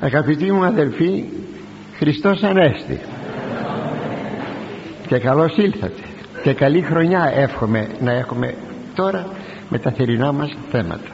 Αγαπητοί 0.00 0.52
μου 0.52 0.64
αδελφοί 0.64 1.24
Χριστός 1.96 2.42
Ανέστη 2.42 3.00
και 5.06 5.18
καλώς 5.18 5.56
ήλθατε. 5.56 6.02
Και 6.42 6.52
καλή 6.52 6.82
χρονιά 6.82 7.32
εύχομαι 7.34 7.86
να 8.00 8.12
έχουμε 8.12 8.54
τώρα 8.94 9.26
με 9.68 9.78
τα 9.78 9.90
θερινά 9.90 10.32
μας 10.32 10.56
θέματα. 10.70 11.08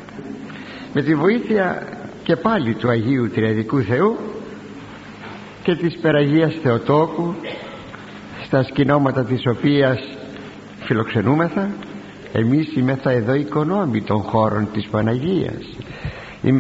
Με 0.95 1.03
τη 1.03 1.15
βοήθεια 1.15 1.83
και 2.23 2.37
πάλι 2.37 2.75
του 2.75 2.89
Αγίου 2.89 3.31
Τριαδικού 3.31 3.83
Θεού 3.83 4.17
και 5.63 5.75
της 5.75 5.99
Περαγίας 5.99 6.55
Θεοτόκου 6.63 7.35
στα 8.45 8.63
σκηνώματα 8.63 9.25
της 9.25 9.43
οποίας 9.47 9.99
φιλοξενούμεθα 10.85 11.71
εμείς 12.33 12.77
είμεθα 12.77 13.11
εδώ 13.11 13.35
οικονόμοι 13.35 14.03
των 14.03 14.23
χώρων 14.23 14.69
της 14.73 14.87
Παναγίας 14.91 15.77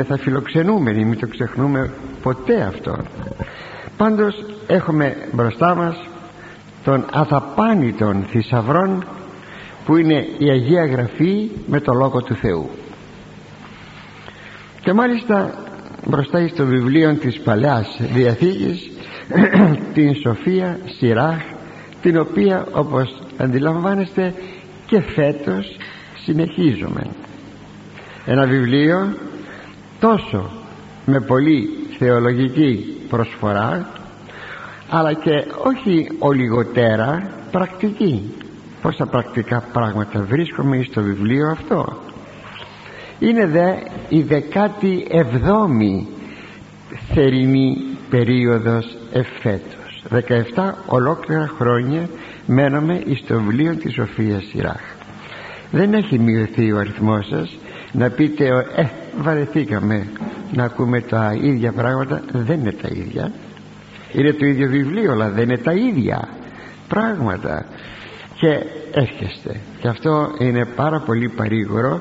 θα 0.04 0.18
φιλοξενούμενοι 0.18 1.04
μην 1.04 1.18
το 1.18 1.26
ξεχνούμε 1.26 1.90
ποτέ 2.22 2.62
αυτό. 2.62 2.98
Πάντως 3.96 4.44
έχουμε 4.66 5.16
μπροστά 5.32 5.74
μας 5.74 5.96
τον 6.84 7.04
αδαπάνητον 7.12 8.24
θησαυρών 8.28 9.04
που 9.84 9.96
είναι 9.96 10.26
η 10.38 10.50
Αγία 10.50 10.86
Γραφή 10.86 11.50
με 11.66 11.80
το 11.80 11.92
Λόγο 11.92 12.22
του 12.22 12.34
Θεού. 12.34 12.70
Και 14.80 14.92
μάλιστα 14.92 15.54
μπροστά 16.06 16.48
στο 16.48 16.64
βιβλίο 16.64 17.14
της 17.14 17.40
Παλαιάς 17.40 18.00
Διαθήκης 18.12 18.90
την 19.94 20.14
Σοφία 20.14 20.78
Σιράχ 20.98 21.42
την 22.02 22.18
οποία 22.18 22.66
όπως 22.72 23.18
αντιλαμβάνεστε 23.36 24.34
και 24.86 25.00
φέτος 25.00 25.76
συνεχίζουμε. 26.24 27.06
Ένα 28.26 28.46
βιβλίο 28.46 29.14
τόσο 30.02 30.50
με 31.06 31.20
πολύ 31.20 31.68
θεολογική 31.98 32.96
προσφορά 33.08 33.86
αλλά 34.90 35.12
και 35.12 35.44
όχι 35.64 36.08
ολιγοτέρα 36.18 37.30
πρακτική. 37.50 38.34
Πόσα 38.82 39.06
πρακτικά 39.06 39.64
πράγματα 39.72 40.20
βρίσκομαι 40.22 40.86
στο 40.90 41.02
βιβλίο 41.02 41.50
αυτό. 41.50 41.98
Είναι 43.18 43.46
δε 43.46 43.72
η 44.08 44.22
δεκάτη 44.22 45.06
εβδόμη 45.10 46.08
θερινή 47.14 47.76
περίοδος 48.10 48.96
εφέτος. 49.12 50.02
17 50.54 50.72
ολόκληρα 50.86 51.50
χρόνια 51.58 52.08
μένουμε 52.46 53.02
στο 53.24 53.40
βιβλίο 53.40 53.76
της 53.76 53.94
Σοφίας 53.94 54.44
Σιράχ. 54.44 54.82
Δεν 55.70 55.94
έχει 55.94 56.18
μειωθεί 56.18 56.72
ο 56.72 56.78
αριθμός 56.78 57.26
σας. 57.26 57.56
Να 57.92 58.10
πείτε 58.10 58.46
ε 58.74 58.86
βαρεθήκαμε 59.20 60.06
να 60.52 60.64
ακούμε 60.64 61.00
τα 61.00 61.32
ίδια 61.42 61.72
πράγματα. 61.72 62.22
Δεν 62.32 62.60
είναι 62.60 62.72
τα 62.72 62.88
ίδια. 62.92 63.32
Είναι 64.12 64.32
το 64.32 64.46
ίδιο 64.46 64.68
βιβλίο 64.68 65.12
αλλά 65.12 65.28
δεν 65.28 65.42
είναι 65.42 65.58
τα 65.58 65.72
ίδια 65.72 66.28
πράγματα. 66.88 67.64
Και 68.34 68.58
έρχεστε. 68.92 69.60
Και 69.80 69.88
αυτό 69.88 70.30
είναι 70.38 70.64
πάρα 70.64 71.00
πολύ 71.00 71.28
παρήγορο 71.28 72.00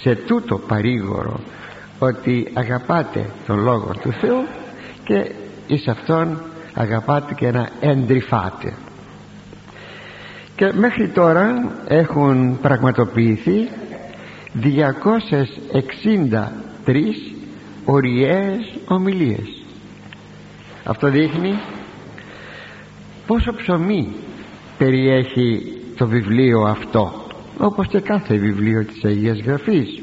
σε 0.00 0.14
τούτο 0.14 0.58
παρήγορο 0.58 1.40
ότι 1.98 2.50
αγαπάτε 2.52 3.24
τον 3.46 3.58
Λόγο 3.58 3.90
του 4.02 4.12
Θεού 4.12 4.46
και 5.04 5.30
εις 5.66 5.88
αυτόν 5.88 6.42
αγαπάτε 6.74 7.34
και 7.34 7.50
να 7.50 7.68
εντρυφάτε. 7.80 8.72
Και 10.56 10.72
μέχρι 10.74 11.08
τώρα 11.08 11.72
έχουν 11.88 12.58
πραγματοποιηθεί 12.60 13.68
263 14.54 17.34
οριές 17.84 18.74
ομιλίες. 18.88 19.64
Αυτό 20.84 21.10
δείχνει 21.10 21.58
πόσο 23.26 23.54
ψωμί 23.54 24.08
περιέχει 24.78 25.78
το 25.96 26.06
βιβλίο 26.06 26.60
αυτό 26.60 27.26
όπως 27.58 27.86
και 27.86 28.00
κάθε 28.00 28.36
βιβλίο 28.36 28.84
της 28.84 29.04
Αγίας 29.04 29.38
Γραφής. 29.38 30.02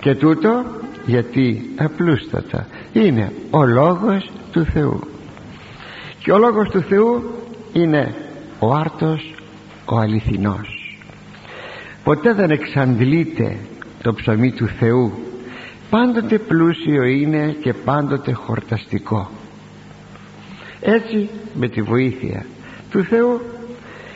Και 0.00 0.14
τούτο 0.14 0.64
γιατί 1.06 1.70
απλούστατα. 1.76 2.66
Είναι 2.92 3.32
ο 3.50 3.64
Λόγος 3.64 4.30
του 4.52 4.64
Θεού. 4.64 5.00
Και 6.18 6.32
ο 6.32 6.38
Λόγος 6.38 6.68
του 6.68 6.80
Θεού 6.80 7.22
είναι 7.72 8.14
ο 8.58 8.74
άρτος 8.74 9.34
ο 9.84 9.98
αληθινός. 9.98 10.98
Ποτέ 12.04 12.34
δεν 12.34 12.50
εξαντλείται 12.50 13.56
το 14.04 14.14
ψωμί 14.14 14.52
του 14.52 14.66
Θεού. 14.66 15.12
Πάντοτε 15.90 16.38
πλούσιο 16.38 17.02
είναι 17.02 17.56
και 17.62 17.72
πάντοτε 17.72 18.32
χορταστικό. 18.32 19.30
Έτσι 20.80 21.30
με 21.54 21.68
τη 21.68 21.82
βοήθεια 21.82 22.46
του 22.90 23.04
Θεού 23.04 23.40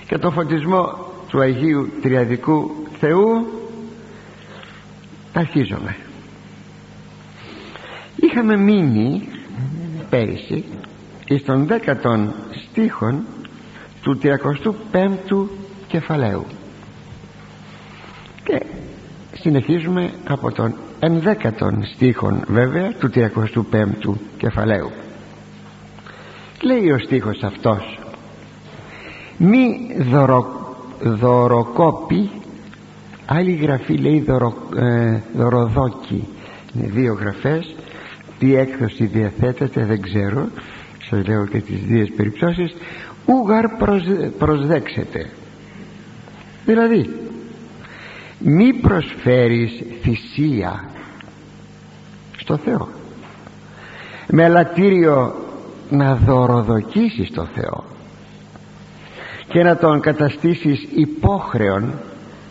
και 0.06 0.18
το 0.18 0.30
φωτισμό 0.30 1.06
του 1.28 1.40
Αγίου 1.40 1.88
Τριαδικού 2.02 2.70
Θεού 2.98 3.46
αρχίζομαι. 5.32 5.96
Είχαμε 8.16 8.56
μείνει 8.56 9.28
πέρυσι 10.10 10.64
στον 11.38 11.66
δέκατον 11.66 12.34
στίχον 12.50 13.24
του 14.02 14.18
35ου 14.22 15.46
κεφαλαίου. 15.86 16.46
Και 18.44 18.62
συνεχίζουμε 19.40 20.10
από 20.28 20.52
τον 20.52 20.74
ενδέκατον 21.00 21.84
στίχον 21.94 22.44
βέβαια 22.46 22.92
του 22.92 23.10
35ου 23.14 24.12
κεφαλαίου. 24.38 24.90
Λέει 26.62 26.90
ο 26.90 26.98
στίχος 26.98 27.42
αυτός 27.42 27.98
μη 29.38 29.90
δωρο, 29.98 30.74
δωροκόπη 31.00 32.30
άλλη 33.26 33.52
γραφή 33.52 33.96
λέει 33.96 34.20
δωρο, 34.20 34.56
ε, 34.76 35.20
δωροδόκη. 35.36 36.28
Είναι 36.74 36.86
δύο 36.86 37.14
γραφές. 37.20 37.74
Τι 38.38 38.54
έκδοση 38.54 39.04
διαθέτεται 39.06 39.84
δεν 39.84 40.00
ξέρω. 40.02 40.48
Σας 41.10 41.26
λέω 41.26 41.46
και 41.46 41.60
τις 41.60 41.80
δύο 41.80 42.06
περιπτώσεις. 42.16 42.74
Ούγαρ 43.26 43.64
προσδέξετε. 44.38 45.30
Δηλαδή 46.64 47.10
μη 48.38 48.72
προσφέρεις 48.72 49.82
θυσία 50.02 50.88
στο 52.36 52.56
Θεό. 52.56 52.88
Με 54.30 54.44
ελαττήριο 54.44 55.34
να 55.90 56.14
δωροδοκίσεις 56.14 57.30
το 57.30 57.46
Θεό 57.54 57.84
και 59.48 59.62
να 59.62 59.76
τον 59.76 60.00
καταστήσεις 60.00 60.86
υπόχρεον 60.94 61.94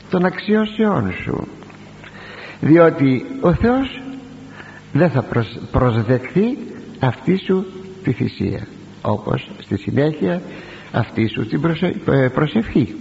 των 0.10 0.26
αξιώσεών 0.26 1.14
σου. 1.24 1.48
Διότι 2.60 3.26
ο 3.42 3.54
Θεός 3.54 4.02
δεν 4.94 5.10
θα 5.10 5.26
προσδεχθεί 5.72 6.58
αυτή 7.00 7.38
σου 7.38 7.66
τη 8.04 8.12
θυσία 8.12 8.68
όπως 9.02 9.50
στη 9.60 9.78
συνέχεια 9.78 10.42
αυτή 10.92 11.28
σου 11.28 11.48
την 11.48 11.62
ε, 12.06 12.28
προσευχή 12.28 12.96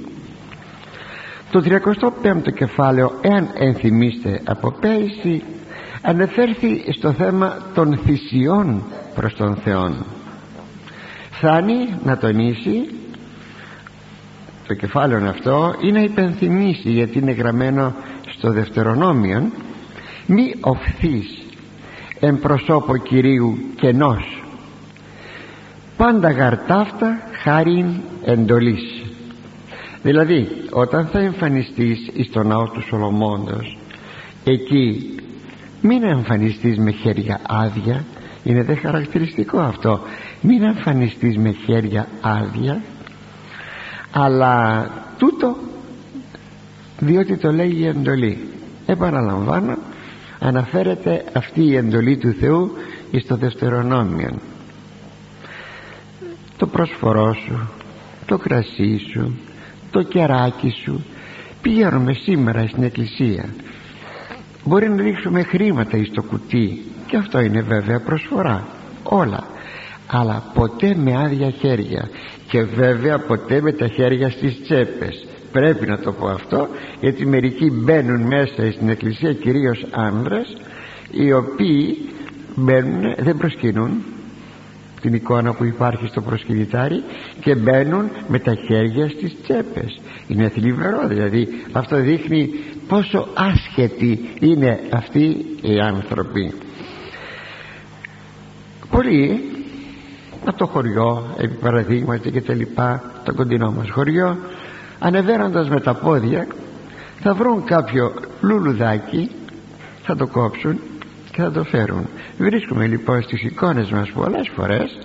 το 1.51 1.63
35ο 1.65 2.53
κεφάλαιο 2.55 3.13
εάν 3.21 3.49
ενθυμίστε 3.55 4.41
από 4.45 4.71
πέρυσι 4.81 5.43
ανεφέρθη 6.03 6.93
στο 6.93 7.13
θέμα 7.13 7.57
των 7.75 7.99
θυσιών 8.05 8.83
προς 9.15 9.35
τον 9.35 9.57
Θεό 9.57 9.95
φτάνει 11.31 11.99
να 12.05 12.19
τονίσει 12.19 12.89
το 14.67 14.75
κεφάλαιο 14.75 15.29
αυτό 15.29 15.75
ή 15.81 15.93
να 15.93 16.01
υπενθυμίσει 16.01 16.91
γιατί 16.91 17.19
είναι 17.19 17.33
γραμμένο 17.33 17.95
στο 18.37 18.53
δευτερονόμιο 18.53 19.51
μη 20.27 20.55
οφθείς 20.61 21.47
εν 22.21 22.39
προσώπο 22.39 22.97
Κυρίου 22.97 23.59
κενός. 23.77 24.43
Πάντα 25.97 26.31
γαρτάφτα 26.31 27.19
χάριν 27.43 27.87
εντολής 28.25 29.06
δηλαδή 30.07 30.49
όταν 30.71 31.07
θα 31.07 31.19
εμφανιστείς 31.19 32.11
εις 32.13 32.31
το 32.31 32.43
ναό 32.43 32.65
του 32.65 32.83
Σολομώντος 32.83 33.79
εκεί 34.45 35.15
μην 35.83 36.03
εμφανιστείς 36.03 36.79
με 36.79 36.91
χέρια 36.91 37.41
άδεια. 37.47 38.05
Είναι 38.45 38.63
δε 38.63 38.75
χαρακτηριστικό 38.75 39.59
αυτό. 39.59 40.01
Μην 40.41 40.63
εμφανιστείς 40.63 41.37
με 41.37 41.51
χέρια 41.51 42.09
άδεια 42.21 42.83
αλλά 44.11 44.87
τούτο 45.19 45.57
διότι 46.99 47.37
το 47.37 47.53
λέει 47.53 47.73
η 47.77 47.87
εντολή. 47.87 48.49
Επαναλαμβάνω 48.87 49.77
αναφέρεται 50.39 51.25
αυτή 51.33 51.63
η 51.63 51.77
εντολή 51.77 52.17
του 52.17 52.33
Θεού 52.41 52.73
στο 53.25 53.37
δευτερονόμιο 53.37 54.39
το 56.57 56.67
πρόσφορό 56.67 57.35
σου 57.35 57.69
το 58.27 58.39
κρασί 58.39 58.99
σου 59.13 59.39
το 59.91 60.03
κεράκι 60.03 60.75
σου. 60.85 61.05
Πηγαίνουμε 61.63 62.13
σήμερα 62.13 62.67
στην 62.67 62.83
εκκλησία. 62.83 63.45
Μπορεί 64.65 64.89
να 64.89 65.03
ρίξουμε 65.03 65.43
χρήματα 65.43 66.05
στο 66.05 66.23
κουτί. 66.23 66.83
Και 67.07 67.17
αυτό 67.17 67.41
είναι 67.41 67.61
βέβαια 67.61 68.01
προσφορά. 68.01 68.67
Όλα. 69.03 69.45
Αλλά 70.07 70.43
ποτέ 70.55 70.95
με 70.97 71.17
άδεια 71.17 71.51
χέρια. 71.51 72.09
Και 72.49 72.63
βέβαια 72.63 73.19
ποτέ 73.19 73.61
με 73.61 73.73
τα 73.73 73.87
χέρια 73.87 74.31
στις 74.31 74.63
τσέπες. 74.63 75.27
Πρέπει 75.53 75.87
να 75.87 75.99
το 75.99 76.13
πω 76.13 76.27
αυτό 76.27 76.69
γιατί 77.01 77.27
μερικοί 77.27 77.71
μπαίνουν 77.71 78.21
μέσα 78.21 78.73
στην 78.73 78.89
εκκλησία 78.89 79.33
κυρίως 79.33 79.87
άνδρες 79.91 80.57
οι 81.11 81.33
οποίοι 81.33 81.99
μπαίνουν 82.55 83.15
δεν 83.19 83.37
προσκυνούν 83.37 84.03
την 85.07 85.15
εικόνα 85.15 85.55
που 85.55 85.65
υπάρχει 85.65 86.07
στο 86.07 86.21
προσκυνητάρι 86.21 87.03
και 87.41 87.55
μπαίνουν 87.55 88.11
με 88.29 88.39
τα 88.39 88.55
χέρια 88.55 89.09
στις 89.09 89.37
τσέπες. 89.43 90.01
Είναι 90.27 90.49
θλιβερό 90.49 91.07
δηλαδή 91.09 91.49
αυτό 91.73 91.97
δείχνει 91.97 92.51
πόσο 92.89 93.29
άσχετοι 93.35 94.29
είναι 94.41 94.81
αυτοί 94.93 95.47
οι 95.61 95.79
άνθρωποι. 95.81 96.53
Πολλοί 98.91 99.41
από 100.47 100.59
το 100.59 100.67
χωριό 100.67 101.35
επί 101.37 101.55
παραδείγματι 101.55 102.31
και 102.31 102.41
τα 102.41 102.55
λοιπά 102.55 103.03
το 103.25 103.35
κοντινό 103.35 103.73
μας 103.73 103.91
χωριό 103.91 104.39
ανεβαίνοντας 104.99 105.69
με 105.69 105.81
τα 105.81 105.95
πόδια 105.95 106.47
θα 107.21 107.35
βρουν 107.35 107.65
κάποιο 107.65 108.13
λουλουδάκι 108.41 109.31
θα 110.03 110.17
το 110.17 110.27
κόψουν 110.27 110.81
και 111.37 111.43
θα 111.43 111.51
το 111.51 111.65
φέρουν. 111.65 112.09
Βρίσκουμε 112.39 112.87
λοιπόν 112.87 113.23
στις 113.23 113.43
εικόνες 113.43 113.91
μας 113.91 114.11
πολλές 114.11 114.51
φορές 114.55 114.99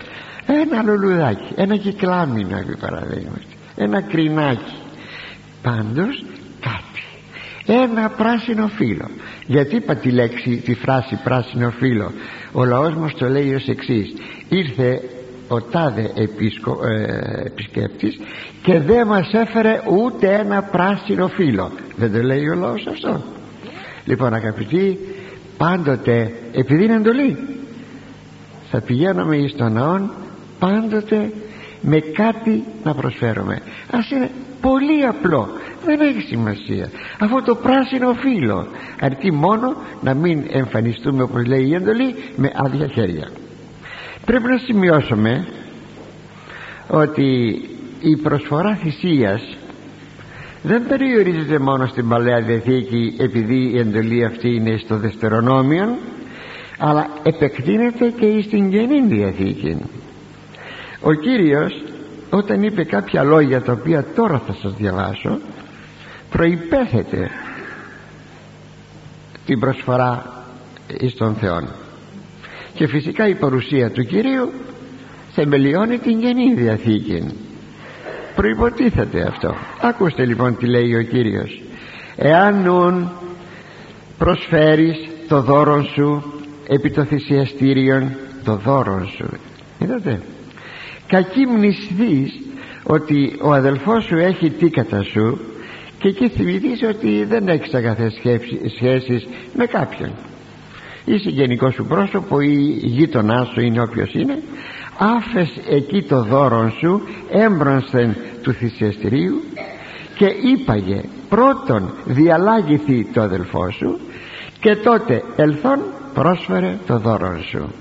ένα 0.45 0.83
λουλουδάκι 0.83 1.53
ένα 1.55 1.77
κυκλάμινο 1.77 2.57
επί 2.57 2.75
παραδείγματι 2.75 3.45
ένα 3.75 4.01
κρινάκι. 4.01 4.75
Πάντως 5.61 6.25
κάτι. 6.59 7.03
Ένα 7.65 8.09
πράσινο 8.09 8.67
φύλλο. 8.67 9.09
Γιατί 9.45 9.75
είπα 9.75 9.95
τη 9.95 10.11
λέξη 10.11 10.61
τη 10.65 10.73
φράση 10.73 11.19
πράσινο 11.23 11.71
φύλλο; 11.71 12.11
Ο 12.51 12.65
λαός 12.65 12.93
μας 12.93 13.13
το 13.13 13.29
λέει 13.29 13.53
ως 13.53 13.67
εξής. 13.67 14.13
Ήρθε 14.49 15.01
ο 15.47 15.61
τάδε 15.61 16.11
επισκο, 16.15 16.79
ε, 16.85 17.45
επισκέπτης 17.45 18.19
και 18.61 18.79
δεν 18.79 19.07
μας 19.07 19.33
έφερε 19.33 19.81
ούτε 19.89 20.33
ένα 20.33 20.61
πράσινο 20.61 21.27
φύλλο. 21.27 21.71
Δεν 21.95 22.11
το 22.11 22.21
λέει 22.21 22.47
ο 22.47 22.55
λαός 22.55 22.87
αυτό 22.87 23.23
λοιπόν 24.05 24.33
αγαπητοί 24.33 24.99
πάντοτε 25.57 26.31
επειδή 26.51 26.83
είναι 26.83 26.95
εντολή 26.95 27.37
θα 28.71 28.81
πηγαίνουμε 28.81 29.37
εις 29.37 29.55
τον 29.55 29.73
ναόν 29.73 30.11
πάντοτε 30.59 31.31
με 31.81 31.99
κάτι 31.99 32.63
να 32.83 32.93
προσφέρουμε. 32.93 33.61
Ας 33.91 34.09
είναι 34.11 34.29
πολύ 34.61 35.05
απλό 35.05 35.49
δεν 35.85 35.99
έχει 36.01 36.21
σημασία. 36.21 36.89
Αυτό 37.19 37.41
το 37.41 37.55
πράσινο 37.55 38.13
φύλλο 38.13 38.67
αρκεί 38.99 39.31
μόνο 39.31 39.75
να 40.01 40.13
μην 40.13 40.43
εμφανιστούμε 40.51 41.23
όπως 41.23 41.45
λέει 41.45 41.65
η 41.67 41.73
εντολή 41.73 42.15
με 42.35 42.51
άδεια 42.55 42.87
χέρια. 42.87 43.29
Πρέπει 44.25 44.47
να 44.47 44.57
σημειώσουμε 44.57 45.47
ότι 46.87 47.61
η 47.99 48.17
προσφορά 48.17 48.75
θυσίας 48.75 49.57
δεν 50.63 50.87
περιορίζεται 50.87 51.59
μόνο 51.59 51.85
στην 51.85 52.07
Παλαιά 52.07 52.41
Διαθήκη 52.41 53.15
επειδή 53.17 53.71
η 53.73 53.77
εντολή 53.79 54.25
αυτή 54.25 54.55
είναι 54.55 54.77
στο 54.77 54.97
Δευτερονόμιο 54.97 55.97
αλλά 56.77 57.07
επεκτείνεται 57.23 58.13
και 58.19 58.41
στην 58.41 58.71
Καινή 58.71 59.01
Διαθήκη. 59.01 59.77
Ο 61.01 61.13
Κύριος 61.13 61.83
όταν 62.29 62.63
είπε 62.63 62.83
κάποια 62.83 63.23
λόγια 63.23 63.61
τα 63.61 63.71
οποία 63.71 64.05
τώρα 64.15 64.41
θα 64.47 64.53
σας 64.61 64.73
διαβάσω 64.73 65.39
προϋπέθεται 66.29 67.29
την 69.45 69.59
προσφορά 69.59 70.43
εις 70.99 71.13
τον 71.13 71.35
Θεό 71.35 71.67
και 72.73 72.87
φυσικά 72.87 73.27
η 73.27 73.35
παρουσία 73.35 73.91
του 73.91 74.03
Κυρίου 74.03 74.51
θεμελιώνει 75.31 75.97
την 75.97 76.19
Καινή 76.19 76.53
Διαθήκη 76.53 77.23
προϋποτίθεται 78.35 79.21
αυτό. 79.21 79.55
Ακούστε 79.81 80.25
λοιπόν 80.25 80.57
τι 80.57 80.65
λέει 80.65 80.95
ο 80.95 81.01
Κύριος. 81.01 81.61
Εάν 82.15 82.61
νουν 82.61 83.11
προσφέρεις 84.17 84.97
το 85.27 85.41
δώρο 85.41 85.83
σου 85.83 86.33
επί 86.67 86.91
το 86.91 87.03
θυσιαστήριον 87.03 88.11
το 88.43 88.55
δώρο 88.55 89.07
σου 89.17 89.29
είδατε. 89.79 90.21
Κακή 91.07 91.45
μνηστείς 91.45 92.39
ότι 92.83 93.39
ο 93.41 93.51
αδελφός 93.53 94.03
σου 94.03 94.17
έχει 94.17 94.49
τι 94.49 94.69
κατά 94.69 95.03
σου 95.03 95.39
και 95.99 96.07
εκεί 96.07 96.29
θυμηθείς 96.29 96.83
ότι 96.83 97.23
δεν 97.23 97.47
έχεις 97.47 97.73
αγαθές 97.73 98.13
σχέσεις 98.75 99.27
με 99.55 99.65
κάποιον. 99.65 100.11
Ή 101.05 101.17
συγγενικό 101.17 101.71
σου 101.71 101.85
πρόσωπο 101.85 102.39
ή 102.39 102.55
γείτονάς 102.81 103.47
σου 103.47 103.61
είναι 103.61 103.81
όποιος 103.81 104.13
είναι 104.13 104.37
άφες 105.01 105.49
εκεί 105.69 106.03
το 106.03 106.23
δώρο 106.23 106.69
σου 106.79 107.01
έμπρονστεν 107.31 108.15
του 108.41 108.53
θυσιαστηρίου 108.53 109.41
και 110.17 110.25
είπαγε 110.25 111.01
πρώτον 111.29 111.93
διαλάγηθη 112.05 113.07
το 113.13 113.21
αδελφό 113.21 113.71
σου 113.71 113.99
και 114.59 114.75
τότε 114.75 115.23
ελθόν 115.35 115.79
πρόσφερε 116.13 116.77
το 116.87 116.97
δώρο 116.97 117.41
σου 117.49 117.71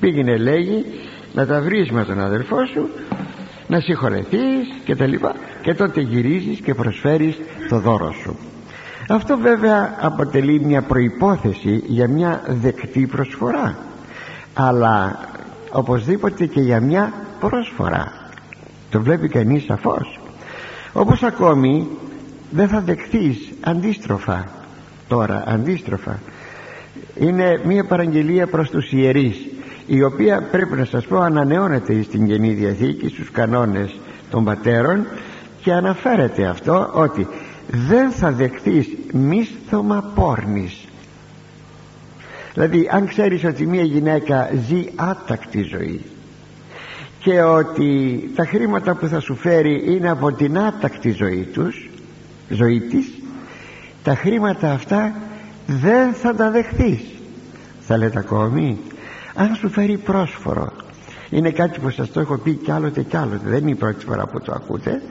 πήγαινε 0.00 0.36
λέγει 0.36 0.84
να 1.34 1.46
τα 1.46 1.60
βρεις 1.60 1.90
με 1.90 2.04
τον 2.04 2.20
αδελφό 2.20 2.66
σου 2.66 2.88
να 3.66 3.80
συγχωρεθείς 3.80 4.68
και 4.84 4.96
τα 4.96 5.06
λοιπά 5.06 5.34
και 5.62 5.74
τότε 5.74 6.00
γυρίζεις 6.00 6.60
και 6.60 6.74
προσφέρεις 6.74 7.38
το 7.68 7.78
δώρο 7.78 8.12
σου 8.22 8.36
αυτό 9.08 9.38
βέβαια 9.38 9.96
αποτελεί 10.00 10.60
μια 10.64 10.82
προϋπόθεση 10.82 11.82
για 11.86 12.08
μια 12.08 12.42
δεκτή 12.46 13.06
προσφορά. 13.06 13.78
Αλλά 14.54 15.18
οπωσδήποτε 15.72 16.46
και 16.46 16.60
για 16.60 16.80
μια 16.80 17.12
πρόσφορα. 17.40 18.12
Το 18.90 19.00
βλέπει 19.02 19.28
κανείς 19.28 19.64
σαφώς. 19.64 20.20
Όπως 20.92 21.22
ακόμη 21.22 21.86
δεν 22.50 22.68
θα 22.68 22.80
δεχθείς 22.80 23.52
αντίστροφα. 23.60 24.46
Τώρα 25.08 25.44
αντίστροφα. 25.46 26.18
Είναι 27.14 27.60
μια 27.64 27.84
παραγγελία 27.84 28.46
προς 28.46 28.70
τους 28.70 28.92
ιερείς 28.92 29.36
η 29.86 30.02
οποία 30.02 30.42
πρέπει 30.50 30.76
να 30.76 30.84
σας 30.84 31.06
πω 31.06 31.16
ανανεώνεται 31.16 32.02
στην 32.02 32.26
Καινή 32.26 32.52
Διαθήκη 32.52 33.08
στους 33.08 33.30
κανόνες 33.30 34.00
των 34.30 34.44
πατέρων 34.44 35.06
και 35.62 35.72
αναφέρεται 35.72 36.46
αυτό 36.46 36.90
ότι 36.94 37.26
δεν 37.66 38.10
θα 38.10 38.30
δεχθείς 38.32 38.88
μίσθωμα 39.12 40.12
πόρνης 40.14 40.79
δηλαδή 42.60 42.88
αν 42.92 43.06
ξέρεις 43.06 43.44
ότι 43.44 43.66
μια 43.66 43.82
γυναίκα 43.82 44.50
ζει 44.68 44.84
άτακτη 44.94 45.62
ζωή 45.62 46.00
και 47.18 47.42
ότι 47.42 48.20
τα 48.34 48.44
χρήματα 48.44 48.94
που 48.94 49.06
θα 49.06 49.20
σου 49.20 49.34
φέρει 49.34 49.84
είναι 49.86 50.10
από 50.10 50.32
την 50.32 50.58
άτακτη 50.58 51.10
ζωή 51.10 51.48
τους 51.52 51.90
ζωή 52.48 52.80
της 52.80 53.06
τα 54.02 54.14
χρήματα 54.14 54.72
αυτά 54.72 55.14
δεν 55.66 56.12
θα 56.12 56.34
τα 56.34 56.50
δεχθείς. 56.50 57.00
Θα 57.80 57.96
λέτε 57.96 58.18
ακόμη 58.18 58.78
αν 59.34 59.54
σου 59.54 59.68
φέρει 59.68 59.96
πρόσφορο 59.96 60.72
είναι 61.30 61.50
κάτι 61.50 61.80
που 61.80 61.90
σας 61.90 62.10
το 62.12 62.20
έχω 62.20 62.36
πει 62.36 62.52
κι 62.52 62.70
άλλοτε 62.70 63.02
κι 63.02 63.16
άλλοτε 63.16 63.48
δεν 63.48 63.60
είναι 63.60 63.70
η 63.70 63.74
πρώτη 63.74 64.04
φορά 64.04 64.26
που 64.26 64.40
το 64.40 64.52
ακούτε 64.52 65.02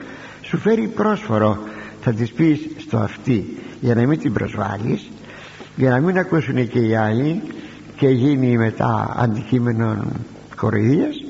σου 0.42 0.58
φέρει 0.58 0.86
πρόσφορο 0.86 1.58
θα 2.00 2.12
της 2.12 2.32
πεις 2.32 2.60
στο 2.78 2.96
αυτή 2.96 3.58
για 3.80 3.94
να 3.94 4.06
μην 4.06 4.18
την 4.18 4.32
προσβάλλεις 4.32 5.10
για 5.80 5.90
να 5.90 6.00
μην 6.00 6.18
ακούσουν 6.18 6.68
και 6.68 6.78
οι 6.78 6.94
άλλοι 6.94 7.42
και 7.96 8.08
γίνει 8.08 8.58
μετά 8.58 9.14
αντικείμενο 9.16 9.96
κοροϊδίας 10.56 11.24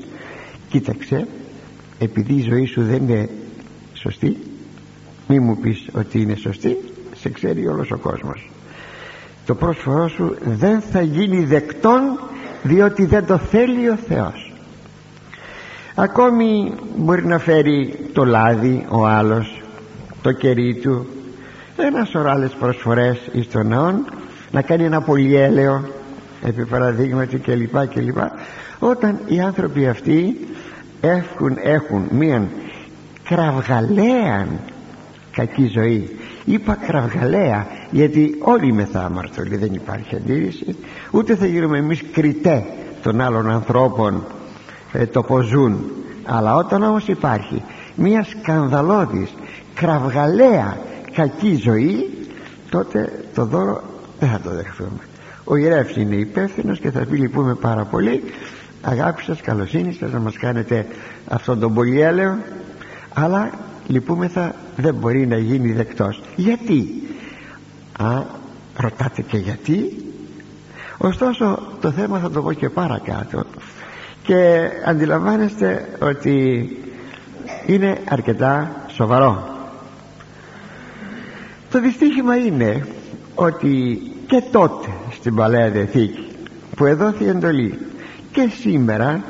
κοίταξε 0.69 1.27
επειδή 1.99 2.33
η 2.33 2.41
ζωή 2.41 2.65
σου 2.65 2.83
δεν 2.83 2.95
είναι 2.95 3.29
σωστή 3.93 4.37
μη 5.27 5.39
μου 5.39 5.57
πεις 5.57 5.87
ότι 5.93 6.21
είναι 6.21 6.35
σωστή 6.35 6.77
σε 7.15 7.29
ξέρει 7.29 7.67
όλος 7.67 7.91
ο 7.91 7.97
κόσμος. 7.97 8.49
Το 9.45 9.55
πρόσφορό 9.55 10.07
σου 10.07 10.35
δεν 10.43 10.81
θα 10.81 11.01
γίνει 11.01 11.45
δεκτόν 11.45 12.01
διότι 12.63 13.05
δεν 13.05 13.25
το 13.25 13.37
θέλει 13.37 13.89
ο 13.89 13.95
Θεός. 14.07 14.53
Ακόμη 15.95 16.73
μπορεί 16.97 17.25
να 17.25 17.39
φέρει 17.39 18.09
το 18.13 18.25
λάδι 18.25 18.85
ο 18.89 19.07
άλλος 19.07 19.61
το 20.21 20.31
κερί 20.31 20.75
του 20.75 21.07
ένα 21.77 22.05
σωρό 22.05 22.29
άλλες 22.29 22.51
προσφορές 22.59 23.19
εις 23.31 23.49
τον 23.49 23.67
ναόν 23.67 24.05
να 24.51 24.61
κάνει 24.61 24.83
ένα 24.83 25.01
πολυέλαιο 25.01 25.81
επί 26.45 26.65
παραδείγματι 26.65 27.37
κλπ 27.37 27.87
κλπ. 27.87 28.17
Όταν 28.79 29.19
οι 29.25 29.41
άνθρωποι 29.41 29.87
αυτοί 29.87 30.47
έχουν, 31.01 31.57
έχουν 31.63 32.07
μίαν 32.11 32.47
κραυγαλαία 33.23 34.47
κακή 35.31 35.67
ζωή. 35.67 36.19
Είπα 36.45 36.77
κραυγαλαία 36.87 37.67
γιατί 37.91 38.35
όλοι 38.39 38.73
μεθα 38.73 39.05
αμαρτωλοί 39.05 39.57
δεν 39.57 39.73
υπάρχει 39.73 40.15
αντίρρηση. 40.15 40.75
Ούτε 41.11 41.35
θα 41.35 41.45
γίνουμε 41.45 41.77
εμείς 41.77 42.03
κριτέ 42.11 42.63
των 43.01 43.21
άλλων 43.21 43.49
ανθρώπων 43.49 44.23
ε, 44.91 45.05
το 45.05 45.23
πως 45.23 45.45
ζουν. 45.45 45.91
Αλλά 46.25 46.55
όταν 46.55 46.83
όμως 46.83 47.07
υπάρχει 47.07 47.63
μια 47.95 48.23
σκανδαλώδης 48.23 49.33
κραυγαλαία 49.73 50.77
κακή 51.13 51.55
ζωή 51.55 52.09
τότε 52.69 53.25
το 53.35 53.45
δώρο 53.45 53.90
δεν 54.21 54.29
θα 54.29 54.39
το 54.39 54.49
δεχθούμε. 54.49 54.99
Ο 55.43 55.55
ιερεύς 55.55 55.95
είναι 55.95 56.15
υπεύθυνος 56.15 56.79
και 56.79 56.91
θα 56.91 57.05
πει 57.05 57.17
λυπούμε 57.17 57.55
πάρα 57.55 57.83
πολύ. 57.85 58.23
Αγάπη 58.81 59.23
σας 59.23 59.41
καλοσύνη 59.41 59.93
σας 59.93 60.11
να 60.11 60.19
μας 60.19 60.37
κάνετε 60.37 60.85
αυτόν 61.27 61.59
τον 61.59 61.73
πολυέλαιο. 61.73 62.37
Αλλά 63.13 63.49
λυπούμεθα 63.87 64.55
δεν 64.75 64.95
μπορεί 64.95 65.27
να 65.27 65.37
γίνει 65.37 65.71
δεκτός. 65.71 66.21
Γιατί; 66.35 67.03
Α 67.97 68.21
ρωτάτε 68.77 69.21
και 69.21 69.37
γιατί. 69.37 70.05
Ωστόσο 70.97 71.59
το 71.81 71.91
θέμα 71.91 72.19
θα 72.19 72.31
το 72.31 72.41
πω 72.41 72.53
και 72.53 72.69
παρακάτω. 72.69 73.43
Και 74.23 74.69
αντιλαμβάνεστε 74.85 75.89
ότι 76.01 76.67
είναι 77.65 77.97
αρκετά 78.09 78.71
σοβαρό. 78.87 79.49
Το 81.71 81.81
δυστύχημα 81.81 82.37
είναι 82.37 82.87
ότι 83.35 84.01
και 84.31 84.43
τότε 84.51 84.87
στην 85.11 85.35
Παλαιά 85.35 85.69
Διαθήκη 85.69 86.27
που 86.75 86.85
εδόθη 86.85 87.27
εντολή 87.27 87.79
και 88.31 88.49
σήμερα 88.61 89.23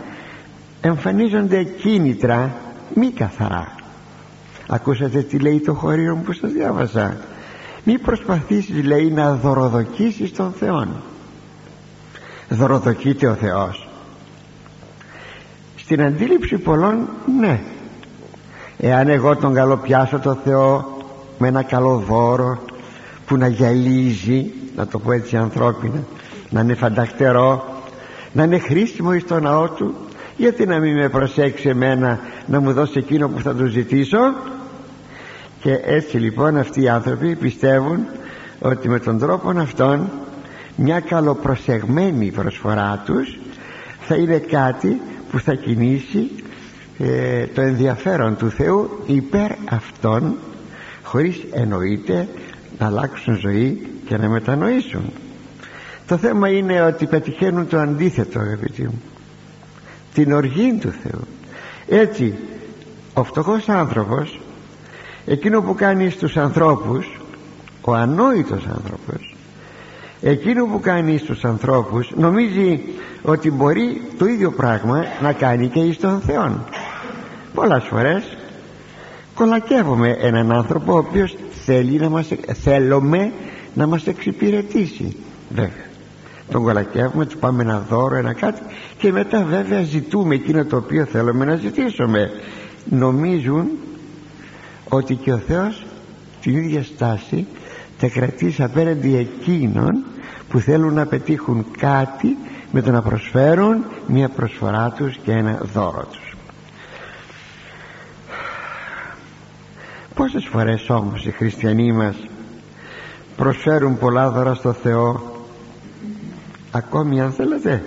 εμφανίζονται 0.82 1.64
κίνητρα 1.64 2.56
μη 2.94 3.12
καθαρά. 3.12 3.76
Ακούσατε 4.68 5.22
τι 5.22 5.40
λέει 5.40 5.60
το 5.60 5.74
χωρίο 5.74 6.22
που 6.26 6.34
σας 6.34 6.52
διάβασα. 6.52 7.18
Μη 7.84 7.98
προσπαθήσεις 7.98 8.84
λέει 8.84 9.12
να 9.12 9.34
δωροδοκίσεις 9.34 10.34
τον 10.34 10.52
Θεό 10.52 10.88
δωροδοκείται 12.50 13.28
ο 13.28 13.34
Θεός. 13.34 13.90
Στην 15.76 16.02
αντίληψη 16.02 16.58
πολλών 16.58 17.08
ναι. 17.40 17.60
Εάν 18.78 19.10
εγώ 19.10 19.36
τον 19.36 19.54
καλοπιάσω 19.54 20.20
το 20.20 20.38
Θεό 20.44 20.98
με 21.38 21.48
ένα 21.48 21.64
καλό 21.64 22.04
δώρο 22.08 22.60
που 23.26 23.38
να 23.38 23.48
γυαλίζει 23.48 24.52
να 24.76 24.88
το 24.88 25.00
πω 25.00 25.12
έτσι 25.12 25.38
ανθρώπινα 25.38 26.04
να 26.50 26.62
είναι 26.62 26.74
φανταχτερό 26.74 27.82
να 28.34 28.44
είναι 28.44 28.60
χρήσιμο 28.60 29.14
εις 29.14 29.26
το 29.26 29.40
ναό 29.40 29.70
του 29.70 29.96
γιατί 30.38 30.66
να 30.66 30.80
μην 30.80 30.96
με 30.96 31.10
προσέξει 31.10 31.70
εμένα 31.70 32.20
να 32.46 32.60
μου 32.60 32.74
δώσει 32.74 32.98
εκείνο 32.98 33.28
που 33.28 33.40
θα 33.40 33.56
του 33.56 33.66
ζητήσω. 33.66 34.20
Και 35.62 35.80
έτσι 35.84 36.18
λοιπόν 36.18 36.58
αυτοί 36.58 36.82
οι 36.82 36.90
άνθρωποι 36.90 37.36
πιστεύουν 37.36 38.06
ότι 38.60 38.90
με 38.90 39.00
τον 39.00 39.20
τρόπο 39.20 39.50
αυτόν 39.50 40.10
μια 40.76 41.00
καλοπροσεγμένη 41.00 42.32
προσφορά 42.32 43.02
τους 43.06 43.40
θα 44.02 44.16
είναι 44.16 44.38
κάτι 44.38 45.02
που 45.32 45.40
θα 45.40 45.54
κινήσει 45.54 46.32
ε, 47.00 47.46
το 47.46 47.62
ενδιαφέρον 47.62 48.38
του 48.38 48.50
Θεού 48.50 49.04
υπέρ 49.06 49.52
αυτών 49.70 50.36
χωρίς 51.04 51.42
εννοείται 51.52 52.28
να 52.80 52.86
αλλάξουν 52.86 53.36
ζωή 53.36 53.88
και 54.06 54.18
να 54.18 54.30
μετανοήσουν. 54.30 55.12
Το 56.08 56.18
θέμα 56.18 56.50
είναι 56.50 56.82
ότι 56.82 57.06
πετυχαίνουν 57.06 57.68
το 57.68 57.80
αντίθετο 57.80 58.40
αγαπητοί 58.40 58.82
μου. 58.82 59.02
Την 60.14 60.32
οργή 60.32 60.78
του 60.82 60.94
Θεού. 61.04 61.28
Έτσι 61.88 62.34
ο 63.14 63.24
φτωχός 63.24 63.70
άνθρωπος 63.70 64.40
εκείνο 65.26 65.62
που 65.62 65.76
κάνει 65.76 66.10
στους 66.10 66.38
ανθρώπους 66.38 67.20
ο 67.82 67.94
ανόητος 67.94 68.66
άνθρωπος 68.68 69.36
εκείνο 70.22 70.66
που 70.66 70.80
κάνει 70.80 71.18
στους 71.18 71.46
ανθρώπους 71.46 72.12
νομίζει 72.16 72.82
ότι 73.22 73.52
μπορεί 73.52 74.02
το 74.18 74.26
ίδιο 74.26 74.52
πράγμα 74.52 75.06
να 75.22 75.34
κάνει 75.34 75.68
και 75.68 75.80
εις 75.80 75.98
τον 75.98 76.22
Θεό 76.22 76.66
πολλές 77.54 77.84
φορές 77.84 78.38
κολακεύουμε 79.36 80.18
έναν 80.20 80.52
άνθρωπο 80.52 80.94
ο 80.94 80.98
οποίος 80.98 81.36
θέλει 81.66 82.00
να 82.00 82.10
μας, 82.10 82.28
θέλουμε 82.64 83.32
να 83.74 83.88
μας 83.88 84.08
εξυπηρετήσει. 84.08 85.16
Βέβαια. 85.50 85.90
Τον 86.52 86.64
κολακεύουμε 86.64 87.26
του 87.26 87.38
πάμε 87.38 87.64
ένα 87.64 87.86
δώρο 87.90 88.16
ένα 88.16 88.34
κάτι 88.34 88.62
και 88.98 89.12
μετά 89.12 89.44
βέβαια 89.44 89.84
ζητούμε 89.84 90.36
εκείνο 90.36 90.66
το 90.66 90.78
οποίο 90.78 91.06
θέλουμε 91.06 91.46
να 91.46 91.56
ζητήσουμε. 91.56 92.32
Νομίζουν 92.90 93.68
ότι 94.90 95.16
και 95.16 95.34
ο 95.34 95.38
Θεός 95.38 95.86
την 96.42 96.58
ίδια 96.58 96.84
στάση 96.84 97.48
θα 97.98 98.08
κρατήσει 98.08 98.64
απέναντι 98.64 99.16
εκείνων 99.18 100.04
που 100.50 100.60
θέλουν 100.60 100.94
να 100.94 101.06
πετύχουν 101.06 101.66
κάτι 101.78 102.38
με 102.72 102.82
το 102.82 102.92
να 102.92 103.02
προσφέρουν 103.02 103.86
μια 104.08 104.30
προσφορά 104.30 104.94
τους 104.98 105.18
και 105.24 105.32
ένα 105.32 105.60
δώρο 105.74 106.08
τους 106.12 106.31
πόσες 110.22 110.46
φορές 110.46 110.90
όμως 110.90 111.26
οι 111.26 111.32
χριστιανοί 111.32 111.92
μας 111.92 112.16
προσφέρουν 113.36 113.98
πολλά 113.98 114.30
δώρα 114.30 114.54
στο 114.54 114.74
Θεό 114.74 115.22
ακόμη 116.72 117.22
αν 117.22 117.32
θέλετε 117.32 117.84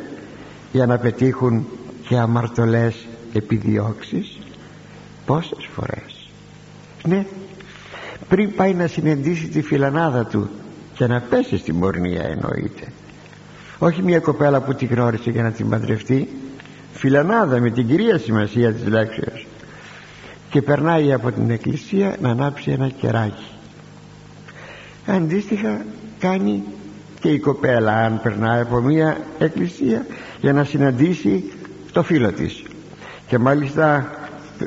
για 0.73 0.87
να 0.87 0.99
πετύχουν 0.99 1.67
και 2.09 2.17
αμαρτωλές 2.17 3.07
επιδιώξεις; 3.33 4.38
Πόσες 5.26 5.69
φορές; 5.75 6.31
Ναι. 7.05 7.26
Πριν 8.29 8.55
πάει 8.55 8.75
να 8.75 8.87
συνεντήσει 8.87 9.49
τη 9.49 9.62
φιλανάδα 9.62 10.26
του 10.26 10.49
και 10.95 11.07
να 11.07 11.21
πέσει 11.21 11.59
στην 11.59 11.81
πορνεία 11.81 12.23
εννοείται. 12.23 12.87
Όχι 13.79 14.03
μια 14.03 14.21
κοπέλα 14.21 14.61
που 14.61 14.75
τη 14.75 14.85
γνώρισε 14.87 15.31
για 15.31 15.43
να 15.43 15.50
την 15.50 15.69
παντρευτεί. 15.69 16.29
Φιλανάδα 16.93 17.61
με 17.61 17.71
την 17.71 17.87
κυρία 17.87 18.19
σημασία 18.19 18.73
της 18.73 18.87
λέξεως 18.87 19.47
και 20.54 20.62
περνάει 20.62 21.12
από 21.12 21.32
την 21.32 21.50
εκκλησία 21.50 22.16
να 22.20 22.28
ανάψει 22.30 22.70
ένα 22.70 22.88
κεράκι. 22.88 23.46
Αντίστοιχα 25.06 25.84
κάνει 26.18 26.62
και 27.20 27.28
η 27.28 27.38
κοπέλα 27.38 27.92
αν 27.92 28.20
περνάει 28.23 28.61
από 28.61 28.80
μια 28.80 29.16
εκκλησία 29.38 30.06
για 30.40 30.52
να 30.52 30.64
συναντήσει 30.64 31.52
το 31.92 32.02
φίλο 32.02 32.32
της. 32.32 32.62
Και 33.26 33.38
μάλιστα 33.38 34.11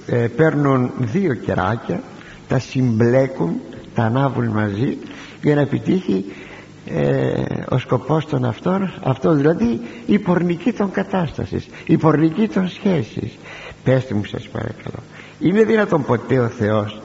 ε, 0.05 0.15
παίρνουν 0.15 0.91
δύο 0.97 1.33
κεράκια 1.33 2.01
τα 2.47 2.59
συμπλέκουν 2.59 3.61
τα 3.95 4.03
ανάβουν 4.03 4.47
μαζί 4.47 4.97
για 5.41 5.55
να 5.55 5.61
επιτύχει 5.61 6.25
ε, 6.85 7.43
ο 7.69 7.77
σκοπός 7.77 8.25
των 8.25 8.45
αυτών 8.45 8.93
αυτός 9.03 9.37
δηλαδή 9.37 9.81
η 10.05 10.19
πορνική 10.19 10.73
των 10.73 10.91
κατάστασης 10.91 11.67
η 11.85 11.97
πορνική 11.97 12.47
των 12.47 12.69
σχέσης. 12.69 13.37
Πέστε 13.83 14.13
μου 14.13 14.23
σας 14.23 14.47
παρακαλώ 14.47 14.99
είναι 15.39 15.63
δυνατόν 15.63 16.03
ποτέ 16.05 16.39
ο 16.39 16.47
Θεός 16.47 17.01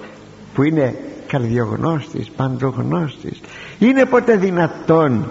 που 0.54 0.62
είναι 0.62 0.94
καρδιογνώστης 1.26 2.30
παντογνώστης. 2.36 3.40
Είναι 3.78 4.04
ποτέ 4.04 4.36
δυνατόν 4.36 5.30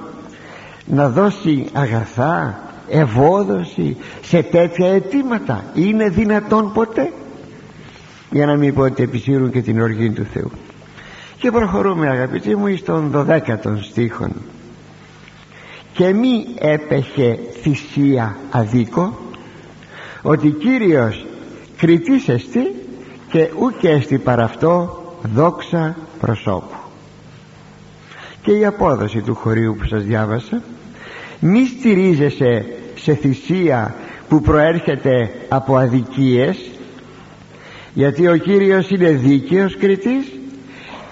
να 0.85 1.09
δώσει 1.09 1.67
αγαθά 1.73 2.59
ευόδοση 2.87 3.97
σε 4.21 4.43
τέτοια 4.43 4.87
αιτήματα. 4.87 5.63
Είναι 5.73 6.09
δυνατόν 6.09 6.71
ποτέ. 6.73 7.11
Για 8.31 8.45
να 8.45 8.55
μην 8.55 8.73
πω 8.73 8.81
ότι 8.81 9.03
επισύρουν 9.03 9.51
και 9.51 9.61
την 9.61 9.81
οργή 9.81 10.09
του 10.09 10.27
Θεού. 10.33 10.51
Και 11.37 11.51
προχωρούμε 11.51 12.09
αγαπητοί 12.09 12.55
μου 12.55 12.75
στον 12.77 13.11
12ο 13.15 13.77
στίχον. 13.81 14.31
Και 15.93 16.13
μη 16.13 16.45
έπεχε 16.59 17.39
θυσία 17.61 18.37
αδίκο 18.51 19.17
ότι 20.21 20.49
Κύριος 20.49 21.25
κριτής 21.77 22.29
εστι 22.29 22.80
και 23.31 23.49
ούκ 23.59 23.83
έστι 23.83 24.17
παρά 24.17 24.43
αυτό 24.43 25.01
δόξα 25.33 25.95
προσώπου. 26.19 26.75
Και 28.41 28.51
η 28.51 28.65
απόδοση 28.65 29.21
του 29.21 29.35
χωρίου 29.35 29.75
που 29.79 29.85
σας 29.85 30.03
διάβασα 30.03 30.61
μη 31.39 31.65
στηρίζεσαι 31.65 32.65
σε 32.95 33.13
θυσία 33.15 33.95
που 34.29 34.41
προέρχεται 34.41 35.31
από 35.49 35.75
αδικίες 35.75 36.71
γιατί 37.93 38.27
ο 38.27 38.37
Κύριος 38.37 38.89
είναι 38.89 39.09
δίκαιος 39.09 39.77
κριτής 39.77 40.31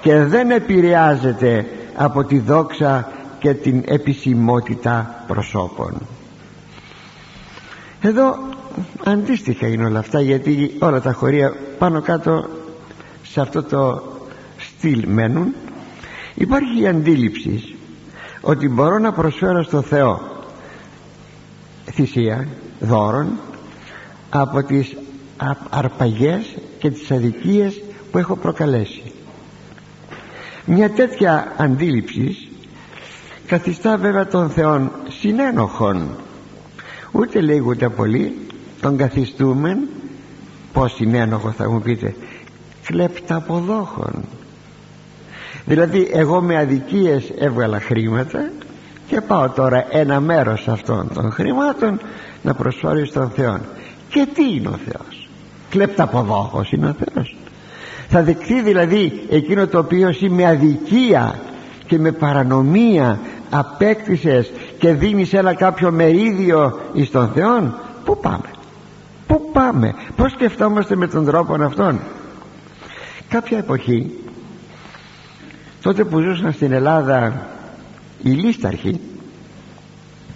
και 0.02 0.24
δεν 0.24 0.52
επηρεάζεται 0.52 1.66
από 1.96 2.24
τη 2.24 2.40
δόξα 2.40 3.12
και 3.40 3.54
την 3.54 3.84
επισημότητα 3.86 5.24
προσώπων. 5.28 6.02
Εδώ 8.02 8.38
αντίστοιχα 9.04 9.68
είναι 9.68 9.86
όλα 9.86 10.00
αυτά 10.00 10.22
γιατί 10.22 10.76
όλα 10.80 11.02
τα 11.02 11.14
χωρία 11.14 11.56
πάνω 11.78 12.02
κάτω 12.02 12.50
σε 13.24 13.42
αυτό 13.42 13.64
το 13.64 14.04
στυλ 14.58 15.04
μένουν. 15.08 15.54
Υπάρχει 16.36 16.82
η 16.82 16.88
αντίληψη 16.88 17.76
ότι 18.42 18.70
μπορώ 18.70 18.98
να 18.98 19.12
προσφέρω 19.12 19.64
στο 19.64 19.82
Θεό 19.82 20.22
θυσία 21.92 22.48
δώρων 22.80 23.28
από 24.30 24.64
τις 24.64 24.96
αρπαγές 25.70 26.58
και 26.80 26.90
τις 26.90 27.12
αδικίες 27.12 27.82
που 28.12 28.18
έχω 28.18 28.36
προκαλέσει. 28.36 29.12
Μια 30.66 30.90
τέτοια 30.90 31.54
αντίληψη 31.58 32.50
καθιστά 33.48 33.98
βέβαια 33.98 34.28
τον 34.28 34.50
Θεόν 34.50 34.92
συνένοχον. 35.20 36.10
Ούτε 37.12 37.42
λέει 37.42 37.60
ούτε 37.60 37.90
πολύ 37.90 38.38
τον 38.82 38.98
καθιστούμε 38.98 39.78
πως 40.74 40.94
συνένοχο 40.94 41.52
θα 41.52 41.70
μου 41.70 41.82
πείτε. 41.82 42.16
Κλεπταποδόχων 42.86 44.14
δηλαδή 45.66 46.10
εγώ 46.14 46.42
με 46.42 46.58
αδικίες 46.58 47.32
έβγαλα 47.38 47.80
χρήματα 47.80 48.50
και 49.08 49.22
πάω 49.22 49.50
τώρα 49.50 49.86
ένα 49.90 50.20
μέρος 50.20 50.68
αυτών 50.68 51.10
των 51.14 51.32
χρημάτων 51.32 52.00
να 52.42 52.54
προσφέρω 52.54 53.06
στον 53.06 53.30
Θεό 53.30 53.60
και 54.10 54.28
τι 54.34 54.54
είναι 54.56 54.68
ο 54.68 54.80
Θεός; 54.86 55.30
Κλεπταποδόχος 55.70 56.72
είναι 56.72 56.88
ο 56.88 56.96
Θεός. 57.04 57.36
Θα 58.08 58.24
δεκτεί 58.24 58.62
δηλαδή 58.62 59.22
εκείνο 59.30 59.68
το 59.68 59.78
οποίο 59.78 60.08
εσύ 60.08 60.30
με 60.30 60.48
αδικία 60.48 61.40
και 61.88 62.00
με 62.00 62.12
παρανομία 62.12 63.20
απέκτησες 63.50 64.52
και 64.80 64.94
δίνεις 64.94 65.34
ένα 65.34 65.54
κάποιο 65.54 65.92
μερίδιο 65.92 66.80
εις 66.94 67.12
τον 67.12 67.30
Θεό 67.34 67.74
πού 68.06 68.18
πάμε; 68.18 68.50
Πού 69.30 69.50
πάμε; 69.54 69.94
Πως 70.16 70.32
σκεφτόμαστε 70.32 70.96
με 70.96 71.08
τον 71.08 71.26
τρόπο 71.26 71.64
αυτόν; 71.64 72.00
Κάποια 73.30 73.58
εποχή 73.58 74.12
τότε 75.82 76.04
που 76.04 76.20
ζούσαν 76.20 76.54
στην 76.54 76.72
Ελλάδα 76.72 77.48
οι 78.24 78.30
λίσταρχοι 78.30 79.00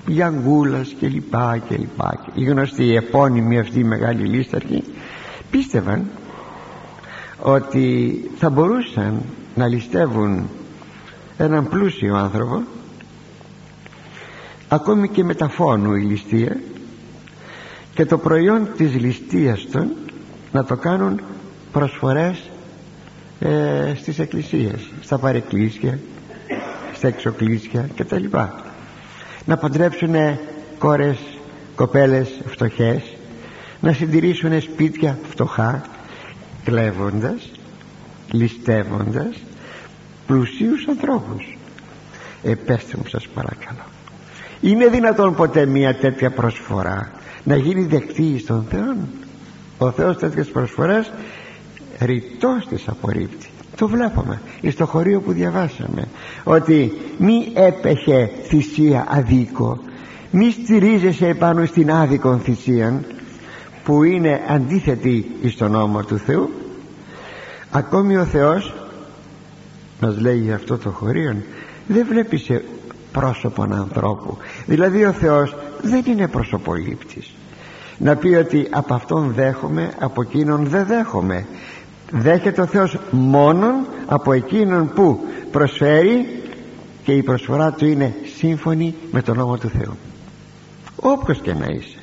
Γιανγκούλας 0.08 0.96
και 1.00 1.08
λοιπά 1.08 1.58
και 1.68 1.78
λοιπά 1.78 2.20
οι 2.34 2.44
γνωστοί 2.44 2.96
επώνυμοι 2.96 3.60
αυτοί 3.60 3.80
οι 3.80 3.84
μεγάλοι 3.84 4.24
λίσταρχοι 4.28 4.84
πίστευαν 5.52 6.10
ότι 7.40 8.16
θα 8.38 8.50
μπορούσαν 8.50 9.22
να 9.56 9.68
ληστεύουν 9.68 10.50
έναν 11.38 11.68
πλούσιο 11.68 12.16
άνθρωπο 12.16 12.64
ακόμη 14.68 15.10
και 15.10 15.24
με 15.24 15.34
τα 15.36 15.50
φόνου 15.50 15.96
η 15.96 16.02
ληστεία 16.02 16.58
και 17.94 18.06
το 18.06 18.18
προϊόν 18.18 18.68
της 18.78 18.94
ληστείας 18.96 19.68
των 19.72 19.88
να 20.52 20.64
το 20.64 20.76
κάνουν 20.76 21.22
προσφορές 21.72 22.50
ε, 23.40 23.94
στις 23.96 24.20
εκκλησίες 24.20 24.92
στα 25.02 25.18
παρεκκλήσια 25.18 26.00
στα 26.94 27.08
εξοκλήσια 27.08 27.90
και 27.96 28.04
τα 28.04 28.20
λοιπά 28.20 28.64
να 29.46 29.58
παντρέψουν 29.58 30.16
κόρες 30.78 31.18
κοπέλες 31.76 32.30
φτωχές 32.46 33.02
να 33.80 33.94
συντηρήσουν 33.94 34.62
σπίτια 34.62 35.18
φτωχά 35.30 35.82
κλέβοντας 36.64 37.52
ληστεύοντας 38.32 39.36
πλουσίους 40.28 40.88
ανθρώπους. 40.88 41.58
Επέστε 42.44 42.98
μου 42.98 43.08
σας 43.08 43.28
παρακαλώ. 43.28 43.84
Είναι 44.62 44.88
δυνατόν 44.88 45.36
ποτέ 45.36 45.66
μια 45.66 45.96
τέτοια 45.96 46.32
προσφορά; 46.32 47.12
Να 47.44 47.56
γίνει 47.56 47.86
δεκτή 47.86 48.40
στον 48.40 48.66
Θεό 48.70 48.96
ο 49.78 49.92
Θεός 49.92 50.18
τέτοιες 50.18 50.48
προσφορές 50.48 51.12
ρητός 52.00 52.68
τις 52.68 52.88
απορρίπτει. 52.88 53.50
Το 53.76 53.88
βλέπουμε 53.88 54.42
στο 54.70 54.86
χωρίο 54.86 55.22
που 55.22 55.32
διαβάσαμε 55.32 56.08
ότι 56.44 56.94
μη 57.18 57.52
έπεχε 57.54 58.30
θυσία 58.48 59.06
αδίκο 59.10 59.80
μη 60.36 60.52
στηρίζεσαι 60.52 61.28
επάνω 61.28 61.66
στην 61.66 61.92
άδικον 61.92 62.40
θυσία 62.40 63.04
που 63.84 64.04
είναι 64.04 64.42
αντίθετη 64.48 65.32
στον 65.50 65.72
νόμο 65.72 66.04
του 66.04 66.18
Θεού. 66.18 66.50
Ακόμη 67.72 68.18
ο 68.18 68.26
Θεός 68.26 68.74
μας 70.02 70.20
λέει 70.20 70.52
αυτό 70.52 70.78
το 70.78 70.90
χωρίο 70.90 71.36
δεν 71.88 72.06
βλέπει 72.10 72.38
σε 72.38 72.64
πρόσωπον 73.12 73.74
ανθρώπου. 73.74 74.38
Δηλαδή 74.66 75.06
ο 75.06 75.12
Θεός 75.12 75.56
δεν 75.84 76.04
είναι 76.08 76.28
προσωπολήπτης. 76.28 77.34
Να 77.98 78.16
πει 78.16 78.28
ότι 78.28 78.68
από 78.70 78.94
αυτόν 78.94 79.34
δέχομαι 79.34 79.94
από 80.00 80.22
εκείνον 80.22 80.66
δεν 80.66 80.86
δέχομαι. 80.86 81.46
Δέχεται 82.12 82.62
ο 82.62 82.66
Θεός 82.66 82.98
μόνον 83.12 83.74
από 84.06 84.34
εκείνον 84.34 84.94
που 84.94 85.20
προσφέρει 85.52 86.42
και 87.04 87.12
η 87.12 87.24
προσφορά 87.24 87.72
του 87.72 87.86
είναι 87.86 88.16
σύμφωνη 88.38 88.96
με 89.12 89.22
τον 89.22 89.38
νόμο 89.38 89.58
του 89.58 89.70
Θεού. 89.70 89.98
Όποιος 90.96 91.40
και 91.42 91.54
να 91.54 91.66
είσαι. 91.66 91.98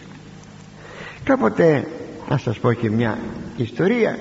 Κάποτε 1.25 1.89
να 2.29 2.39
σας 2.39 2.59
πω 2.59 2.73
και 2.73 2.91
μια 2.91 3.19
ιστορία. 3.57 4.19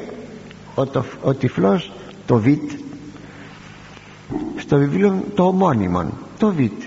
Ο, 0.75 0.85
το, 0.85 1.05
ο 1.23 1.33
τυφλός 1.33 1.91
το 2.25 2.37
Βιτ 2.37 2.71
στο 4.55 4.77
βιβλίο 4.77 5.23
το 5.35 5.43
ομώνυμο 5.43 6.11
το 6.37 6.51
Βιτ 6.51 6.81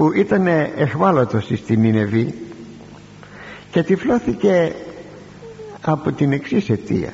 που 0.00 0.12
ήταν 0.12 0.46
εχμάλωτος 0.76 1.44
στην 1.44 1.80
Νινεβή 1.80 2.34
και 3.70 3.82
τυφλώθηκε 3.82 4.72
από 5.80 6.12
την 6.12 6.32
εξής 6.32 6.68
αιτία. 6.70 7.12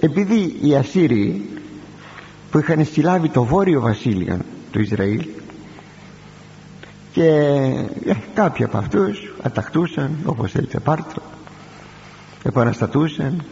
Επειδή 0.00 0.56
οι 0.62 0.74
Ασσύριοι 0.74 1.48
που 2.50 2.58
είχαν 2.58 2.84
συλλάβει 2.84 3.28
το 3.28 3.44
βόρειο 3.44 3.80
βασίλειο 3.80 4.38
του 4.72 4.80
Ισραήλ 4.80 5.26
και 7.12 7.28
ε, 8.06 8.14
κάποιοι 8.34 8.64
από 8.64 8.76
αυτούς 8.76 9.34
αταχτούσαν 9.42 10.18
όπως 10.24 10.50
θέλετε 10.52 10.78
πάρτο 10.78 11.22
επαναστατούσαν 12.42 13.44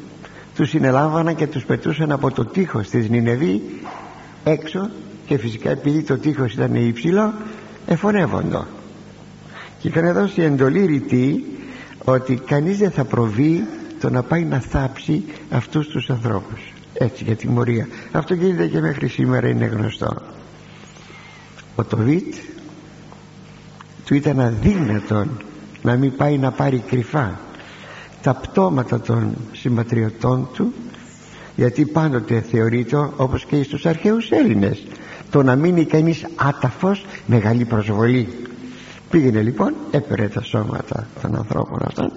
τους 0.54 0.68
συνελάμβαναν 0.68 1.34
και 1.34 1.46
τους 1.46 1.64
πετούσαν 1.64 2.12
από 2.12 2.30
το 2.30 2.44
τείχος 2.44 2.88
της 2.88 3.08
Νινεβή 3.08 3.62
έξω 4.44 4.90
και 5.32 5.38
φυσικά 5.38 5.70
επειδή 5.70 6.02
το 6.02 6.18
τείχος 6.18 6.52
ήταν 6.52 6.74
υψηλό 6.74 7.32
εφωνεύοντο. 7.86 8.66
Και 9.78 9.88
είχαν 9.88 10.12
δώσει 10.12 10.42
εντολή 10.42 10.84
ρητή 10.86 11.44
ότι 12.04 12.34
κανείς 12.46 12.78
δεν 12.78 12.90
θα 12.90 13.04
προβεί 13.04 13.64
το 14.00 14.10
να 14.10 14.22
πάει 14.22 14.44
να 14.44 14.60
θάψει 14.60 15.24
αυτούς 15.50 15.88
τους 15.88 16.10
ανθρώπους. 16.10 16.72
Έτσι 16.92 17.24
για 17.24 17.36
τιμωρία. 17.36 17.88
Αυτό 18.12 18.34
γίνεται 18.34 18.66
και 18.66 18.80
μέχρι 18.80 19.08
σήμερα 19.08 19.48
είναι 19.48 19.64
γνωστό. 19.64 20.22
Ο 21.74 21.84
Τοβίτ 21.84 22.34
του 24.04 24.14
ήταν 24.14 24.40
αδύνατον 24.40 25.42
να 25.82 25.96
μην 25.96 26.16
πάει 26.16 26.38
να 26.38 26.50
πάρει 26.50 26.78
κρυφά 26.78 27.40
τα 28.22 28.34
πτώματα 28.34 29.00
των 29.00 29.36
συμπατριωτών 29.52 30.48
του 30.54 30.72
γιατί 31.56 31.84
πάντοτε 31.84 32.40
θεωρείται 32.40 33.10
όπως 33.16 33.44
και 33.44 33.62
στους 33.62 33.86
αρχαίους 33.86 34.30
Έλληνες 34.30 34.82
το 35.32 35.42
να 35.42 35.56
μείνει 35.56 35.84
κανείς 35.84 36.26
άταφος 36.36 37.04
μεγάλη 37.26 37.64
προσβολή. 37.64 38.28
Πήγαινε 39.10 39.42
λοιπόν 39.42 39.74
έπαιρε 39.90 40.28
τα 40.28 40.42
σώματα 40.42 41.06
των 41.22 41.36
ανθρώπων 41.36 41.78
αυτών 41.84 42.12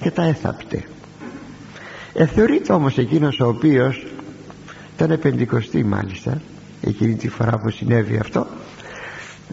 και 0.00 0.10
τα 0.10 0.22
έθαπτε. 0.22 0.84
Εθεωρείται 2.14 2.72
όμως 2.72 2.98
εκείνος 2.98 3.40
ο 3.40 3.48
οποίος 3.48 4.06
ήταν 4.96 5.18
πεντηκοστή 5.18 5.84
μάλιστα 5.84 6.40
εκείνη 6.80 7.14
τη 7.14 7.28
φορά 7.28 7.58
που 7.58 7.70
συνέβη 7.70 8.18
αυτό 8.18 8.46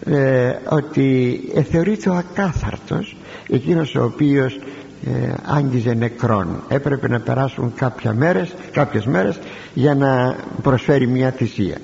ε, 0.05 0.53
ότι 0.69 1.39
εθεωρείται 1.55 2.10
ο 2.10 2.13
ακάθαρτος 2.13 3.15
εκείνος 3.49 3.95
ο 3.95 4.03
οποίος 4.03 4.60
ε, 5.05 5.34
άγγιζε 5.45 5.93
νεκρόν 5.93 6.63
έπρεπε 6.67 7.07
να 7.07 7.19
περάσουν 7.19 7.73
κάποια 7.75 8.13
μέρες, 8.13 8.53
κάποιες 8.71 9.05
μέρες 9.05 9.39
για 9.73 9.95
να 9.95 10.36
προσφέρει 10.62 11.07
μια 11.07 11.31
θυσία 11.31 11.77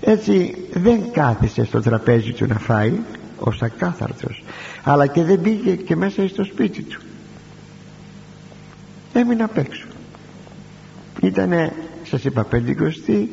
έτσι 0.00 0.56
δεν 0.72 1.12
κάθισε 1.12 1.64
στο 1.64 1.80
τραπέζι 1.80 2.32
του 2.32 2.46
να 2.46 2.58
φάει 2.58 2.92
ως 3.38 3.62
ακάθαρτος 3.62 4.44
αλλά 4.82 5.06
και 5.06 5.24
δεν 5.24 5.40
πήγε 5.40 5.74
και 5.74 5.96
μέσα 5.96 6.28
στο 6.28 6.44
σπίτι 6.44 6.82
του. 6.82 7.00
Έμεινε 9.12 9.42
απ' 9.42 9.56
έξω. 9.58 9.86
Ήτανε 11.22 11.72
σας 12.02 12.24
είπα 12.24 12.44
πεντηκοστή 12.44 13.30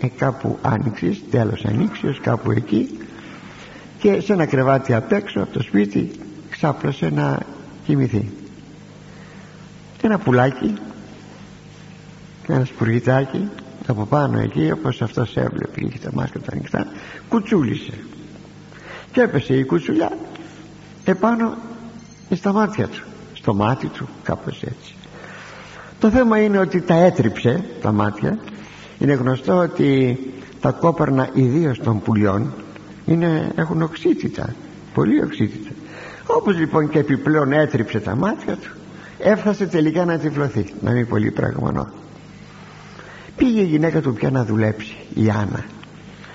ε, 0.00 0.08
κάπου 0.08 0.58
άνοιξης 0.62 1.22
τέλος 1.30 1.64
ανοίξεως 1.64 2.20
κάπου 2.20 2.50
εκεί 2.50 2.98
και 3.98 4.20
σε 4.20 4.32
ένα 4.32 4.46
κρεβάτι 4.46 4.94
απ' 4.94 5.12
έξω 5.12 5.40
από 5.40 5.52
το 5.52 5.62
σπίτι 5.62 6.10
ξάπλωσε 6.50 7.10
να 7.10 7.38
κοιμηθεί. 7.84 8.30
Ένα 10.02 10.18
πουλάκι 10.18 10.74
ένα 12.54 12.64
σπουργητάκι 12.64 13.48
από 13.88 14.04
πάνω 14.04 14.38
εκεί 14.38 14.70
όπως 14.72 15.02
αυτός 15.02 15.36
έβλεπε 15.36 15.80
είχε 15.80 15.98
τα 15.98 16.10
μάτια 16.12 16.40
τα 16.40 16.52
ανοιχτά 16.52 16.86
κουτσούλησε. 17.28 17.92
Και 19.12 19.20
έπεσε 19.20 19.54
η 19.54 19.64
κουτσουλιά 19.64 20.12
επάνω 21.04 21.56
στα 22.30 22.52
μάτια 22.52 22.86
του 22.88 23.02
στο 23.34 23.54
μάτι 23.54 23.86
του 23.86 24.08
κάπως 24.22 24.62
έτσι. 24.62 24.94
Το 26.00 26.10
θέμα 26.10 26.38
είναι 26.38 26.58
ότι 26.58 26.80
τα 26.80 26.94
έτριψε 26.94 27.64
τα 27.82 27.92
μάτια. 27.92 28.38
Είναι 28.98 29.12
γνωστό 29.12 29.56
ότι 29.56 30.18
τα 30.60 30.70
κόπερνα 30.70 31.28
ιδίως 31.34 31.78
των 31.78 32.00
πουλιών 32.00 32.52
είναι, 33.06 33.52
έχουν 33.56 33.82
οξύτητα 33.82 34.54
πολύ 34.94 35.22
οξύτητα. 35.22 35.70
Όπως 36.26 36.58
λοιπόν 36.58 36.88
και 36.88 36.98
επιπλέον 36.98 37.52
έτριψε 37.52 38.00
τα 38.00 38.16
μάτια 38.16 38.56
του 38.56 38.70
έφτασε 39.18 39.66
τελικά 39.66 40.04
να 40.04 40.18
τυφλωθεί 40.18 40.74
να 40.80 40.90
μην 40.90 41.08
πολύ 41.08 41.30
πραγμανό 41.30 41.88
πήγε 43.38 43.60
η 43.60 43.64
γυναίκα 43.64 44.00
του 44.00 44.12
πια 44.12 44.30
να 44.30 44.44
δουλέψει 44.44 44.96
η 45.14 45.30
Άννα. 45.30 45.64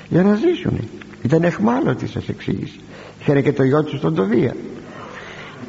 Για 0.09 0.23
να 0.23 0.35
ζήσουν 0.35 0.79
ήταν 1.21 1.43
εχμάλωτη 1.43 2.07
σας 2.07 2.27
εξήγησε. 2.27 2.75
Είχαν 3.21 3.43
και 3.43 3.53
το 3.53 3.63
γιο 3.63 3.83
του 3.83 3.97
στον 3.97 4.15
Τοβία. 4.15 4.55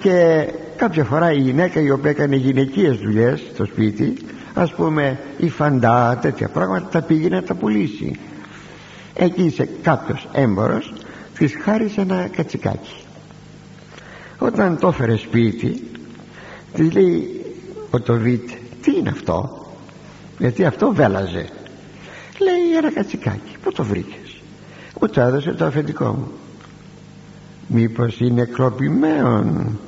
Και 0.01 0.47
κάποια 0.77 1.05
φορά 1.05 1.33
η 1.33 1.39
γυναίκα 1.39 1.81
η 1.81 1.91
οποία 1.91 2.11
έκανε 2.11 2.37
γυναικείες 2.37 2.97
δουλειές 2.97 3.43
στο 3.53 3.65
σπίτι 3.65 4.15
ας 4.55 4.75
πούμε 4.75 5.19
η 5.37 5.49
φαντά 5.49 6.19
τέτοια 6.23 6.49
πράγματα 6.49 6.89
τα 6.89 7.03
πήγε 7.03 7.29
να 7.29 7.43
τα 7.43 7.55
πουλήσει. 7.55 8.19
Εκεί 9.15 9.51
σε 9.51 9.69
κάποιος 9.83 10.29
έμπορος 10.33 10.93
της 11.39 11.55
χάρισε 11.63 12.01
ένα 12.01 12.29
κατσικάκι. 12.37 12.95
Όταν 14.39 14.79
το 14.79 14.89
έφερε 14.89 15.17
σπίτι 15.17 15.83
της 16.75 16.93
λέει 16.93 17.41
ο 17.91 18.01
Τοβίτ 18.01 18.51
τι 18.83 18.97
είναι 18.99 19.09
αυτό; 19.09 19.64
Γιατί 20.39 20.65
αυτό 20.65 20.93
βέλαζε. 20.93 21.49
Λέει 22.39 22.77
ένα 22.79 22.93
κατσικάκι 22.93 23.57
πού 23.63 23.73
το 23.73 23.85
βρήκες; 23.85 24.43
Μου 25.01 25.09
το 25.09 25.21
έδωσε 25.21 25.53
το 25.53 25.65
αφεντικό 25.65 26.05
μου 26.05 26.29
μήπως 27.67 28.21
είναι 28.21 28.45
κλοπημένον; 28.45 29.79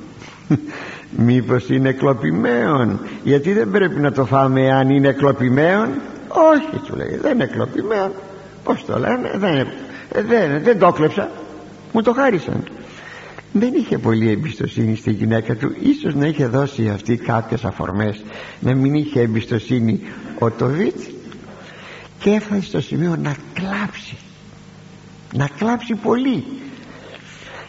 Μήπως 1.25 1.69
είναι 1.69 1.91
κλοπημένον; 1.91 2.99
Γιατί 3.23 3.53
δεν 3.53 3.71
πρέπει 3.71 3.99
να 3.99 4.11
το 4.11 4.25
φάμε 4.25 4.71
αν 4.71 4.89
είναι 4.89 5.11
κλοπημένον; 5.11 5.89
Όχι 6.27 6.81
του 6.85 6.95
λέει 6.95 7.17
δεν 7.21 7.33
είναι 7.33 7.45
κλοπημένον 7.45 8.11
πως 8.63 8.85
το 8.85 8.99
λένε 8.99 9.31
δεν, 9.35 9.67
δεν, 10.27 10.63
δεν 10.63 10.79
το 10.79 10.91
κλέψα 10.91 11.29
μου 11.91 12.01
το 12.01 12.13
χάρισαν 12.13 12.63
δεν 13.59 13.73
είχε 13.73 13.97
πολύ 13.97 14.31
εμπιστοσύνη 14.31 14.95
στη 14.95 15.11
γυναίκα 15.11 15.55
του. 15.55 15.75
Ίσως 15.83 16.15
να 16.15 16.27
είχε 16.27 16.47
δώσει 16.47 16.89
αυτή 16.89 17.17
κάποιες 17.17 17.63
αφορμές 17.63 18.23
να 18.59 18.75
μην 18.75 18.93
είχε 18.93 19.21
εμπιστοσύνη 19.21 19.99
ο 20.39 20.51
Τοβίτς. 20.51 21.09
Και 22.19 22.29
έφτασε 22.29 22.61
στο 22.61 22.81
σημείο 22.81 23.15
να 23.15 23.35
κλάψει. 23.53 24.17
Να 25.33 25.49
κλάψει 25.57 25.95
πολύ. 25.95 26.43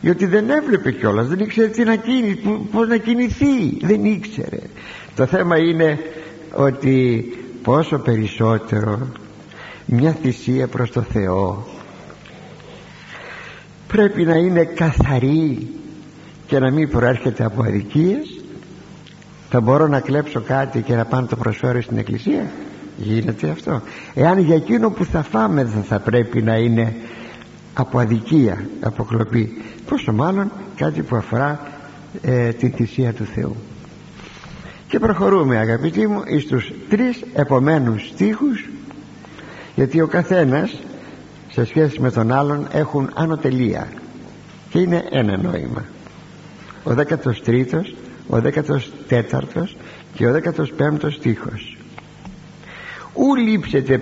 Γιατί 0.01 0.27
δεν 0.27 0.51
έβλεπε 0.51 0.92
κιόλας 0.92 1.29
δεν 1.29 1.38
ήξερε 1.38 1.68
τι 1.68 1.85
να 1.85 1.96
κίνει, 1.96 2.35
πώς 2.72 2.88
να 2.88 2.96
κινηθεί. 2.96 3.77
Δεν 3.81 4.05
ήξερε. 4.05 4.61
Το 5.14 5.27
θέμα 5.27 5.59
είναι 5.59 5.98
ότι 6.53 7.24
πόσο 7.62 7.98
περισσότερο 7.98 9.09
μια 9.87 10.16
θυσία 10.22 10.66
προς 10.66 10.90
το 10.90 11.03
Θεό 11.03 11.66
πρέπει 13.88 14.24
να 14.24 14.35
είναι 14.35 14.64
καθαρή 14.64 15.68
και 16.49 16.59
να 16.59 16.71
μην 16.71 16.91
προέρχεται 16.91 17.45
από 17.45 17.63
αδικίες 17.63 18.41
θα 19.51 19.61
μπορώ 19.61 19.87
να 19.87 20.01
κλέψω 20.01 20.41
κάτι 20.41 20.83
και 20.83 20.95
να 20.95 21.05
πάω 21.05 21.21
να 21.21 21.27
το 21.27 21.37
προσφέρω 21.37 21.83
στην 21.83 21.99
εκκλησία. 21.99 22.51
Γίνεται 22.97 23.49
αυτό. 23.49 23.83
Εάν 24.15 24.39
για 24.39 24.55
εκείνο 24.55 24.91
που 24.91 25.05
θα 25.05 25.23
φάμε 25.23 25.65
δεν 25.65 25.83
θα 25.83 26.01
πρέπει 26.01 26.43
να 26.43 26.57
είναι 26.57 26.95
από 27.75 27.99
αδικία 27.99 28.69
από 28.81 29.05
κλοπή 29.05 29.63
πόσο 29.89 30.13
μάλλον 30.13 30.51
κάτι 30.77 31.03
που 31.03 31.17
αφορά 31.17 31.61
ε, 32.23 32.49
την 32.49 32.73
θυσία 32.73 33.13
του 33.13 33.25
Θεού. 33.25 33.57
Και 34.89 34.99
προχωρούμε 34.99 35.57
αγαπητοί 35.57 36.07
μου 36.07 36.23
εις 36.27 36.47
τους 36.47 36.73
τρεις 36.89 37.25
επομένους 37.35 38.07
στίχους 38.07 38.69
γιατί 39.75 40.01
ο 40.01 40.07
καθένας 40.07 40.79
σε 41.51 41.65
σχέση 41.65 42.01
με 42.01 42.11
τον 42.11 42.33
άλλον 42.33 42.67
έχουν 42.73 43.11
ανωτελεία 43.15 43.89
και 44.71 44.79
είναι 44.79 45.05
ένα 45.11 45.37
νόημα 45.37 45.85
ο 46.85 46.91
13ος 46.91 47.95
ο 48.29 48.37
14ος 48.37 49.77
και 50.14 50.27
ο 50.27 50.41
15ος 50.57 51.12
στίχος. 51.12 51.77
Ου 53.14 53.35
λείψετε, 53.35 54.01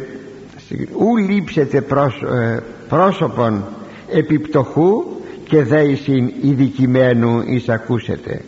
ου 0.98 1.16
λείψετε 1.16 1.76
ε, 1.76 2.58
πρόσωπον 2.88 3.64
επιπτωχού 4.12 5.04
και 5.44 5.62
δέησιν 5.62 6.32
ειδικημένου 6.42 7.42
εις 7.46 7.68
ακούσετε. 7.68 8.44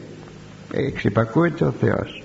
Εξυπακούεται 0.72 1.64
ο 1.64 1.74
Θεός. 1.80 2.22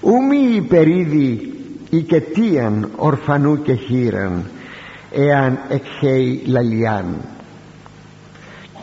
Ου 0.00 0.22
μη 0.22 0.54
υπερίδη 0.54 1.52
οικετίαν 1.90 2.90
ορφανού 2.96 3.62
και 3.62 3.74
χείραν 3.74 4.44
εάν 5.12 5.58
εκχέει 5.68 6.42
λαλιάν. 6.46 7.16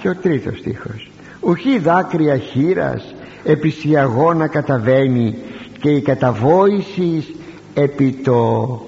Και 0.01 0.09
ο 0.09 0.15
τρίτος 0.15 0.57
στίχος 0.57 1.06
ουχή 1.47 1.79
δάκρυα 1.79 2.37
χείρας 2.37 3.15
επισιαγώνα 3.43 4.47
καταβαίνει 4.47 5.35
και 5.79 5.89
η 5.89 6.01
καταβόησης 6.01 7.31
επί 7.73 8.11
το 8.23 8.81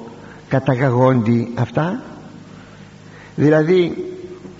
καταγαγόντι 0.48 1.54
αυτά. 1.56 2.02
Δηλαδή 3.36 4.06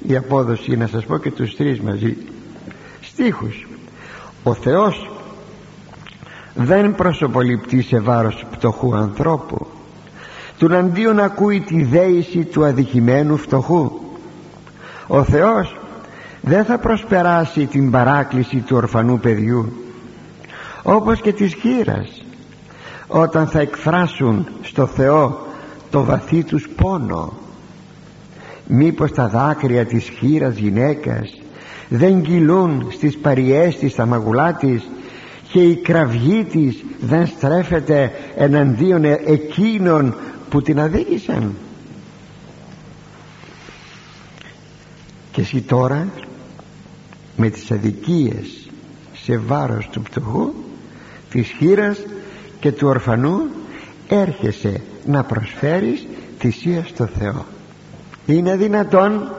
η 0.08 0.16
απόδοση 0.16 0.76
να 0.76 0.88
σας 0.88 1.06
πω 1.06 1.18
και 1.18 1.32
τους 1.32 1.56
τρεις 1.56 1.80
μαζί 1.80 2.18
στίχους. 3.02 3.68
Ο 4.44 4.54
Θεός 4.54 5.10
δεν 6.54 6.96
προσωποληπτεί 6.96 7.82
σε 7.82 8.00
βάρος 8.00 8.46
πτωχού 8.52 8.96
ανθρώπου. 8.96 9.68
Του 10.58 10.76
αντίον 10.76 11.20
ακούει 11.20 11.60
τη 11.60 11.84
δέηση 11.84 12.44
του 12.44 12.66
αδικημένου 12.66 13.38
φτωχού. 13.38 13.92
Ο 15.08 15.24
Θεός 15.24 15.80
δεν 16.42 16.66
θα 16.66 16.78
προσπεράσει 16.78 17.66
την 17.66 17.92
παράκληση 17.92 18.58
του 18.58 18.76
ορφανού 18.76 19.20
παιδιού 19.20 19.74
όπως 20.84 21.22
και 21.22 21.34
της 21.34 21.54
χείρας 21.54 22.24
όταν 23.08 23.48
θα 23.48 23.60
εκφράσουν 23.60 24.48
στο 24.62 24.86
Θεό 24.86 25.48
το 25.90 26.04
βαθύ 26.04 26.44
τους 26.44 26.70
πόνο. 26.76 27.34
Μήπως 28.68 29.12
τα 29.12 29.28
δάκρυα 29.28 29.86
της 29.86 30.10
χείρας 30.10 30.58
γυναίκας 30.58 31.42
δεν 31.90 32.22
κυλούν 32.22 32.88
στις 32.92 33.18
παριές 33.18 33.78
της 33.78 33.92
στα 33.92 34.06
μαγουλά 34.06 34.54
της 34.54 34.90
και 35.52 35.60
η 35.60 35.76
κραυγή 35.76 36.44
της 36.44 36.84
δεν 37.00 37.28
στρέφεται 37.28 38.12
εναντίον 38.36 39.04
εκείνων 39.04 40.16
που 40.50 40.62
την 40.62 40.80
αδίκησαν. 40.80 41.56
Και 45.32 45.42
εσύ 45.42 45.62
τώρα 45.62 46.08
με 47.42 47.50
τις 47.50 47.72
αδικίες 47.72 48.70
σε 49.14 49.38
βάρος 49.38 49.90
του 49.92 50.02
πτωχού 50.02 50.54
της 51.30 51.48
χείρας 51.48 52.00
και 52.60 52.72
του 52.72 52.88
ορφανού 52.88 53.42
έρχεσαι 54.08 54.82
να 55.06 55.24
προσφέρεις 55.24 56.08
θυσία 56.40 56.86
στο 56.88 57.06
Θεό. 57.06 57.46
Είναι 58.26 58.56
δυνατόν 58.56 59.32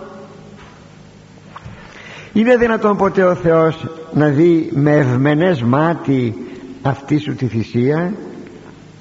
είναι 2.33 2.57
δυνατόν 2.57 2.97
ποτέ 2.97 3.23
ο 3.25 3.35
Θεός 3.35 3.87
να 4.13 4.29
δει 4.29 4.71
με 4.75 4.97
ευμενές 4.97 5.63
μάτι 5.63 6.35
αυτή 6.83 7.19
σου 7.19 7.35
τη 7.35 7.47
θυσία; 7.47 8.15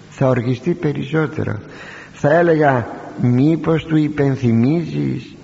Θα 0.09 0.27
οργιστεί 0.27 0.73
περισσότερο. 0.73 1.59
Θα 2.13 2.33
έλεγα 2.33 2.87
μήπως 3.21 3.85
του 3.85 3.97
υπενθυμίζεις 3.97 5.35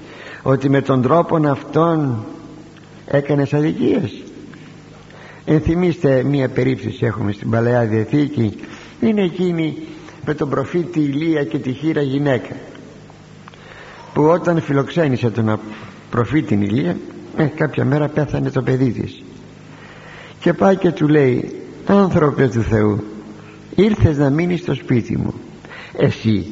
ότι 0.44 0.70
με 0.70 0.82
τον 0.82 1.02
τρόπο 1.02 1.48
αυτόν 1.48 2.26
έκανες 3.08 3.54
αδικίες. 3.54 4.24
Ενθυμίστε 5.46 6.24
μία 6.24 6.50
περίπτωση 6.50 7.06
έχουμε 7.06 7.32
στην 7.32 7.50
Παλαιά 7.50 7.86
Διαθήκη. 7.86 8.60
Είναι 9.02 9.24
εκείνη 9.24 9.78
με 10.26 10.34
τον 10.34 10.50
προφήτη 10.50 11.00
Ηλία 11.00 11.44
και 11.44 11.58
τη 11.58 11.74
χείρα 11.74 12.02
γυναίκα 12.02 12.56
που 14.14 14.24
όταν 14.24 14.62
φιλοξένησε 14.62 15.30
τον 15.30 15.60
προφήτη 16.10 16.54
Ηλία 16.54 16.98
ε, 17.38 17.44
κάποια 17.46 17.86
μέρα 17.86 18.08
πέθανε 18.08 18.50
το 18.50 18.62
παιδί 18.62 18.92
της. 18.92 19.24
Και 20.40 20.54
πάει 20.54 20.76
και 20.76 20.92
του 20.92 21.08
λέει 21.08 21.62
άνθρωπε 21.86 22.48
του 22.48 22.62
Θεού 22.62 23.04
ήρθες 23.76 24.18
να 24.18 24.30
μείνεις 24.30 24.60
στο 24.60 24.74
σπίτι 24.74 25.18
μου. 25.18 25.34
Εσύ 25.98 26.46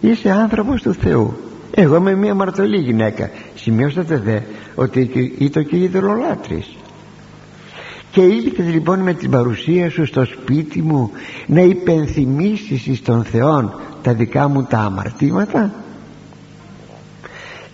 είσαι 0.00 0.30
άνθρωπος 0.30 0.82
του 0.82 0.94
Θεού. 0.94 1.36
Εγώ 1.74 1.96
είμαι 1.96 2.14
μια 2.14 2.34
μαρτωλή 2.34 2.78
γυναίκα. 2.78 3.30
Σημειώσατε 3.54 4.16
δε 4.16 4.38
ότι 4.74 5.34
ήταν 5.38 5.66
και 5.66 5.76
ειδωλολάτρης 5.76 6.76
και 8.12 8.20
ήλθες 8.20 8.66
λοιπόν 8.66 8.98
με 9.00 9.14
την 9.14 9.30
παρουσία 9.30 9.90
σου 9.90 10.06
στο 10.06 10.24
σπίτι 10.24 10.82
μου 10.82 11.10
να 11.46 11.60
υπενθυμίσεις 11.60 12.86
εις 12.86 13.02
τον 13.02 13.24
Θεόν 13.24 13.74
τα 14.02 14.14
δικά 14.14 14.48
μου 14.48 14.62
τα 14.62 14.78
αμαρτήματα. 14.78 15.72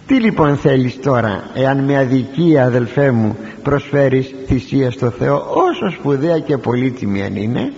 Τι 0.07 0.15
λοιπόν 0.15 0.57
θέλεις 0.57 1.01
τώρα 1.01 1.51
εάν 1.55 1.85
με 1.85 1.99
αδικία 1.99 2.65
αδελφέ 2.65 3.11
μου 3.11 3.37
προσφέρεις 3.63 4.35
θυσία 4.47 4.91
στο 4.91 5.11
Θεό 5.11 5.37
όσο 5.37 5.91
σπουδαία 5.91 6.39
και 6.39 6.59
πολύτιμη 6.59 7.23
αν 7.23 7.37
είναι 7.37 7.73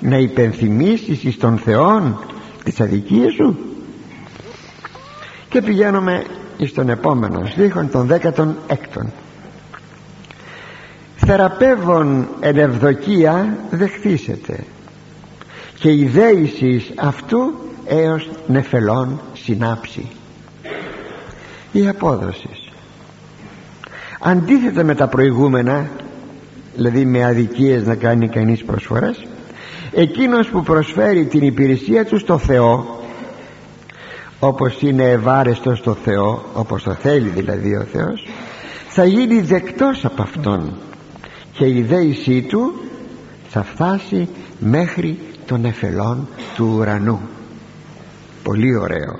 να 0.00 0.16
υπενθυμίσεις 0.16 1.24
εις 1.24 1.36
τον 1.36 1.58
Θεόν 1.58 2.18
τις 2.64 2.80
αδικίες 2.80 3.32
σου. 3.32 3.56
Και 5.48 5.62
πηγαίνουμε 5.62 6.24
στον 6.66 6.88
επόμενο 6.88 7.46
στίχο 7.46 7.84
τον 7.84 8.06
δέκατον 8.06 8.56
έκτον 8.66 9.12
θεραπεύων 11.16 12.28
εν 12.40 12.56
ευδοκία 12.56 13.56
δεχθήσετε 13.70 14.64
και 15.78 15.90
η 15.90 16.04
δέησης 16.04 16.92
αυτού 16.96 17.52
έως 17.86 18.30
νεφελών 18.46 19.20
συνάψει 19.32 20.10
η 21.72 21.88
απόδοση. 21.88 22.48
Αντίθετα 24.20 24.84
με 24.84 24.94
τα 24.94 25.08
προηγούμενα 25.08 25.90
δηλαδή 26.76 27.04
με 27.04 27.24
αδικίες 27.24 27.86
να 27.86 27.94
κάνει 27.94 28.28
κανείς 28.28 28.64
προσφορές 28.64 29.26
εκείνος 29.92 30.48
που 30.48 30.62
προσφέρει 30.62 31.24
την 31.24 31.42
υπηρεσία 31.42 32.04
του 32.04 32.18
στο 32.18 32.38
Θεό 32.38 33.01
όπως 34.44 34.80
είναι 34.80 35.10
ευάρεστος 35.10 35.78
στο 35.78 35.94
Θεό 35.94 36.42
όπως 36.54 36.82
το 36.82 36.94
θέλει 36.94 37.28
δηλαδή 37.28 37.76
ο 37.76 37.86
Θεός 37.92 38.26
θα 38.88 39.04
γίνει 39.04 39.40
δεκτός 39.40 40.04
από 40.04 40.22
Αυτόν. 40.22 40.72
Και 41.52 41.66
η 41.66 41.82
δέησή 41.82 42.42
Του 42.42 42.74
θα 43.48 43.62
φτάσει 43.62 44.28
μέχρι 44.58 45.18
των 45.46 45.64
εφελών 45.64 46.28
του 46.56 46.74
ουρανού. 46.78 47.20
Πολύ 48.42 48.76
ωραίο. 48.76 49.18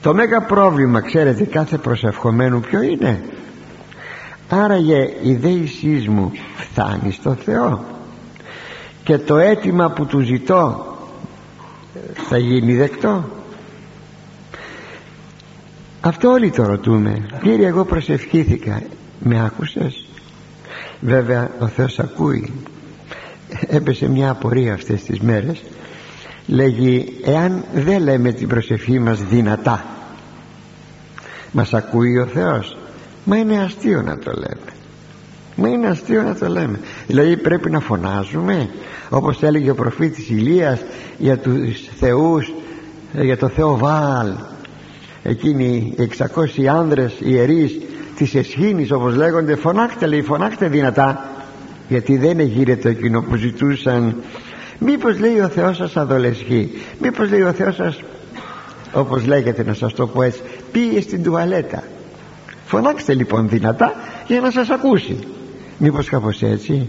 Το 0.00 0.14
μέγα 0.14 0.40
πρόβλημα 0.40 1.00
ξέρετε 1.00 1.44
κάθε 1.44 1.78
προσευχομένου 1.78 2.60
ποιο 2.60 2.82
είναι; 2.82 3.22
Άραγε 4.48 5.08
η 5.22 5.34
δέησής 5.34 6.08
μου 6.08 6.32
φτάνει 6.56 7.12
στο 7.12 7.34
Θεό. 7.34 7.84
Και 9.04 9.18
το 9.18 9.36
αίτημα 9.36 9.90
που 9.90 10.06
του 10.06 10.20
ζητώ 10.20 10.86
θα 12.28 12.38
γίνει 12.38 12.74
δεκτό 12.74 13.24
αυτό 16.04 16.28
όλοι 16.28 16.50
το 16.50 16.66
ρωτούμε. 16.66 17.26
Κύριε 17.42 17.66
εγώ 17.66 17.84
προσευχήθηκα. 17.84 18.82
Με 19.18 19.44
άκουσες; 19.44 20.06
Βέβαια 21.00 21.50
ο 21.58 21.66
Θεός 21.66 21.98
ακούει. 21.98 22.52
Έπεσε 23.66 24.08
μια 24.08 24.30
απορία 24.30 24.74
αυτές 24.74 25.02
τις 25.02 25.20
μέρες. 25.20 25.62
Λέγει 26.46 27.20
εάν 27.24 27.64
δεν 27.74 28.02
λέμε 28.02 28.32
την 28.32 28.48
προσευχή 28.48 28.98
μας 28.98 29.22
δυνατά 29.22 29.84
μας 31.54 31.74
ακούει 31.74 32.18
ο 32.18 32.26
Θεός. 32.26 32.76
Μα 33.24 33.36
είναι 33.36 33.58
αστείο 33.58 34.02
να 34.02 34.18
το 34.18 34.32
λέμε. 34.32 34.72
Μα 35.56 35.68
είναι 35.68 35.86
αστείο 35.86 36.22
να 36.22 36.34
το 36.34 36.48
λέμε. 36.48 36.80
Δηλαδή 37.06 37.36
πρέπει 37.36 37.70
να 37.70 37.80
φωνάζουμε 37.80 38.70
όπως 39.08 39.42
έλεγε 39.42 39.70
ο 39.70 39.74
προφήτης 39.74 40.28
Ηλίας 40.28 40.80
για 41.18 41.38
τους 41.38 41.88
θεούς 41.98 42.52
για 43.12 43.36
το 43.36 43.48
Θεό 43.48 43.76
Βάλ 43.76 44.34
εκείνοι 45.24 45.94
οι 45.96 46.08
600 46.34 46.64
άνδρες 46.66 47.12
ιερείς 47.18 47.78
της 48.16 48.34
Εσχήνης 48.34 48.90
όπως 48.92 49.16
λέγονται 49.16 49.56
φωνάχτε 49.56 50.06
λέει 50.06 50.22
φωνάχτε 50.22 50.68
δυνατά 50.68 51.28
γιατί 51.88 52.16
δεν 52.16 52.38
εγείρεται 52.38 52.88
εκείνο 52.88 53.22
που 53.22 53.36
ζητούσαν 53.36 54.16
μήπως 54.78 55.18
λέει 55.18 55.40
ο 55.40 55.48
Θεός 55.48 55.76
σας 55.76 55.96
αδολεσχεί 55.96 56.70
μήπως 57.00 57.30
λέει 57.30 57.42
ο 57.42 57.52
Θεός 57.52 57.74
σας 57.74 58.02
όπως 58.92 59.26
λέγεται 59.26 59.64
να 59.64 59.74
σας 59.74 59.92
το 59.92 60.06
πω 60.06 60.22
έτσι 60.22 60.40
πήγε 60.72 61.00
στην 61.00 61.22
τουαλέτα. 61.22 61.82
Φωνάξτε 62.66 63.14
λοιπόν 63.14 63.48
δυνατά 63.48 63.92
για 64.26 64.40
να 64.40 64.50
σας 64.50 64.70
ακούσει 64.70 65.18
μήπως 65.78 66.08
κάπως 66.08 66.42
έτσι 66.42 66.88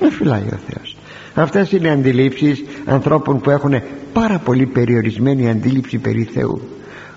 με 0.00 0.10
φυλάει 0.10 0.46
ο 0.52 0.58
Θεός 0.68 0.96
αυτές 1.34 1.72
είναι 1.72 1.90
αντιλήψεις 1.90 2.64
ανθρώπων 2.84 3.40
που 3.40 3.50
έχουν 3.50 3.82
πάρα 4.12 4.38
πολύ 4.38 4.66
περιορισμένη 4.66 5.50
αντίληψη 5.50 5.98
περί 5.98 6.22
Θεού 6.22 6.60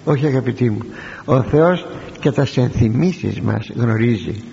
όχι 0.06 0.26
αγαπητοί 0.26 0.70
μου. 0.70 0.80
Ο 1.26 1.42
Θεός 1.42 1.88
και 2.20 2.32
τα 2.32 2.46
συνθυμίσεις 2.46 3.42
μας 3.42 3.70
γνωρίζει. 3.76 4.44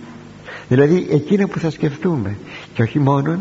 Δηλαδή 0.68 1.06
εκείνα 1.10 1.46
που 1.46 1.58
θα 1.58 1.70
σκεφτούμε 1.70 2.36
και 2.74 2.82
όχι 2.82 2.98
μόνον 2.98 3.38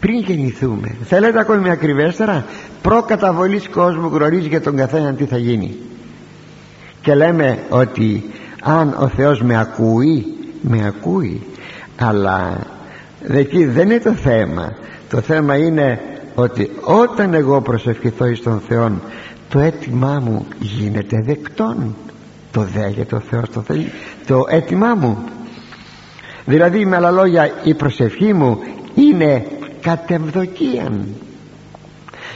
πριν 0.00 0.18
γεννηθούμε. 0.18 0.96
Θέλετε 1.04 1.40
ακόμη 1.40 1.60
με 1.60 1.70
ακριβέστερα; 1.70 2.44
Προκαταβολής 2.82 3.68
κόσμου 3.68 4.08
γνωρίζει 4.08 4.48
για 4.48 4.60
τον 4.60 4.76
καθένα 4.76 5.14
τι 5.14 5.24
θα 5.24 5.36
γίνει. 5.36 5.76
Και 7.02 7.14
λέμε 7.14 7.58
ότι 7.68 8.24
αν 8.62 8.96
ο 9.00 9.08
Θεός 9.08 9.42
με 9.42 9.58
ακούει 9.58 10.38
με 10.62 10.86
ακούει. 10.86 11.42
Αλλά 11.96 12.58
εκεί 13.28 13.64
δεν 13.64 13.90
είναι 13.90 14.00
το 14.00 14.12
θέμα. 14.12 14.72
Το 15.10 15.20
θέμα 15.20 15.56
είναι 15.56 16.00
ότι 16.34 16.70
όταν 16.80 17.34
εγώ 17.34 17.60
προσευχηθώ 17.60 18.26
εις 18.26 18.42
τον 18.42 18.60
Θεό 18.68 18.92
το 19.48 19.58
αίτημά 19.58 20.20
μου 20.24 20.46
γίνεται 20.58 21.22
δεκτόν. 21.26 21.96
Το 22.52 22.60
δέχεται 22.60 23.14
ο 23.14 23.20
Θεός 23.20 23.50
το 23.50 23.60
θέλει 23.60 23.90
το 24.26 24.44
αίτημά 24.48 24.94
μου. 24.94 25.18
Δηλαδή 26.44 26.86
με 26.86 26.96
άλλα 26.96 27.10
λόγια 27.10 27.50
η 27.64 27.74
προσευχή 27.74 28.32
μου 28.32 28.58
είναι 28.94 29.46
κατευδοκίαν 29.80 31.06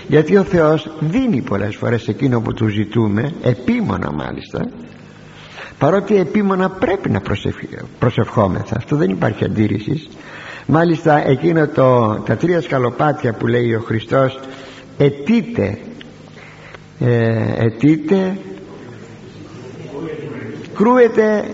γιατί 0.09 0.37
ο 0.37 0.43
Θεός 0.43 0.91
δίνει 1.01 1.41
πολλές 1.41 1.77
φορές 1.77 2.09
εκείνο 2.09 2.41
που 2.41 2.53
του 2.53 2.69
ζητούμε 2.69 3.33
επίμονα 3.43 4.13
μάλιστα 4.13 4.69
παρότι 5.79 6.17
επίμονα 6.17 6.71
πρέπει 6.71 7.11
να 7.11 7.21
προσευχόμεθα. 7.99 8.77
Αυτό 8.77 8.97
δεν 8.97 9.11
υπάρχει 9.11 9.45
αντίρρηση. 9.45 10.09
Μάλιστα 10.67 11.29
εκείνο 11.29 11.67
το, 11.67 12.15
τα 12.27 12.37
τρία 12.37 12.61
σκαλοπάτια 12.61 13.33
που 13.33 13.47
λέει 13.47 13.75
ο 13.75 13.81
Χριστός 13.81 14.41
ετείτε 14.99 15.79
ε, 17.05 17.65
ετείτε 17.65 18.37
κρούεται 20.75 21.45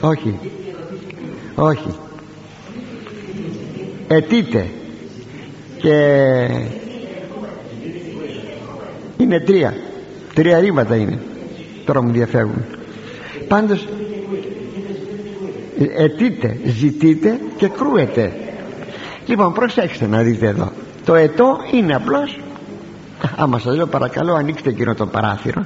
όχι 0.00 0.38
όχι 1.54 1.94
ετείτε 4.08 4.66
και 5.78 5.94
είναι 9.18 9.40
τρία 9.40 9.74
τρία 10.34 10.58
ρήματα 10.58 10.96
είναι 10.96 11.18
τώρα 11.86 12.02
μου 12.02 12.10
διαφεύγουν. 12.10 12.64
Πάντως 13.48 13.86
ετείτε 15.96 16.56
ζητείτε 16.64 17.40
και 17.56 17.68
κρούετε 17.68 18.32
λοιπόν 19.26 19.52
προσέξτε 19.52 20.06
να 20.06 20.22
δείτε 20.22 20.46
εδώ. 20.46 20.72
Το 21.04 21.14
ετώ 21.14 21.58
είναι 21.72 21.94
απλώς 21.94 22.40
άμα 23.36 23.58
σας 23.58 23.76
λέω 23.76 23.86
παρακαλώ 23.86 24.34
ανοίξτε 24.34 24.70
εκείνο 24.70 24.94
το 24.94 25.06
παράθυρο. 25.06 25.64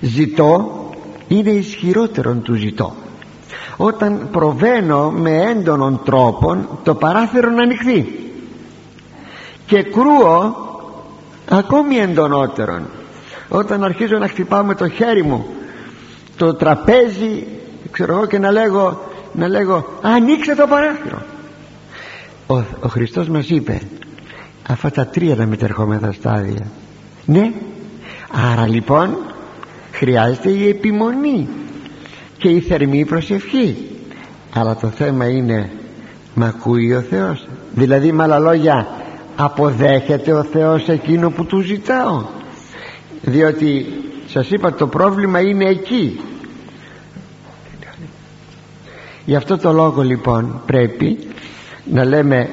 Ζητώ 0.00 0.80
είναι 1.28 1.50
ισχυρότερον 1.50 2.42
του 2.42 2.54
ζητώ. 2.54 2.94
Όταν 3.76 4.28
προβαίνω 4.32 5.10
με 5.10 5.42
έντονων 5.50 6.00
τρόπων 6.04 6.68
το 6.82 6.94
παράθυρο 6.94 7.50
να 7.50 7.62
ανοιχθεί. 7.62 8.32
Και 9.66 9.82
κρούω 9.82 10.56
ακόμη 11.50 11.96
εντονότερον. 11.96 12.86
Όταν 13.48 13.84
αρχίζω 13.84 14.18
να 14.18 14.28
χτυπάω 14.28 14.64
με 14.64 14.74
το 14.74 14.88
χέρι 14.88 15.22
μου 15.22 15.46
το 16.36 16.54
τραπέζι 16.54 17.46
ξέρω 17.90 18.12
εγώ 18.12 18.26
και 18.26 18.38
να 18.38 18.50
λέγω 18.50 19.00
να 19.32 19.48
λέγω 19.48 19.86
ανοίξτε 20.02 20.54
το 20.54 20.66
παράθυρο 20.66 21.22
ο, 22.46 22.54
ο 22.56 22.88
Χριστός 22.88 23.28
μας 23.28 23.48
είπε 23.48 23.80
αυτά 24.68 24.90
τα 24.90 25.06
τρία 25.06 25.36
τα 25.36 25.46
μετερχόμενα 25.46 26.12
στάδια 26.12 26.66
ναι. 27.24 27.52
Άρα 28.52 28.68
λοιπόν 28.68 29.16
χρειάζεται 29.92 30.50
η 30.50 30.68
επιμονή 30.68 31.48
και 32.38 32.48
η 32.48 32.60
θερμή 32.60 33.04
προσευχή. 33.04 33.76
Αλλά 34.54 34.76
το 34.76 34.88
θέμα 34.88 35.28
είναι 35.28 35.70
μ' 36.34 36.42
ακούει 36.42 36.94
ο 36.94 37.00
Θεός; 37.00 37.46
Δηλαδή 37.74 38.12
με 38.12 38.22
άλλα 38.22 38.38
λόγια 38.38 38.86
αποδέχεται 39.36 40.32
ο 40.32 40.42
Θεός 40.42 40.88
εκείνο 40.88 41.30
που 41.30 41.44
του 41.44 41.60
ζητάω; 41.60 42.22
Διότι 43.22 43.86
σας 44.26 44.50
είπα 44.50 44.72
το 44.72 44.86
πρόβλημα 44.86 45.40
είναι 45.40 45.68
εκεί. 45.68 46.20
Γι' 49.24 49.36
αυτό 49.36 49.58
το 49.58 49.72
λόγο 49.72 50.02
λοιπόν 50.02 50.62
πρέπει 50.66 51.18
να 51.84 52.04
λέμε 52.04 52.48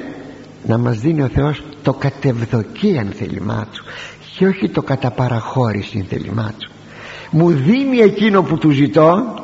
να 0.66 0.78
μας 0.78 0.98
δίνει 0.98 1.22
ο 1.22 1.28
Θεός 1.28 1.62
το 1.82 1.92
κατευδοκίαν 1.92 3.12
θέλημά 3.18 3.66
Του. 3.72 3.84
Και 4.36 4.46
όχι 4.46 4.68
το 4.68 4.82
καταπαραχώρηση 4.82 6.06
θέλημά 6.08 6.52
Του. 6.58 6.70
Μου 7.30 7.50
δίνει 7.50 7.98
εκείνο 7.98 8.42
που 8.42 8.58
του 8.58 8.70
ζητώ 8.70 9.34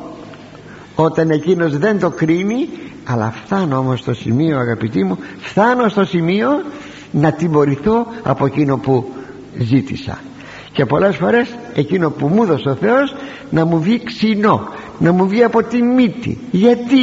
όταν 0.94 1.30
εκείνος 1.30 1.78
δεν 1.78 1.98
το 1.98 2.10
κρίνει 2.10 2.68
αλλά 3.04 3.34
φτάνω 3.44 3.78
όμως 3.78 3.98
στο 3.98 4.14
σημείο 4.14 4.58
αγαπητοί 4.58 5.04
μου 5.04 5.18
φτάνω 5.38 5.88
στο 5.88 6.04
σημείο 6.04 6.48
να 7.10 7.32
τιμωρηθώ 7.32 8.06
από 8.22 8.46
εκείνο 8.46 8.76
που 8.76 9.12
ζήτησα. 9.58 10.18
Και 10.72 10.86
πολλές 10.86 11.16
φορές 11.16 11.48
εκείνο 11.74 12.10
που 12.10 12.28
μου 12.28 12.42
έδωσε 12.42 12.68
ο 12.68 12.74
Θεός 12.74 13.14
να 13.50 13.64
μου 13.64 13.80
βγει 13.80 14.02
ξινό 14.04 14.68
να 14.98 15.12
μου 15.12 15.28
βγει 15.28 15.42
από 15.42 15.62
τη 15.62 15.82
μύτη. 15.82 16.38
Γιατί; 16.50 17.02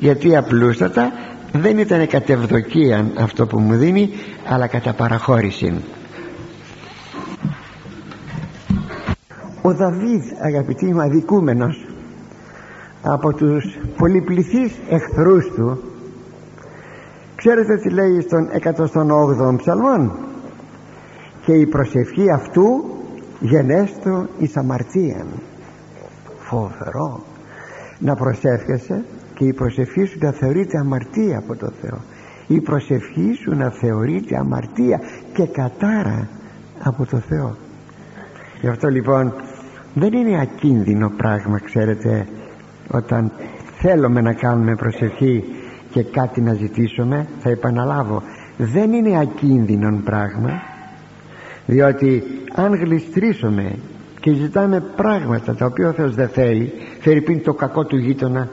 Γιατί 0.00 0.36
απλούστατα 0.36 1.12
δεν 1.60 1.78
ήταν 1.78 2.06
κατευδοκία 2.06 3.10
αυτό 3.18 3.46
που 3.46 3.58
μου 3.58 3.74
δίνει 3.74 4.10
αλλά 4.48 4.66
κατά 4.66 4.92
παραχώρηση 4.92 5.84
ο 9.62 9.74
Δαβίδ 9.74 10.22
αγαπητοί 10.42 10.84
μου 10.86 11.00
αδικούμενος 11.00 11.86
από 13.02 13.34
τους 13.34 13.64
πολυπληθείς 13.96 14.72
εχθρούς 14.88 15.44
του 15.54 15.80
ξέρετε 17.36 17.76
τι 17.76 17.90
λέει 17.90 18.20
στον 18.20 18.48
108ο 18.62 19.56
ψαλμόν; 19.56 20.18
Και 21.44 21.52
η 21.52 21.66
προσευχή 21.66 22.30
αυτού 22.30 22.84
γενέστο 23.40 24.26
εις 24.38 24.56
αμαρτίαν 24.56 25.26
φοβερό. 26.38 27.22
Να 27.98 28.14
προσεύχεσαι 28.14 29.04
και 29.36 29.44
η 29.44 29.52
προσευχή 29.52 30.04
σου 30.04 30.18
να 30.20 30.32
θεωρείται 30.32 30.78
αμαρτία 30.78 31.38
από 31.38 31.56
το 31.56 31.72
Θεό. 31.80 31.98
Η 32.46 32.60
προσευχή 32.60 33.32
σου 33.42 33.54
να 33.54 33.70
θεωρείται 33.70 34.36
αμαρτία 34.36 35.00
και 35.32 35.46
κατάρα 35.46 36.28
από 36.82 37.06
το 37.06 37.16
Θεό. 37.16 37.56
Γι' 38.60 38.68
αυτό 38.68 38.88
λοιπόν 38.88 39.32
δεν 39.94 40.12
είναι 40.12 40.40
ακίνδυνο 40.40 41.12
πράγμα 41.16 41.58
ξέρετε 41.58 42.26
όταν 42.90 43.32
θέλουμε 43.78 44.20
να 44.20 44.32
κάνουμε 44.32 44.74
προσευχή 44.74 45.44
και 45.90 46.02
κάτι 46.02 46.40
να 46.40 46.54
ζητήσουμε 46.54 47.26
θα 47.40 47.50
επαναλάβω 47.50 48.22
δεν 48.56 48.92
είναι 48.92 49.18
ακίνδυνο 49.20 50.00
πράγμα 50.04 50.50
διότι 51.66 52.22
αν 52.54 52.74
γλιστρήσουμε 52.74 53.78
και 54.20 54.32
ζητάμε 54.32 54.80
πράγματα 54.96 55.54
τα 55.54 55.66
οποία 55.66 55.88
ο 55.88 55.92
Θεός 55.92 56.14
δεν 56.14 56.28
θέλει 56.28 56.72
φέρει 57.00 57.20
πίν 57.20 57.42
το 57.42 57.54
κακό 57.54 57.84
του 57.84 57.96
γείτονα 57.96 58.48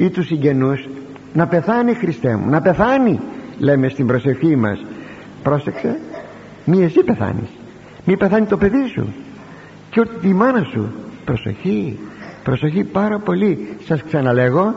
ή 0.00 0.10
τους 0.10 0.26
συγγενούς 0.26 0.88
να 1.32 1.46
πεθάνει 1.46 1.94
Χριστέ 1.94 2.36
μου 2.36 2.50
να 2.50 2.60
πεθάνει 2.60 3.20
λέμε 3.58 3.88
στην 3.88 4.06
προσευχή 4.06 4.56
μας. 4.56 4.84
Πρόσεξε 5.42 5.98
μη 6.64 6.82
εσύ 6.82 7.02
πεθάνεις 7.02 7.48
μη 8.04 8.16
πεθάνει 8.16 8.46
το 8.46 8.56
παιδί 8.56 8.88
σου. 8.94 9.12
Και 9.90 10.00
ότι 10.00 10.16
τη 10.20 10.28
μάνα 10.28 10.66
σου 10.72 10.92
προσοχή 11.24 11.98
προσοχή 12.44 12.84
πάρα 12.84 13.18
πολύ 13.18 13.68
σας 13.84 14.02
ξαναλέγω 14.02 14.74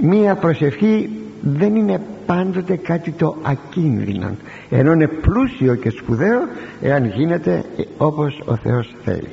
μία 0.00 0.34
προσευχή 0.34 1.10
δεν 1.40 1.76
είναι 1.76 2.00
πάντοτε 2.26 2.76
κάτι 2.76 3.10
το 3.10 3.36
ακίνδυνο 3.42 4.36
ενώ 4.70 4.92
είναι 4.92 5.06
πλούσιο 5.06 5.74
και 5.74 5.90
σπουδαίο 5.90 6.40
εάν 6.80 7.04
γίνεται 7.04 7.64
όπως 7.96 8.42
ο 8.46 8.56
Θεός 8.56 8.94
θέλει. 9.04 9.28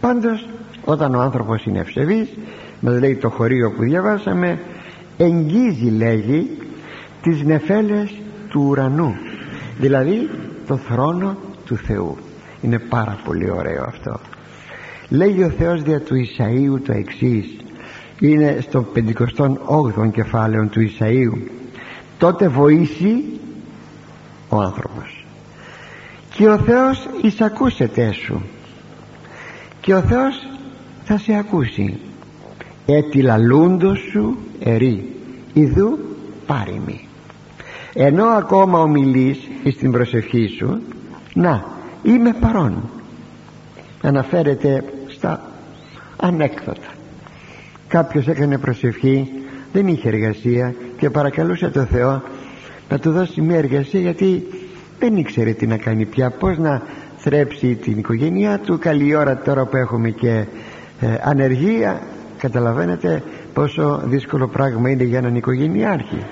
Πάντως 0.00 0.46
όταν 0.84 1.14
ο 1.14 1.20
άνθρωπος 1.20 1.64
είναι 1.64 1.78
ευσεβής 1.78 2.28
μας 2.80 2.98
λέει 2.98 3.16
το 3.16 3.28
χωρίο 3.28 3.70
που 3.70 3.82
διαβάσαμε 3.82 4.58
εγγίζει 5.16 5.90
λέγει 5.90 6.50
τις 7.22 7.42
νεφέλες 7.42 8.14
του 8.48 8.66
ουρανού 8.68 9.14
δηλαδή 9.78 10.28
το 10.66 10.76
θρόνο 10.76 11.36
του 11.64 11.76
Θεού 11.76 12.16
είναι 12.60 12.78
πάρα 12.78 13.18
πολύ 13.24 13.50
ωραίο 13.50 13.84
αυτό. 13.86 14.20
Λέγει 15.08 15.42
ο 15.42 15.50
Θεός 15.50 15.82
δια 15.82 16.00
του 16.00 16.14
Ισαΐου 16.14 16.80
το 16.86 16.92
εξής 16.92 17.56
είναι 18.18 18.58
στο 18.60 18.86
58ο 18.94 20.10
κεφάλαιο 20.12 20.66
του 20.66 20.80
Ισαΐου 20.80 21.38
τότε 22.18 22.48
βοήσει 22.48 23.24
ο 24.48 24.60
άνθρωπος. 24.60 25.24
Και 26.34 26.48
ο 26.48 26.58
Θεός 26.58 27.08
εισακούσεται 27.22 28.12
σου. 28.12 28.42
Και 29.80 29.94
ο 29.94 30.00
Θεός 30.00 30.34
θα 31.12 31.18
σε 31.18 31.34
ακούσει. 31.34 31.98
Έτι 32.86 33.22
λαλούντος 33.22 33.98
σου 34.12 34.36
ερεί 34.60 35.16
ιδού 35.52 35.98
πάρημι 36.46 37.08
ενώ 37.94 38.24
ακόμα 38.24 38.78
ομιλείς 38.78 39.38
στην 39.72 39.90
προσευχή 39.92 40.46
σου 40.58 40.80
να 41.34 41.64
είμαι 42.02 42.32
παρόν. 42.40 42.90
Αναφέρεται 44.02 44.84
στα 45.06 45.50
ανέκδοτα. 46.16 46.94
Κάποιος 47.88 48.28
έκανε 48.28 48.58
προσευχή 48.58 49.32
δεν 49.72 49.86
είχε 49.86 50.08
εργασία 50.08 50.74
και 50.98 51.10
παρακαλούσε 51.10 51.68
το 51.68 51.84
Θεό 51.84 52.22
να 52.88 52.98
του 52.98 53.12
δώσει 53.12 53.40
μια 53.40 53.56
εργασία 53.56 54.00
γιατί 54.00 54.46
δεν 54.98 55.16
ήξερε 55.16 55.52
τι 55.52 55.66
να 55.66 55.76
κάνει 55.76 56.04
πια. 56.04 56.30
Πως 56.30 56.58
να 56.58 56.82
θρέψει 57.16 57.74
την 57.74 57.98
οικογένειά 57.98 58.58
του. 58.58 58.78
Καλή 58.78 59.14
ώρα 59.14 59.38
τώρα 59.38 59.66
που 59.66 59.76
έχουμε 59.76 60.10
και 60.10 60.44
ε, 61.00 61.06
ανεργία 61.22 62.02
καταλαβαίνετε 62.38 63.22
πόσο 63.52 64.02
δύσκολο 64.04 64.48
πράγμα 64.48 64.90
είναι 64.90 65.04
για 65.04 65.18
έναν 65.18 65.36
οικογενειάρχη. 65.36 66.24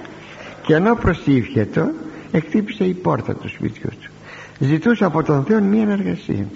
Και 0.63 0.75
ενώ 0.75 0.95
προσήφιετο 0.95 1.91
εκτύπησε 2.31 2.85
η 2.85 2.95
πόρτα 2.95 3.35
του 3.35 3.49
σπιτιού 3.49 3.91
του. 3.91 4.11
Ζητούσε 4.59 5.05
από 5.05 5.23
τον 5.23 5.45
Θεό 5.45 5.61
μια 5.61 5.89
εργασία 5.91 6.47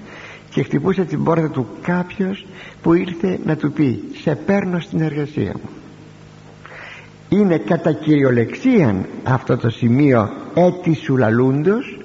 και 0.50 0.62
χτυπούσε 0.62 1.04
την 1.04 1.24
πόρτα 1.24 1.50
του 1.50 1.66
κάποιος 1.82 2.46
που 2.82 2.92
ήρθε 2.92 3.38
να 3.44 3.56
του 3.56 3.72
πει 3.72 4.02
σε 4.22 4.34
παίρνω 4.34 4.80
στην 4.80 5.00
εργασία 5.00 5.52
μου 5.54 5.70
είναι 7.32 7.58
κατά 7.58 7.92
κυριολεξίαν 7.92 9.06
αυτό 9.22 9.56
το 9.56 9.70
σημείο 9.70 10.30
έτη 10.54 10.94
σου 10.94 11.16
λαλούντος 11.16 11.98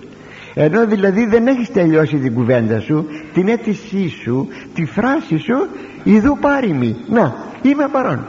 ενώ 0.59 0.85
δηλαδή 0.85 1.25
δεν 1.25 1.47
έχεις 1.47 1.71
τελειώσει 1.71 2.17
την 2.17 2.33
κουβέντα 2.33 2.79
σου 2.79 3.05
την 3.33 3.47
αίτησή 3.47 4.09
σου 4.09 4.47
τη 4.73 4.85
φράση 4.85 5.37
σου 5.37 5.67
ειδού 6.03 6.37
πάρημη. 6.37 6.95
Να 7.09 7.35
είμαι 7.61 7.87
παρόν. 7.91 8.27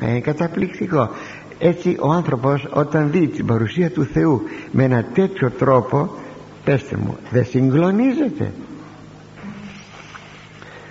Ε, 0.00 0.20
καταπληκτικό. 0.20 1.10
Έτσι 1.58 1.96
ο 2.00 2.12
άνθρωπος 2.12 2.68
όταν 2.72 3.10
δει 3.10 3.26
την 3.26 3.46
παρουσία 3.46 3.90
του 3.90 4.04
Θεού 4.04 4.42
με 4.70 4.84
ένα 4.84 5.04
τέτοιο 5.14 5.50
τρόπο 5.50 6.10
πέστε 6.64 6.96
μου 6.96 7.16
δεν 7.30 7.44
συγκλονίζεται. 7.44 8.52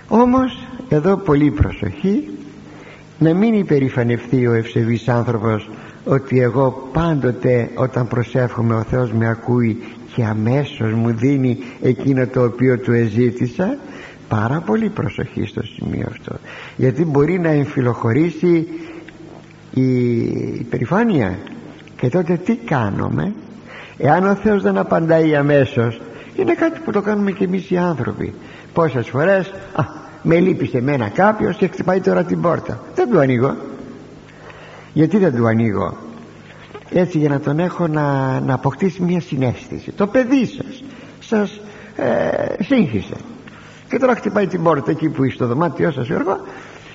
Όμως 0.08 0.66
εδώ 0.88 1.16
πολύ 1.16 1.50
προσοχή 1.50 2.28
να 3.18 3.34
μην 3.34 3.54
υπερηφανευτεί 3.54 4.46
ο 4.46 4.52
ευσεβής 4.52 5.08
άνθρωπος 5.08 5.70
ότι 6.06 6.40
εγώ 6.40 6.88
πάντοτε 6.92 7.70
όταν 7.74 8.08
προσεύχομαι 8.08 8.74
ο 8.74 8.82
Θεός 8.82 9.12
με 9.12 9.28
ακούει 9.28 9.82
και 10.14 10.24
αμέσως 10.24 10.92
μου 10.92 11.10
δίνει 11.10 11.58
εκείνο 11.82 12.26
το 12.26 12.44
οποίο 12.44 12.78
του 12.78 12.92
εζήτησα 12.92 13.76
πάρα 14.28 14.62
πολύ 14.66 14.88
προσοχή 14.88 15.46
στο 15.46 15.62
σημείο 15.62 16.06
αυτό. 16.10 16.36
Γιατί 16.76 17.04
μπορεί 17.04 17.38
να 17.38 17.48
εμφυλοχωρήσει 17.48 18.68
η 19.74 20.20
υπερηφάνεια. 20.58 21.38
Και 21.96 22.08
τότε 22.08 22.36
τι 22.36 22.54
κάνουμε; 22.54 23.32
Εάν 23.98 24.26
ο 24.26 24.34
Θεός 24.34 24.62
δεν 24.62 24.78
απαντάει 24.78 25.36
αμέσως 25.36 26.00
είναι 26.36 26.54
κάτι 26.54 26.80
που 26.84 26.90
το 26.90 27.00
κάνουμε 27.00 27.30
και 27.30 27.44
εμείς 27.44 27.70
οι 27.70 27.76
άνθρωποι. 27.76 28.34
Πόσες 28.72 29.08
φορές 29.08 29.52
α, 29.72 29.82
με 30.22 30.38
λείπει 30.38 30.66
σε 30.66 30.80
μένα 30.80 31.08
κάποιος 31.08 31.56
και 31.56 31.66
χτυπάει 31.66 32.00
τώρα 32.00 32.24
την 32.24 32.40
πόρτα. 32.40 32.80
Δεν 32.94 33.10
του 33.10 33.18
ανοίγω 33.18 33.56
γιατί 34.96 35.18
δεν 35.18 35.34
του 35.34 35.46
ανοίγω; 35.46 35.96
Έτσι 36.90 37.18
για 37.18 37.28
να 37.28 37.40
τον 37.40 37.58
έχω 37.58 37.86
να, 37.86 38.40
να 38.40 38.54
αποκτήσει 38.54 39.02
μια 39.02 39.20
συνέστηση. 39.20 39.92
Το 39.92 40.06
παιδί 40.06 40.46
σας 40.46 40.84
σας 41.20 41.60
ε, 41.96 42.62
σύγχυσε. 42.62 43.16
Και 43.88 43.98
τώρα 43.98 44.14
χτυπάει 44.14 44.46
την 44.46 44.62
πόρτα 44.62 44.90
εκεί 44.90 45.08
που 45.08 45.24
είσαι 45.24 45.34
στο 45.34 45.46
δωμάτιό 45.46 45.90
σας 45.90 46.10
έργο 46.10 46.40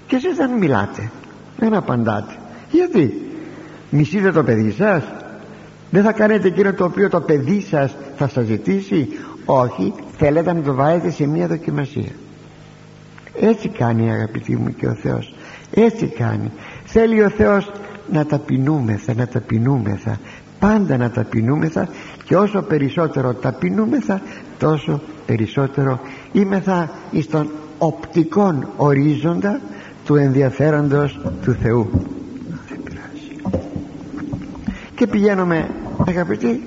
και 0.08 0.16
εσείς 0.16 0.36
δεν 0.36 0.52
μιλάτε 0.52 1.12
δεν 1.58 1.74
απαντάτε. 1.74 2.34
Γιατί; 2.72 3.22
Μισείτε 3.90 4.32
το 4.32 4.44
παιδί 4.44 4.72
σας; 4.72 5.04
Δεν 5.90 6.04
θα 6.04 6.12
κάνετε 6.12 6.48
εκείνο 6.48 6.74
το 6.74 6.84
οποίο 6.84 7.10
το 7.10 7.20
παιδί 7.22 7.62
σας 7.62 7.96
θα 8.16 8.28
σας 8.28 8.46
ζητήσει; 8.46 9.08
Όχι 9.46 9.94
θέλετε 10.18 10.54
να 10.54 10.62
το 10.62 10.74
βάλετε 10.74 11.12
σε 11.12 11.28
μια 11.28 11.48
δοκιμασία. 11.48 12.12
Έτσι 13.40 13.68
κάνει 13.70 14.12
αγαπητοί 14.12 14.56
μου 14.56 14.76
και 14.76 14.88
ο 14.88 14.94
Θεός. 14.94 15.34
Έτσι 15.74 16.08
κάνει. 16.08 16.52
Θέλει 16.86 17.24
ο 17.24 17.30
Θεός 17.30 17.72
να 18.12 18.26
ταπεινούμεθα 18.26 19.14
να 19.14 19.28
ταπεινούμεθα 19.28 20.20
πάντα 20.60 20.98
να 20.98 21.12
ταπεινούμεθα 21.12 21.90
και 22.24 22.36
όσο 22.36 22.62
περισσότερο 22.62 23.34
ταπεινούμεθα 23.34 24.22
τόσο 24.58 25.02
περισσότερο 25.26 26.00
είμεθα 26.32 26.90
εις 27.12 27.30
τον 27.30 27.50
οπτικόν 27.78 28.68
ορίζοντα 28.78 29.62
του 30.06 30.16
ενδιαφέροντος 30.16 31.20
του 31.44 31.54
Θεού. 31.54 31.90
Και 34.96 35.08
πηγαίνουμε 35.08 35.70
αγαπητοί 36.08 36.64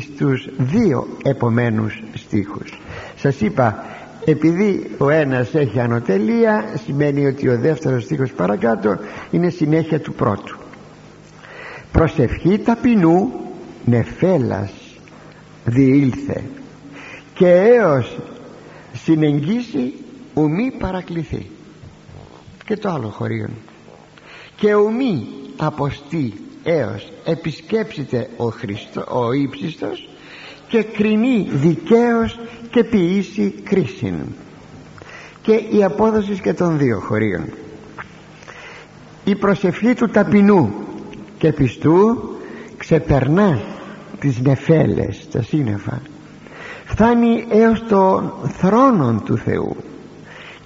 στους 0.00 0.48
δύο 0.58 1.06
επομένους 1.22 2.02
στίχους. 2.14 2.80
Σας 3.16 3.40
είπα 3.40 3.84
επειδή 4.28 4.90
ο 4.98 5.10
ένας 5.10 5.54
έχει 5.54 5.80
ανωτελεία 5.80 6.64
σημαίνει 6.84 7.26
ότι 7.26 7.48
ο 7.48 7.58
δεύτερος 7.58 8.02
στίχος 8.02 8.32
παρακάτω 8.32 8.98
είναι 9.30 9.48
συνέχεια 9.50 10.00
του 10.00 10.12
πρώτου. 10.12 10.58
Προσευχή 11.92 12.58
ταπεινού 12.58 13.32
νεφέλας 13.84 14.72
διήλθε 15.64 16.44
και 17.34 17.48
έως 17.48 18.18
συνεγγίσει 18.92 19.94
ουμή 20.34 20.70
παρακληθεί 20.78 21.46
και 22.64 22.76
το 22.76 22.90
άλλο 22.90 23.08
χωρίον. 23.08 23.50
Και 24.56 24.74
ουμή 24.74 25.26
αποστεί 25.56 26.34
έως 26.62 27.12
επισκέψετε 27.24 28.28
ο, 28.36 28.48
Χριστό, 28.48 29.04
ο 29.08 29.32
ύψιστος 29.32 30.08
και 30.76 30.82
κρινεί 30.82 31.48
δικαίως 31.52 32.38
και 32.70 32.84
ποιήσει 32.84 33.54
κρίσιν 33.64 34.14
και 35.42 35.52
η 35.52 35.84
απόδοση 35.84 36.40
και 36.42 36.52
των 36.52 36.78
δύο 36.78 36.98
χωρίων. 37.00 37.44
Η 39.24 39.34
προσευχή 39.36 39.94
του 39.94 40.08
ταπεινού 40.08 40.72
και 41.38 41.52
πιστού 41.52 42.18
ξεπερνά 42.76 43.60
τις 44.18 44.40
νεφέλες 44.40 45.28
τα 45.30 45.42
σύννεφα. 45.42 46.00
Φτάνει 46.84 47.46
έως 47.50 47.84
το 47.88 48.32
θρόνο 48.58 49.22
του 49.24 49.36
Θεού 49.36 49.76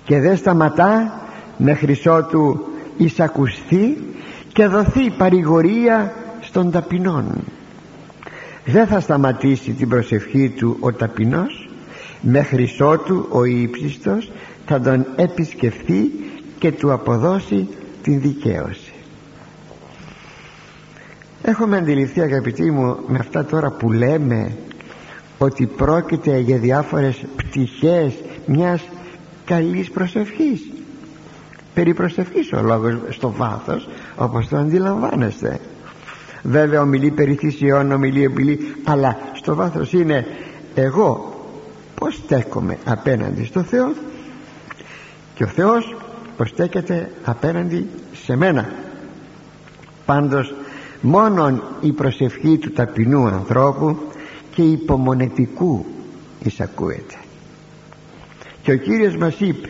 και 0.05 0.21
δεν 0.21 0.37
σταματά 0.37 1.21
μέχρι 1.57 2.01
ότου 2.07 2.61
εισακουστεί 2.97 3.99
και 4.53 4.67
δοθεί 4.67 5.11
παρηγορία 5.11 6.15
στον 6.41 6.71
ταπεινόν 6.71 7.45
δεν 8.65 8.87
θα 8.87 9.01
σταματήσει 9.01 9.73
την 9.73 9.89
προσευχή 9.89 10.49
του 10.49 10.77
ο 10.81 10.93
ταπεινός. 10.93 11.69
Μέχρι 12.21 12.69
ότου 12.81 13.27
ο 13.31 13.45
ύψιστος 13.45 14.33
θα 14.67 14.81
τον 14.81 15.07
επισκεφθεί 15.17 16.11
και 16.59 16.73
του 16.73 16.93
αποδώσει 16.93 17.69
την 18.03 18.21
δικαίωση. 18.21 18.93
Έχουμε 21.43 21.77
αντιληφθεί 21.77 22.21
αγαπητοί 22.21 22.71
μου 22.71 22.97
με 23.07 23.19
αυτά 23.19 23.45
τώρα 23.45 23.71
που 23.71 23.93
λέμε 23.93 24.57
ότι 25.39 25.67
πρόκειται 25.67 26.39
για 26.39 26.59
διάφορες 26.59 27.25
πτυχές 27.37 28.15
μιας 28.47 28.83
καλής 29.45 29.91
προσευχής. 29.91 30.71
Περί 31.75 31.95
προσευχής 31.95 32.53
ο 32.53 32.63
λόγος 32.63 32.95
στο 33.09 33.33
βάθος 33.33 33.89
όπως 34.17 34.49
το 34.49 34.57
αντιλαμβάνεστε 34.57 35.61
βέβαια 36.43 36.81
ομιλεί 36.81 37.11
περί 37.11 37.35
θυσιών 37.35 37.93
ομιλεί 37.93 38.27
ομιλεί 38.27 38.75
αλλά 38.85 39.19
στο 39.33 39.55
βάθος 39.55 39.93
είναι 39.93 40.27
εγώ 40.75 41.35
πως 41.95 42.15
στέκομαι 42.15 42.79
απέναντι 42.85 43.45
στο 43.45 43.63
Θεό 43.63 43.93
και 45.35 45.45
ο 45.45 45.47
Θεός 45.47 45.97
πως 46.37 46.49
στέκεται 46.49 47.11
απέναντι 47.25 47.87
σε 48.25 48.37
μένα 48.37 48.69
πάντως 50.05 50.55
μόνον 51.01 51.63
η 51.81 51.93
προσευχή 51.93 52.59
του 52.59 52.73
ταπεινού 52.73 53.27
ανθρώπου 53.27 53.99
και 54.55 54.63
υπομονετικού 54.63 55.87
εισακούεται. 56.43 57.15
Και 58.63 58.73
ο 58.73 58.77
Κύριος 58.77 59.17
μας 59.17 59.41
είπε 59.41 59.69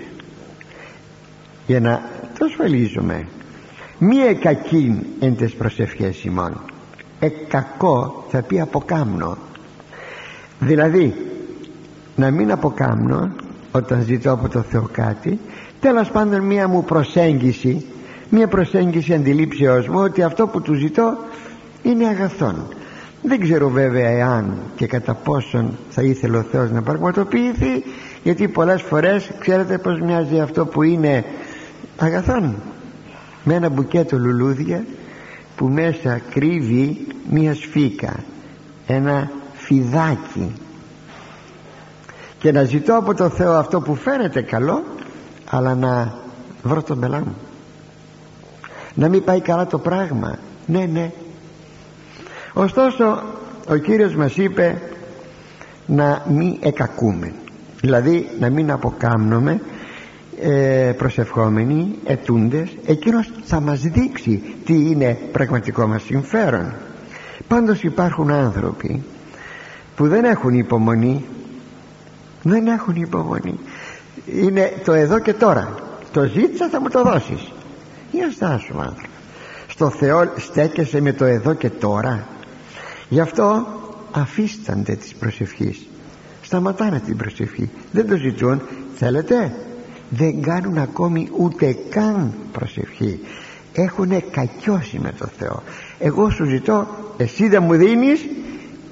για 1.66 1.80
να 1.80 2.02
το 2.38 2.44
ασφαλίζουμε 2.44 3.26
μη 4.02 4.16
εκακήν 4.16 4.96
εν 5.20 5.36
τες 5.36 5.52
προσευχές 5.52 6.24
ημών. 6.24 6.60
Εκακό 7.20 8.24
θα 8.30 8.42
πει 8.42 8.60
αποκάμνο 8.60 9.36
δηλαδή 10.60 11.14
να 12.16 12.30
μην 12.30 12.52
αποκάμνω 12.52 13.32
όταν 13.72 14.02
ζητώ 14.02 14.32
από 14.32 14.48
το 14.48 14.60
Θεό 14.62 14.88
κάτι 14.92 15.38
τέλος 15.80 16.10
πάντων 16.10 16.40
μία 16.40 16.68
μου 16.68 16.84
προσέγγιση 16.84 17.86
μία 18.28 18.48
προσέγγιση 18.48 19.14
αντιλήψεώς 19.14 19.88
μου 19.88 19.98
ότι 20.00 20.22
αυτό 20.22 20.46
που 20.46 20.62
του 20.62 20.74
ζητώ 20.74 21.16
είναι 21.82 22.06
αγαθόν. 22.06 22.66
Δεν 23.22 23.40
ξέρω 23.40 23.68
βέβαια 23.68 24.08
εάν 24.08 24.56
και 24.76 24.86
κατά 24.86 25.14
πόσον 25.14 25.78
θα 25.90 26.02
ήθελε 26.02 26.36
ο 26.36 26.42
Θεός 26.42 26.70
να 26.70 26.82
πραγματοποιηθεί 26.82 27.84
γιατί 28.22 28.48
πολλές 28.48 28.82
φορές 28.82 29.30
ξέρετε 29.38 29.78
πως 29.78 30.00
μοιάζει 30.00 30.40
αυτό 30.40 30.66
που 30.66 30.82
είναι 30.82 31.24
αγαθόν 31.96 32.54
με 33.44 33.54
ένα 33.54 33.68
μπουκέτο 33.68 34.18
λουλούδια 34.18 34.84
που 35.56 35.68
μέσα 35.68 36.20
κρύβει 36.30 37.06
μία 37.30 37.54
σφίκα 37.54 38.16
ένα 38.86 39.30
φιδάκι. 39.52 40.52
Και 42.38 42.52
να 42.52 42.64
ζητώ 42.64 42.96
από 42.96 43.14
το 43.14 43.28
Θεό 43.28 43.52
αυτό 43.52 43.80
που 43.80 43.94
φαίνεται 43.94 44.42
καλό 44.42 44.84
αλλά 45.50 45.74
να 45.74 46.14
βρω 46.62 46.82
το 46.82 46.96
μελά 46.96 47.18
μου. 47.18 47.36
Να 48.94 49.08
μην 49.08 49.24
πάει 49.24 49.40
καλά 49.40 49.66
το 49.66 49.78
πράγμα. 49.78 50.38
Ναι 50.66 50.84
ναι. 50.84 51.10
Ωστόσο 52.52 53.22
ο 53.68 53.76
Κύριος 53.76 54.14
μας 54.14 54.36
είπε 54.36 54.82
να 55.86 56.22
μην 56.28 56.56
εκακούμε. 56.60 57.32
Δηλαδή 57.80 58.30
να 58.38 58.50
μην 58.50 58.70
αποκάμνουμε 58.70 59.60
ε, 60.42 60.92
προσευχόμενοι 60.96 61.94
ετούντες 62.04 62.76
εκείνος 62.86 63.30
θα 63.44 63.60
μας 63.60 63.80
δείξει 63.80 64.42
τι 64.64 64.74
είναι 64.74 65.18
πραγματικό 65.32 65.86
μας 65.86 66.02
συμφέρον. 66.02 66.72
Πάντως 67.48 67.82
υπάρχουν 67.82 68.30
άνθρωποι 68.30 69.02
που 69.96 70.08
δεν 70.08 70.24
έχουν 70.24 70.54
υπομονή. 70.54 71.24
Δεν 72.42 72.66
έχουν 72.66 72.94
υπομονή. 72.94 73.58
Είναι 74.26 74.72
το 74.84 74.92
εδώ 74.92 75.18
και 75.18 75.32
τώρα. 75.32 75.74
Το 76.12 76.22
ζήτησα 76.22 76.68
θα 76.68 76.80
μου 76.80 76.88
το 76.88 77.02
δώσεις. 77.02 77.52
Για 78.12 78.30
στάσου 78.30 78.80
άνθρωπο. 78.80 79.08
Στο 79.66 79.90
Θεό 79.90 80.32
στέκεσαι 80.36 81.00
με 81.00 81.12
το 81.12 81.24
εδώ 81.24 81.54
και 81.54 81.70
τώρα. 81.70 82.26
Γι' 83.08 83.20
αυτό 83.20 83.66
αφίστανται 84.12 84.94
της 84.94 85.14
προσευχής. 85.14 85.86
Σταματάνε 86.42 87.00
την 87.06 87.16
προσευχή. 87.16 87.70
Δεν 87.92 88.08
το 88.08 88.16
ζητούν. 88.16 88.62
Θέλετε; 88.94 89.52
Δεν 90.10 90.42
κάνουν 90.42 90.78
ακόμη 90.78 91.28
ούτε 91.36 91.76
καν 91.90 92.32
προσευχή. 92.52 93.20
Έχουν 93.72 94.08
κακιώσει 94.30 94.98
με 94.98 95.12
το 95.18 95.26
Θεό. 95.38 95.62
Εγώ 95.98 96.30
σου 96.30 96.44
ζητώ 96.44 96.86
εσύ 97.16 97.48
δεν 97.48 97.62
μου 97.62 97.74
δίνεις 97.74 98.26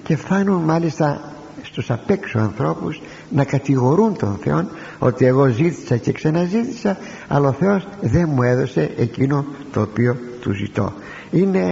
και 0.02 0.16
φτάνουν 0.16 0.62
μάλιστα 0.62 1.32
στους 1.62 1.90
απέξω 1.90 2.38
ανθρώπους 2.38 3.00
να 3.30 3.44
κατηγορούν 3.44 4.16
τον 4.16 4.38
Θεό 4.42 4.68
ότι 4.98 5.24
εγώ 5.24 5.46
ζήτησα 5.46 5.96
και 5.96 6.12
ξαναζήτησα 6.12 6.98
αλλά 7.28 7.48
ο 7.48 7.52
Θεός 7.52 7.88
δεν 8.00 8.28
μου 8.34 8.42
έδωσε 8.42 8.90
εκείνο 8.96 9.44
το 9.72 9.80
οποίο 9.80 10.16
του 10.40 10.52
ζητώ. 10.52 10.92
Είναι 11.30 11.62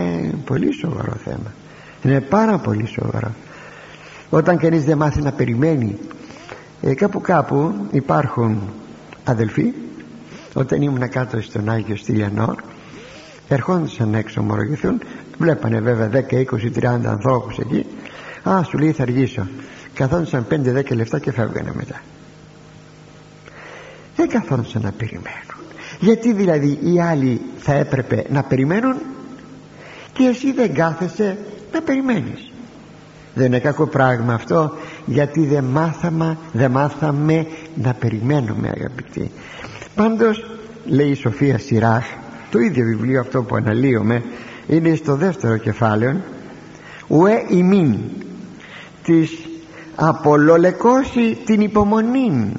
πολύ 0.44 0.72
σοβαρό 0.72 1.12
θέμα. 1.24 1.52
Είναι 2.02 2.20
πάρα 2.20 2.58
πολύ 2.58 2.86
σοβαρό. 2.86 3.30
Όταν 4.30 4.58
κανείς 4.58 4.84
δεν 4.84 4.96
μάθει 4.96 5.22
να 5.22 5.32
περιμένει 5.32 5.98
ε, 6.82 6.94
κάπου 6.94 7.20
κάπου 7.20 7.74
υπάρχουν 7.90 8.62
αδελφοί 9.26 9.72
όταν 10.54 10.82
ήμουν 10.82 11.08
κάτω 11.08 11.40
στον 11.40 11.68
Άγιο 11.68 11.96
Στυλιανό 11.96 12.56
ερχόντουσαν 13.48 14.14
έξω 14.14 14.40
ομολογηθούν 14.40 15.00
βλέπανε 15.38 15.80
βέβαια 15.80 16.24
10, 16.30 16.34
20, 16.34 16.44
30 16.74 17.04
ανθρώπους 17.04 17.58
εκεί. 17.58 17.86
Α 18.42 18.62
σου 18.62 18.78
λέει 18.78 18.92
θα 18.92 19.02
αργήσω 19.02 19.46
καθόντουσαν 19.94 20.46
5-10 20.50 20.96
λεπτά 20.96 21.18
και 21.18 21.32
φεύγανε 21.32 21.70
μετά. 21.74 22.00
Δεν 24.16 24.28
καθόντουσαν 24.28 24.82
να 24.82 24.92
περιμένουν. 24.92 25.54
Γιατί 26.00 26.32
δηλαδή 26.32 26.78
οι 26.82 27.00
άλλοι 27.00 27.40
θα 27.58 27.72
έπρεπε 27.72 28.24
να 28.30 28.42
περιμένουν; 28.42 28.96
Και 30.12 30.24
εσύ 30.24 30.52
δεν 30.52 30.74
κάθεσαι 30.74 31.38
να 31.72 31.82
περιμένεις 31.82 32.50
δεν 33.36 33.46
είναι 33.46 33.58
κακό 33.58 33.86
πράγμα 33.86 34.34
αυτό 34.34 34.72
γιατί 35.04 35.46
δεν 35.46 35.64
μάθαμε, 35.64 36.38
δεν 36.52 36.70
μάθαμε 36.70 37.46
να 37.74 37.94
περιμένουμε 37.94 38.72
αγαπητοί. 38.76 39.30
Πάντως 39.94 40.44
λέει 40.84 41.08
η 41.08 41.14
Σοφία 41.14 41.58
Σιράχ 41.58 42.04
το 42.50 42.58
ίδιο 42.58 42.84
βιβλίο 42.84 43.20
αυτό 43.20 43.42
που 43.42 43.54
αναλύουμε 43.54 44.22
είναι 44.66 44.94
στο 44.94 45.14
δεύτερο 45.14 45.56
κεφάλαιο 45.56 46.16
ουέ 47.06 47.44
ημίν 47.48 47.96
της 49.02 49.30
απολολεκώσει 49.94 51.38
την 51.44 51.60
υπομονή 51.60 52.52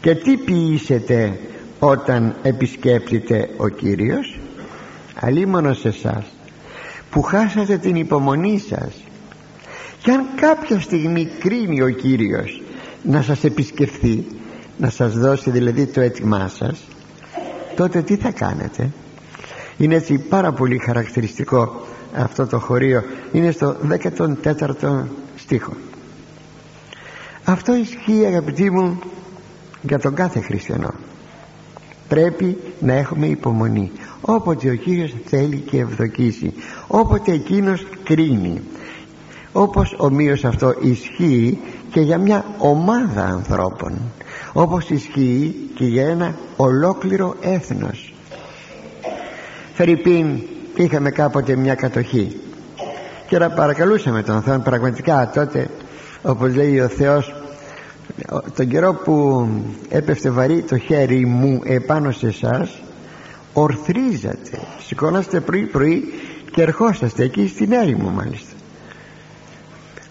και 0.00 0.14
τι 0.14 0.36
ποιήσετε 0.36 1.38
όταν 1.78 2.34
επισκέπτεται 2.42 3.48
ο 3.56 3.68
Κύριος; 3.68 4.40
Αλίμονο 5.20 5.72
σε 5.72 5.88
εσάς 5.88 6.24
που 7.10 7.22
χάσατε 7.22 7.78
την 7.78 7.94
υπομονή 7.94 8.58
σας 8.58 8.92
και 10.02 10.10
αν 10.10 10.26
κάποια 10.40 10.80
στιγμή 10.80 11.28
κρίνει 11.38 11.82
ο 11.82 11.88
Κύριος 11.88 12.62
να 13.02 13.22
σας 13.22 13.44
επισκεφθεί 13.44 14.24
να 14.78 14.90
σας 14.90 15.18
δώσει 15.18 15.50
δηλαδή 15.50 15.86
το 15.86 16.00
έτοιμά 16.00 16.48
σας 16.48 16.80
τότε 17.76 18.02
τι 18.02 18.16
θα 18.16 18.30
κάνετε; 18.30 18.90
Είναι 19.76 19.94
έτσι 19.94 20.18
πάρα 20.18 20.52
πολύ 20.52 20.78
χαρακτηριστικό 20.78 21.86
αυτό 22.16 22.46
το 22.46 22.58
χωρίο. 22.58 23.02
Είναι 23.32 23.50
στο 23.50 23.76
14ο 24.42 25.04
στίχο. 25.36 25.72
Αυτό 27.44 27.74
ισχύει 27.74 28.24
αγαπητοί 28.26 28.70
μου 28.70 28.98
για 29.82 29.98
τον 29.98 30.14
κάθε 30.14 30.40
χριστιανό. 30.40 30.94
Πρέπει 32.08 32.56
να 32.80 32.92
έχουμε 32.92 33.26
υπομονή. 33.26 33.92
Όποτε 34.20 34.70
ο 34.70 34.74
Κύριος 34.74 35.14
θέλει 35.24 35.56
και 35.56 35.78
ευδοκίσει 35.78 36.52
όποτε 36.86 37.32
εκείνος 37.32 37.86
κρίνει 38.04 38.60
όπως 39.52 39.94
ομοίως 39.98 40.44
αυτό 40.44 40.74
ισχύει 40.80 41.58
και 41.90 42.00
για 42.00 42.18
μια 42.18 42.44
ομάδα 42.58 43.22
ανθρώπων 43.22 43.98
όπως 44.52 44.90
ισχύει 44.90 45.54
και 45.74 45.84
για 45.84 46.08
ένα 46.08 46.34
ολόκληρο 46.56 47.36
έθνος. 47.40 48.12
Φερρυπίν 49.74 50.40
είχαμε 50.76 51.10
κάποτε 51.10 51.56
μια 51.56 51.74
κατοχή. 51.74 52.40
Και 53.28 53.38
να 53.38 53.50
παρακαλούσαμε 53.50 54.22
τον 54.22 54.42
Θεό 54.42 54.58
πραγματικά 54.58 55.30
τότε 55.34 55.68
όπως 56.22 56.54
λέει 56.54 56.80
ο 56.80 56.88
Θεός 56.88 57.34
τον 58.56 58.68
καιρό 58.68 58.94
που 58.94 59.48
έπεφτε 59.88 60.30
βαρύ 60.30 60.62
το 60.62 60.78
χέρι 60.78 61.26
μου 61.26 61.60
επάνω 61.64 62.10
σε 62.10 62.26
εσάς 62.26 62.82
ορθρίζατε 63.52 64.58
σηκώναστε 64.86 65.40
πρωί 65.40 65.62
πρωί 65.66 66.04
και 66.50 66.62
ερχόσαστε 66.62 67.22
εκεί 67.22 67.48
στην 67.48 67.72
έρημο 67.72 68.10
μάλιστα 68.10 68.54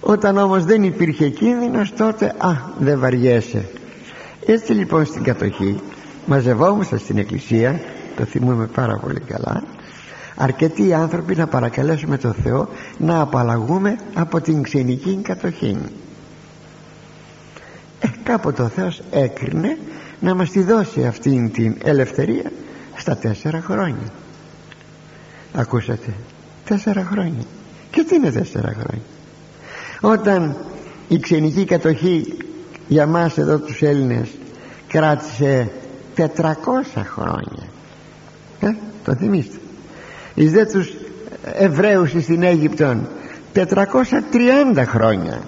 όταν 0.02 0.38
όμως 0.38 0.66
δεν 0.66 0.84
υπήρχε 0.84 1.30
κίνδυνος 1.30 1.94
τότε 1.94 2.26
α 2.38 2.52
δεν 2.80 3.00
βαριέσαι. 3.00 3.66
Έτσι 4.46 4.74
λοιπόν 4.74 5.06
στην 5.06 5.24
κατοχή 5.24 5.80
μαζευόμαστε 6.26 6.98
στην 6.98 7.18
εκκλησία 7.18 7.80
το 8.16 8.24
θυμούμε 8.26 8.66
πάρα 8.66 8.98
πολύ 8.98 9.20
καλά 9.20 9.64
αρκετοί 10.40 10.94
άνθρωποι 10.94 11.36
να 11.36 11.48
παρακαλέσουμε 11.48 12.18
τον 12.18 12.34
Θεό 12.34 12.70
να 12.98 13.20
απαλλαγούμε 13.20 13.96
από 14.14 14.42
την 14.42 14.62
ξενική 14.62 15.20
κατοχή. 15.24 15.78
Ε, 18.00 18.08
κάποτε 18.24 18.62
ο 18.62 18.68
Θεός 18.68 19.02
έκρινε 19.12 19.78
να 20.20 20.36
μας 20.36 20.50
τη 20.50 20.64
δώσει 20.64 21.06
αυτήν 21.06 21.52
την 21.52 21.78
ελευθερία 21.84 22.52
στα 22.96 23.18
τέσσερα 23.18 23.62
χρόνια. 23.62 24.12
Ακούσατε 25.54 26.14
τέσσερα 26.66 27.04
χρόνια. 27.04 27.44
Και 27.92 28.04
τι 28.04 28.16
είναι 28.16 28.32
τέσσερα 28.32 28.74
χρόνια; 28.74 29.06
Όταν 30.02 30.56
η 31.08 31.20
ξενική 31.20 31.66
κατοχή 31.66 32.38
για 32.88 33.06
μας 33.06 33.38
εδώ 33.38 33.58
τους 33.58 33.82
Έλληνες 33.82 34.30
κράτησε 34.88 35.72
400 36.18 36.26
χρόνια 36.96 37.68
ε, 38.60 38.68
το 39.04 39.16
θυμίστε. 39.16 39.58
Εις 40.34 40.52
δε 40.52 40.66
τους 40.66 40.94
Εβραίους 41.54 42.10
στην 42.10 42.44
Αίγυπτον 42.44 43.08
430 43.56 44.84
χρόνια. 44.86 45.42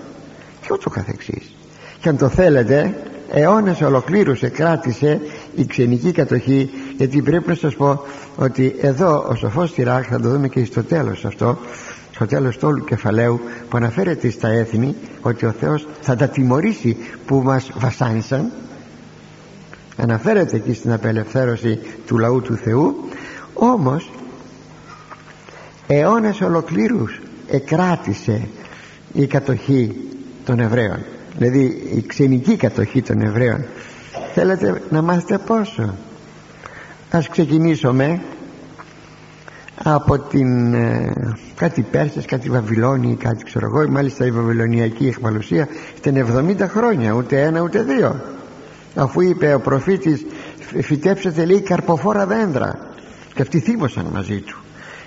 Και 0.62 0.68
ούτω 0.72 0.90
καθεξής. 0.90 1.56
Και 2.00 2.10
αν 2.10 2.18
το 2.18 2.30
θέλετε 2.30 2.96
αιώνες 3.32 3.82
ολοκλήρωσε 3.82 4.50
κράτησε 4.50 5.22
η 5.56 5.66
ξενική 5.66 6.12
κατοχή 6.12 6.70
γιατί 6.98 7.22
πρέπει 7.22 7.48
να 7.48 7.56
σας 7.56 7.76
πω 7.76 8.02
ότι 8.36 8.76
εδώ 8.82 9.26
ο 9.30 9.36
σοφός 9.36 9.74
Τυράχ 9.74 10.08
θα 10.08 10.20
το 10.20 10.30
δούμε 10.30 10.48
και 10.48 10.66
στο 10.66 10.84
τέλος 10.84 11.26
αυτό 11.26 11.58
στο 12.22 12.30
τέλος 12.30 12.58
του 12.58 12.68
όλου 12.68 12.84
κεφαλαίου 12.84 13.42
που 13.70 13.78
αναφέρεται 13.78 14.30
στα 14.30 14.48
έθνη 14.48 14.96
ότι 15.22 15.46
ο 15.46 15.52
Θεός 15.52 15.88
θα 16.02 16.16
τα 16.16 16.28
τιμωρήσει 16.28 16.98
που 17.26 17.36
μας 17.36 17.72
βασάνισαν. 17.76 18.52
Αναφέρεται 19.98 20.56
εκεί 20.56 20.74
στην 20.74 20.92
απελευθέρωση 20.92 21.80
του 22.06 22.18
λαού 22.18 22.42
του 22.42 22.56
Θεού. 22.56 22.96
Όμως 23.54 24.12
αιώνες 25.88 26.42
ολοκλήρους 26.42 27.22
εκράτησε 27.48 28.48
η 29.14 29.28
κατοχή 29.28 29.96
των 30.46 30.60
Εβραίων. 30.60 31.00
Δηλαδή 31.38 31.92
η 31.96 32.04
ξενική 32.08 32.56
κατοχή 32.56 33.02
των 33.02 33.22
Εβραίων. 33.22 33.66
Θέλετε 34.34 34.82
να 34.90 35.02
μάθετε 35.02 35.38
πόσο; 35.38 35.96
Ας 37.12 37.30
ξεκινήσουμε 37.30 38.22
από 39.84 40.20
την 40.20 40.74
ε, 40.74 41.14
κάτι 41.56 41.82
Πέρσες, 41.82 42.26
κάτι 42.26 42.50
Βαβυλώνη 42.50 43.16
κάτι 43.16 43.44
ξέρω 43.44 43.66
εγώ. 43.66 43.90
Μάλιστα 43.90 44.26
η 44.26 44.32
Βαβυλωνιακή 44.32 45.08
εχμαλωσία 45.08 45.68
ήταν 45.98 46.48
70 46.60 46.68
χρόνια 46.70 47.12
ούτε 47.12 47.42
ένα 47.42 47.62
ούτε 47.62 47.82
δύο. 47.84 48.22
Αφού 48.96 49.22
είπε 49.22 49.54
ο 49.54 49.60
προφήτης 49.60 50.26
φυτέψετε 50.82 51.46
λέει 51.46 51.62
καρποφόρα 51.62 52.26
δέντρα 52.26 52.80
και 53.34 53.42
αυτοί 53.42 53.60
θύμωσαν 53.60 54.06
μαζί 54.14 54.40
του. 54.40 54.58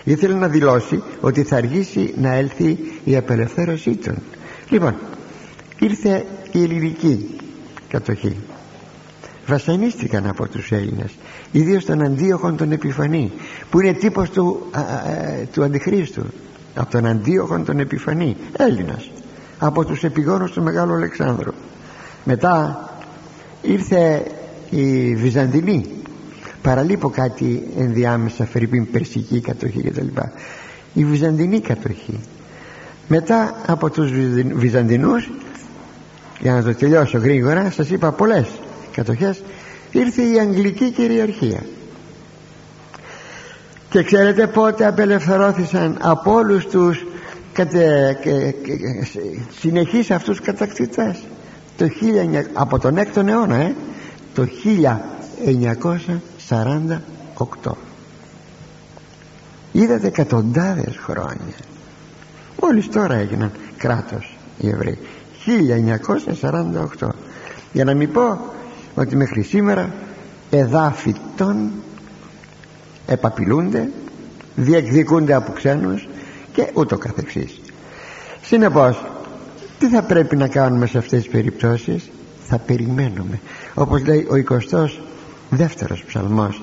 Ήθελε 0.05 0.35
να 0.35 0.49
δηλώσει 0.49 1.03
ότι 1.21 1.43
θα 1.43 1.57
αργήσει 1.57 2.15
να 2.17 2.33
έλθει 2.33 2.79
η 3.05 3.17
απελευθέρωσή 3.17 3.97
των. 3.97 4.15
Λοιπόν 4.69 4.95
ήρθε 5.79 6.25
η 6.53 6.63
ελληνική 6.63 7.37
κατοχή 7.89 8.37
βασανίστηκαν 9.47 10.27
από 10.27 10.49
τους 10.49 10.73
Έλληνες 10.73 11.11
ιδίως 11.53 11.85
τον 11.85 12.03
Αντίοχον 12.03 12.57
τον 12.57 12.73
Επιφανή 12.73 13.33
που 13.71 13.81
είναι 13.81 13.93
τύπος 13.93 14.31
του, 14.31 14.67
α, 14.71 14.83
του 15.53 15.65
Αντιχρίστου. 15.65 16.23
Από 16.75 16.91
τον 16.91 17.07
Αντίοχον 17.07 17.65
τον 17.65 17.79
Επιφανή 17.79 18.37
Έλληνας 18.57 19.11
από 19.59 19.85
τους 19.85 20.05
επιγόνους 20.05 20.51
του 20.53 20.63
Μεγάλου 20.63 20.95
Αλεξάνδρου. 20.95 21.53
Μετά 22.25 22.79
ήρθε 23.63 24.23
η 24.71 25.15
Βυζαντινή 25.15 25.87
παραλείπω 26.63 27.11
κάτι 27.11 27.69
ενδιάμεσα 27.79 28.47
φερρυπίν 28.47 28.91
περσική 28.91 29.41
κατοχή 29.41 29.83
κτλ. 29.83 30.07
Η 30.95 31.05
Βυζαντινή 31.05 31.61
κατοχή. 31.61 32.21
Μετά 33.09 33.55
από 33.67 33.91
τους 33.91 34.11
Βυζαντινούς 34.55 35.31
για 36.41 36.53
να 36.53 36.63
το 36.63 36.75
τελειώσω 36.75 37.19
γρήγορα 37.19 37.71
σας 37.71 37.91
είπα 37.91 38.13
πολλές 38.13 38.49
κατοχές 38.95 39.43
ήρθε 39.93 40.23
η 40.23 40.39
Αγγλική 40.39 40.91
κυριαρχία. 40.91 41.61
Και 43.91 44.03
ξέρετε 44.03 44.47
πότε 44.47 44.87
απελευθερώθησαν 44.87 45.99
από 46.01 46.33
όλους 46.33 46.67
τους 46.67 47.07
κατε, 47.53 48.17
συνεχείς 49.61 50.11
αυτούς 50.11 50.41
κατακτητές; 50.41 51.17
Το 51.77 51.85
19, 51.85 52.51
από 52.53 52.79
τον 52.79 52.97
6ο 52.99 53.27
αιώνα 53.27 53.57
ε, 53.57 53.75
το 54.35 54.47
1948 57.65 57.73
είδατε 59.73 60.07
εκατοντάδες 60.07 60.97
χρόνια. 60.97 61.57
Μόλις 62.63 62.89
τώρα 62.89 63.15
έγιναν 63.15 63.53
κράτος 63.77 64.37
οι 64.59 64.69
Εβραίοι. 64.69 64.99
1948 67.01 67.09
για 67.73 67.85
να 67.85 67.95
μην 67.95 68.13
πω 68.13 68.39
ότι 68.95 69.17
μέχρι 69.17 69.43
σήμερα 69.43 69.93
εδάφη 70.51 71.15
των 71.37 71.71
επαπειλούνται 73.07 73.91
διεκδικούνται 74.55 75.35
από 75.35 75.53
ξένους 75.53 76.09
και 76.53 76.71
ούτω 76.75 76.99
καθεξής. 76.99 77.61
Συνεπώς 78.43 79.05
τι 79.79 79.89
θα 79.89 80.03
πρέπει 80.03 80.37
να 80.37 80.49
κάνουμε 80.49 80.87
σε 80.87 80.99
αυτές 80.99 81.23
τις 81.23 81.31
περιπτώσεις; 81.33 82.11
Θα 82.47 82.59
περιμένουμε. 82.59 83.41
Όπως 83.75 84.07
λέει 84.07 84.27
ο 84.31 84.35
22 84.71 84.89
δεύτερος 85.51 86.05
ψαλμός 86.05 86.63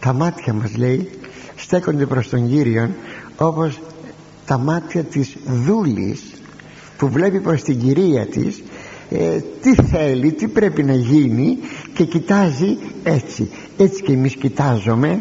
τα 0.00 0.12
μάτια 0.12 0.52
μας 0.52 0.76
λέει 0.76 1.10
στέκονται 1.56 2.06
προς 2.06 2.28
τον 2.28 2.48
Κύριον 2.48 2.94
όπως 3.36 3.80
τα 4.46 4.58
μάτια 4.58 5.02
της 5.02 5.36
δούλης 5.46 6.22
που 6.96 7.08
βλέπει 7.08 7.40
προς 7.40 7.62
την 7.62 7.78
κυρία 7.78 8.26
της 8.26 8.62
ε, 9.10 9.40
τι 9.62 9.74
θέλει, 9.74 10.32
τι 10.32 10.48
πρέπει 10.48 10.82
να 10.82 10.94
γίνει 10.94 11.58
και 11.94 12.04
κοιτάζει 12.04 12.78
έτσι. 13.02 13.50
Έτσι 13.76 14.02
και 14.02 14.12
εμείς 14.12 14.34
κοιτάζουμε 14.34 15.20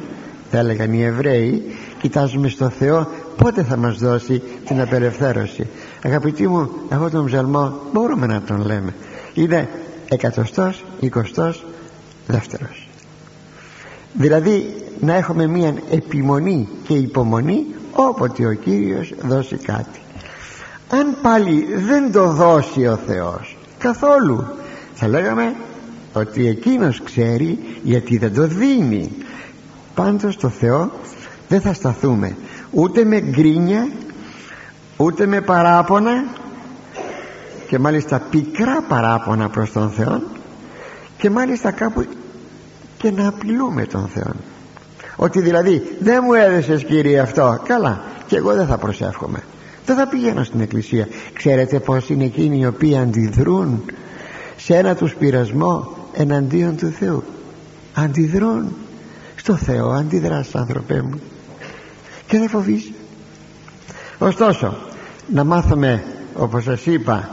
θα 0.52 0.58
έλεγαν 0.58 0.94
οι 0.94 1.04
Εβραίοι 1.04 1.64
κοιτάζουμε 2.02 2.48
στο 2.48 2.70
Θεό 2.70 3.08
πότε 3.38 3.64
θα 3.64 3.78
μας 3.78 3.98
δώσει 3.98 4.42
την 4.66 4.82
απελευθέρωση. 4.82 5.68
Αγαπητοί 6.04 6.48
μου 6.48 6.70
αυτόν 6.90 7.12
τον 7.12 7.26
ψαλμό 7.26 7.74
μπορούμε 7.94 8.26
να 8.26 8.42
τον 8.42 8.66
λέμε. 8.66 8.94
Είναι 9.34 9.70
εκατοστός, 10.10 10.86
εικοστός 11.00 11.66
δεύτερος. 12.28 12.88
Δηλαδή 14.14 14.74
να 15.00 15.14
έχουμε 15.14 15.48
μία 15.48 15.74
επιμονή 15.92 16.68
και 16.88 16.94
υπομονή 16.94 17.66
όποτε 17.92 18.46
ο 18.46 18.54
Κύριος 18.54 19.14
δώσει 19.22 19.56
κάτι. 19.56 20.00
Αν 20.90 21.18
πάλι 21.22 21.68
δεν 21.76 22.12
το 22.12 22.32
δώσει 22.32 22.88
ο 22.88 23.00
Θεός 23.08 23.55
καθόλου. 23.86 24.48
Θα 24.94 25.08
λέγαμε 25.08 25.56
ότι 26.14 26.48
εκείνος 26.48 27.02
ξέρει 27.04 27.60
γιατί 27.84 28.18
δεν 28.18 28.34
το 28.34 28.48
δίνει. 28.48 29.12
Πάντως 29.96 30.34
στο 30.34 30.50
Θεό 30.50 30.92
δεν 31.48 31.62
θα 31.62 31.74
σταθούμε 31.74 32.36
ούτε 32.72 33.04
με 33.04 33.20
γκρίνια 33.20 33.88
ούτε 34.98 35.26
με 35.26 35.42
παράπονα 35.42 36.24
και 37.68 37.80
μάλιστα 37.80 38.22
πικρά 38.30 38.82
παράπονα 38.88 39.50
προς 39.50 39.72
τον 39.72 39.90
Θεό 39.90 40.22
και 41.18 41.30
μάλιστα 41.30 41.72
κάπου 41.72 42.06
και 42.98 43.12
να 43.12 43.28
απειλούμε 43.28 43.86
τον 43.86 44.08
Θεό 44.14 44.32
ότι 45.16 45.42
δηλαδή 45.42 45.98
δεν 46.00 46.24
μου 46.26 46.34
έδεσες 46.34 46.84
Κύριε 46.84 47.20
αυτό. 47.20 47.60
Καλά 47.68 48.02
και 48.28 48.36
εγώ 48.36 48.54
δεν 48.54 48.68
θα 48.68 48.78
προσεύχομαι 48.78 49.44
δεν 49.86 49.96
θα 49.96 50.08
πηγαίνω 50.08 50.44
στην 50.44 50.60
εκκλησία. 50.60 51.08
Ξέρετε 51.34 51.80
πως 51.80 52.10
είναι 52.10 52.24
εκείνοι 52.24 52.60
οι 52.60 52.66
οποίοι 52.66 52.98
αντιδρούν 52.98 53.84
σε 54.58 54.76
ένα 54.76 54.96
τους 54.96 55.16
πειρασμό 55.16 55.98
εναντίον 56.14 56.78
του 56.78 56.88
Θεού. 56.88 57.24
Αντιδρούν. 57.94 58.76
Στο 59.36 59.56
Θεό 59.56 59.90
αντιδράς 59.90 60.56
άνθρωπέ 60.56 61.02
μου. 61.02 61.20
Και 62.28 62.38
δεν 62.38 62.50
φοβείς. 62.50 62.92
Ωστόσο 64.18 64.78
να 65.34 65.44
μάθουμε 65.44 66.04
όπως 66.36 66.64
σας 66.64 66.86
είπα 66.86 67.30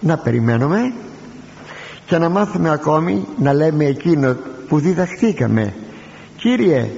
να 0.00 0.16
περιμένουμε 0.16 0.92
και 2.06 2.18
να 2.18 2.28
μάθουμε 2.28 2.70
ακόμη 2.70 3.26
να 3.38 3.52
λέμε 3.52 3.84
εκείνο 3.84 4.36
που 4.68 4.78
διδαχθήκαμε 4.78 5.74
Κύριε 6.36 6.90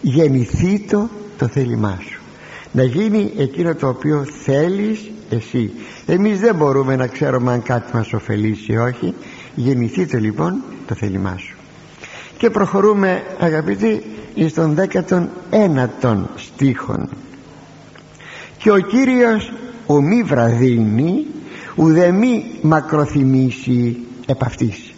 γεννηθεί 0.00 0.80
το 0.80 1.08
το 1.38 1.46
θέλημά 1.46 1.98
σου 2.08 2.19
να 2.72 2.82
γίνει 2.82 3.32
εκείνο 3.36 3.74
το 3.74 3.88
οποίο 3.88 4.24
θέλεις 4.44 5.10
εσύ. 5.30 5.70
Εμείς 6.06 6.38
δεν 6.40 6.54
μπορούμε 6.54 6.96
να 6.96 7.06
ξέρουμε 7.06 7.52
αν 7.52 7.62
κάτι 7.62 7.96
μας 7.96 8.12
ωφελήσει 8.12 8.72
ή 8.72 8.76
όχι. 8.76 9.14
Γεννηθείτε 9.54 10.18
λοιπόν 10.18 10.62
το 10.86 10.94
θέλημά 10.94 11.36
σου. 11.36 11.56
Και 12.38 12.50
προχωρούμε 12.50 13.22
αγαπητοί 13.38 14.02
στον 14.48 14.74
δέκατον 14.74 15.28
ένατον 15.50 16.28
στίχον. 16.36 17.08
Και 18.58 18.70
ο 18.70 18.78
Κύριος 18.78 19.52
ο 19.86 20.00
μη 20.00 20.22
βραδύνει 20.22 21.26
ουδε 21.76 22.10
μη 22.10 22.44
μακροθυμήσει 22.62 23.96
επ' 24.26 24.42
αυτής 24.42 24.90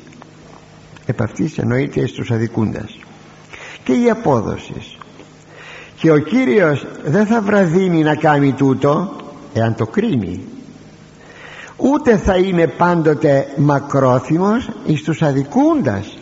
επ' 1.06 1.22
αυτής 1.22 1.58
εννοείται 1.58 2.06
στους 2.06 2.30
αδικούντας. 2.30 2.98
Και 3.84 3.92
η 3.92 4.10
απόδοση 4.10 4.98
και 6.02 6.10
ο 6.10 6.18
Κύριος 6.18 6.86
δεν 7.04 7.26
θα 7.26 7.40
βραδύνει 7.40 8.02
να 8.02 8.14
κάνει 8.14 8.52
τούτο 8.52 9.16
εάν 9.52 9.74
το 9.74 9.86
κρίνει. 9.86 10.44
Ούτε 11.76 12.16
θα 12.16 12.36
είναι 12.36 12.66
πάντοτε 12.66 13.46
μακρόθυμος 13.56 14.70
εις 14.86 15.02
τους 15.02 15.22
αδικούντας. 15.22 16.18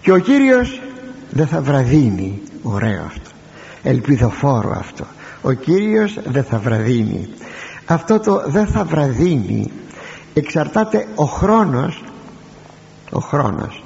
Και 0.00 0.12
ο 0.12 0.18
Κύριος 0.18 0.80
δεν 1.30 1.46
θα 1.46 1.60
βραδύνει. 1.60 2.40
Ωραίο 2.62 3.02
αυτό. 3.06 3.30
Ελπιδοφόρο 3.82 4.76
αυτό. 4.78 5.04
Ο 5.42 5.52
Κύριος 5.52 6.18
δεν 6.24 6.44
θα 6.44 6.58
βραδύνει. 6.58 7.28
Αυτό 7.86 8.20
το 8.20 8.42
δεν 8.46 8.66
θα 8.66 8.84
βραδύνει 8.84 9.70
εξαρτάται 10.34 11.06
ο 11.14 11.24
χρόνος 11.24 12.04
ο 13.10 13.20
χρόνος 13.20 13.84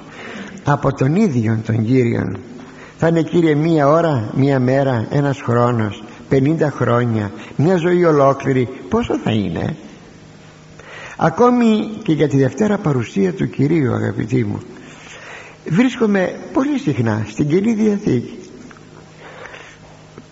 από 0.63 0.93
τον 0.93 1.15
ίδιο 1.15 1.59
τον 1.65 1.85
Κύριον 1.85 2.37
θα 2.97 3.07
είναι 3.07 3.21
Κύριε 3.21 3.55
μία 3.55 3.87
ώρα, 3.87 4.29
μία 4.35 4.59
μέρα, 4.59 5.07
ένας 5.09 5.41
χρόνος 5.41 6.03
50 6.29 6.57
χρόνια, 6.69 7.31
μια 7.55 7.75
ζωή 7.75 8.05
ολόκληρη. 8.05 8.69
Πόσο 8.89 9.17
θα 9.17 9.31
είναι; 9.31 9.75
Ακόμη 11.17 11.89
και 12.03 12.13
για 12.13 12.27
τη 12.27 12.37
Δευτέρα 12.37 12.77
παρουσία 12.77 13.33
του 13.33 13.49
Κυρίου 13.49 13.93
αγαπητοί 13.93 14.43
μου 14.43 14.59
βρίσκομαι 15.69 16.35
πολύ 16.53 16.79
συχνά 16.79 17.25
στην 17.29 17.47
Καινή 17.47 17.73
Διαθήκη. 17.73 18.37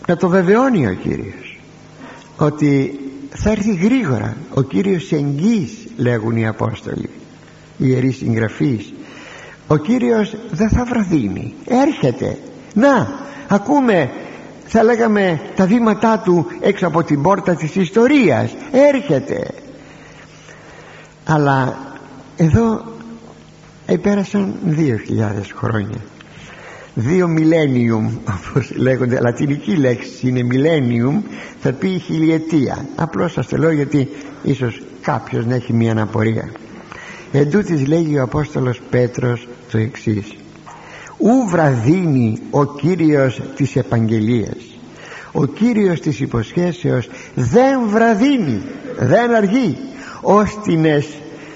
Να 0.08 0.18
το 0.18 0.28
βεβαιώνει 0.28 0.88
ο 0.88 0.94
Κύριος 0.94 1.60
ότι 2.38 3.00
θα 3.30 3.52
έρθει 3.52 3.76
γρήγορα. 3.76 4.38
Ο 4.54 4.62
Κύριος 4.62 5.12
εγγύς 5.12 5.88
λέγουν 5.98 6.38
οι 6.38 6.48
Απόστολοι 6.48 7.10
οι 7.78 7.86
Ιερείς 7.88 8.16
Συγγραφείς. 8.16 8.94
Ο 9.68 9.78
Κύριος 9.78 10.36
δεν 10.52 10.70
θα 10.70 10.86
βραδύνει. 10.86 11.54
Έρχεται 11.68 12.38
να 12.76 13.10
ακούμε 13.48 14.10
θα 14.66 14.84
λέγαμε 14.84 15.42
τα 15.56 15.66
βήματά 15.66 16.20
του 16.20 16.48
έξω 16.62 16.88
από 16.88 17.04
την 17.04 17.22
πόρτα 17.22 17.56
της 17.56 17.76
ιστορίας. 17.76 18.56
Έρχεται. 18.72 19.48
Αλλά 21.26 21.78
εδώ 22.38 22.84
επέρασαν 23.86 24.56
δύο 24.64 24.98
χιλιάδες 24.98 25.52
χρόνια. 25.56 25.98
Δύο 26.94 27.28
millennium 27.38 28.10
όπως 28.50 28.72
λέγονται 28.76 29.20
λατινική 29.20 29.76
λέξη 29.76 30.28
είναι 30.28 30.48
millennium 30.52 31.22
θα 31.60 31.72
πει 31.72 32.00
χιλιετία. 32.00 32.86
Απλώς 32.96 33.32
σας 33.32 33.48
το 33.48 33.58
λέω 33.58 33.72
γιατί 33.72 34.10
ίσως 34.44 34.82
κάποιος 35.02 35.46
να 35.46 35.56
έχει 35.56 35.74
μια 35.74 35.92
αναπορία. 35.92 36.52
Εν 37.32 37.50
τούτης 37.50 37.88
λέγει 37.88 38.20
ο 38.20 38.24
Απόστολος 38.24 38.82
Πέτρος 38.90 39.48
το 39.72 39.78
εξής 39.78 40.36
ου 41.26 41.50
βραδύνει 41.50 42.38
ο 42.52 42.66
Κύριος 42.66 43.42
της 43.56 43.76
Επαγγελίας 43.76 44.76
ο 45.38 45.46
Κύριος 45.46 46.00
της 46.00 46.20
υποσχέσεως 46.20 47.10
δεν 47.36 47.80
βραδύνει 47.90 48.62
δεν 49.00 49.36
αργεί. 49.36 49.78
Όστινες 50.22 51.08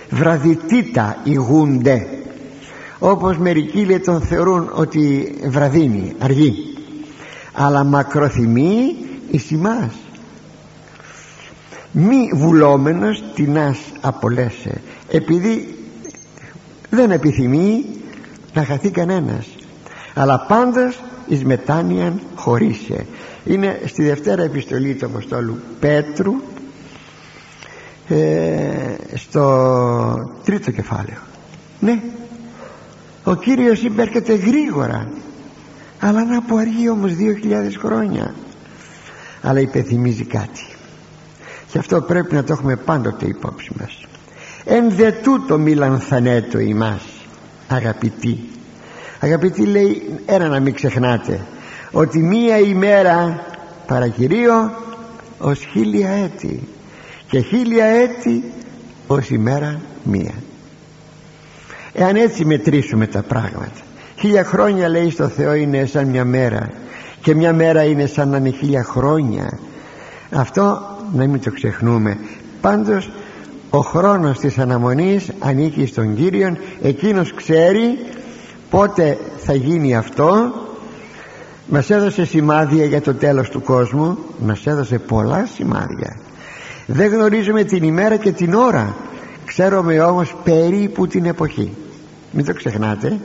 βραδιτήτα 0.09 1.17
ηγούνται. 1.23 2.07
Όπως 2.99 3.37
μερικοί 3.37 3.85
λέει 3.85 3.99
τον 3.99 4.21
θεωρούν 4.21 4.71
ότι 4.73 5.35
βραδύνει 5.47 6.13
αργεί. 6.19 6.53
Αλλά 7.53 7.83
μακροθυμεί 7.83 8.95
εις 9.31 9.51
ημάς. 9.51 9.93
Μη 11.91 12.31
βουλόμενος 12.33 13.23
τεινάς 13.35 13.79
απολέσαι 14.01 14.81
επειδή 15.11 15.75
δεν 16.89 17.11
επιθυμεί 17.11 17.85
να 18.53 18.63
χαθεί 18.63 18.89
κανένας 18.89 19.45
αλλά 20.13 20.39
πάντας 20.39 20.99
εις 21.27 21.43
μετάνοιαν 21.43 22.21
χωρίσε. 22.35 23.05
Είναι 23.45 23.81
στη 23.85 24.03
Δευτέρα 24.03 24.43
επιστολή 24.43 24.93
του 24.93 25.05
Αποστόλου 25.05 25.59
Πέτρου 25.79 26.33
ε, 28.07 28.95
στο 29.13 30.31
τρίτο 30.43 30.71
κεφάλαιο. 30.71 31.17
Ναι. 31.79 32.01
Ο 33.23 33.35
Κύριος 33.35 33.83
είπε 33.83 34.01
έρχεται 34.01 34.33
γρήγορα 34.33 35.07
αλλά 35.99 36.25
να 36.25 36.41
που 36.41 36.57
αργεί 36.57 36.89
όμως 36.89 37.15
δύο 37.15 37.33
χιλιάδες 37.33 37.77
χρόνια 37.77 38.33
αλλά 39.41 39.59
υπεθυμίζει 39.59 40.25
κάτι. 40.25 40.65
Και 41.71 41.77
αυτό 41.77 42.01
πρέπει 42.01 42.35
να 42.35 42.43
το 42.43 42.53
έχουμε 42.53 42.75
πάντοτε 42.75 43.25
υπόψη 43.25 43.71
μας. 43.79 44.05
Εν 44.65 44.91
δε 44.91 45.11
τούτο 45.11 45.57
μίλαν 45.57 45.99
θανέτο 45.99 46.59
ημάς 46.59 47.01
αγαπητοί 47.67 48.49
αγαπητοί 49.19 49.65
λέει 49.65 50.19
ένα 50.25 50.47
να 50.47 50.59
μην 50.59 50.73
ξεχνάτε 50.73 51.39
ότι 51.91 52.19
μία 52.19 52.57
ημέρα 52.57 53.45
παρακυρίο 53.87 54.71
ως 55.39 55.59
χίλια 55.71 56.09
έτη 56.09 56.67
και 57.29 57.39
χίλια 57.39 57.85
έτη 57.85 58.43
ως 59.07 59.29
ημέρα 59.29 59.79
μία. 60.03 60.33
Εάν 61.93 62.15
έτσι 62.15 62.45
μετρήσουμε 62.45 63.07
τα 63.07 63.21
πράγματα 63.21 63.81
χίλια 64.19 64.43
χρόνια 64.43 64.89
λέει 64.89 65.09
στο 65.09 65.27
Θεό 65.27 65.53
είναι 65.53 65.85
σαν 65.85 66.07
μια 66.07 66.25
μέρα 66.25 66.69
και 67.21 67.35
μια 67.35 67.53
μέρα 67.53 67.83
είναι 67.83 68.05
σαν 68.05 68.29
να 68.29 68.37
είναι 68.37 68.49
χίλια 68.49 68.83
χρόνια. 68.83 69.59
Αυτό 70.31 70.81
να 71.13 71.27
μην 71.27 71.41
το 71.41 71.51
ξεχνούμε. 71.51 72.17
Πάντως 72.61 73.09
ο 73.69 73.79
χρόνος 73.79 74.39
της 74.39 74.57
αναμονής 74.57 75.29
ανήκει 75.39 75.85
στον 75.85 76.15
Κύριον. 76.15 76.57
Εκείνος 76.81 77.33
ξέρει 77.33 77.97
πότε 78.69 79.17
θα 79.37 79.53
γίνει 79.53 79.95
αυτό; 79.95 80.53
Μας 81.71 81.89
έδωσε 81.89 82.25
σημάδια 82.25 82.85
για 82.85 83.01
το 83.01 83.13
τέλος 83.13 83.49
του 83.49 83.61
κόσμου. 83.61 84.17
Μας 84.39 84.65
έδωσε 84.65 84.99
πολλά 84.99 85.47
σημάδια. 85.55 86.19
Δεν 86.85 87.11
γνωρίζουμε 87.11 87.63
την 87.63 87.83
ημέρα 87.83 88.17
και 88.17 88.31
την 88.31 88.53
ώρα. 88.53 88.95
Ξέρουμε 89.45 90.01
όμως 90.01 90.35
περίπου 90.43 91.07
την 91.07 91.25
εποχή. 91.25 91.71
Μην 92.31 92.45
το 92.45 92.53
ξεχνάτε. 92.53 93.19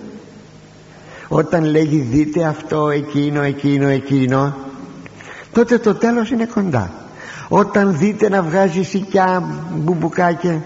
Όταν 1.29 1.65
λέγει 1.65 1.99
δείτε 1.99 2.45
αυτό 2.45 2.91
εκείνο 2.91 3.43
εκείνο 3.43 3.89
εκείνο 3.89 4.55
τότε 5.53 5.79
το 5.79 5.95
τέλος 5.95 6.31
είναι 6.31 6.49
κοντά. 6.55 6.93
Όταν 7.49 7.97
δείτε 7.99 8.29
να 8.29 8.43
βγάζει 8.43 8.83
σικιά 8.83 9.43
μπουμπουκάκια 9.75 10.63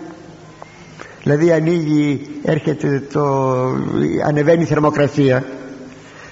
δηλαδή 1.23 1.53
ανοίγει 1.53 2.21
έρχεται 2.43 3.03
το 3.13 3.55
ανεβαίνει 4.27 4.63
η 4.63 4.67
θερμοκρασία. 4.67 5.45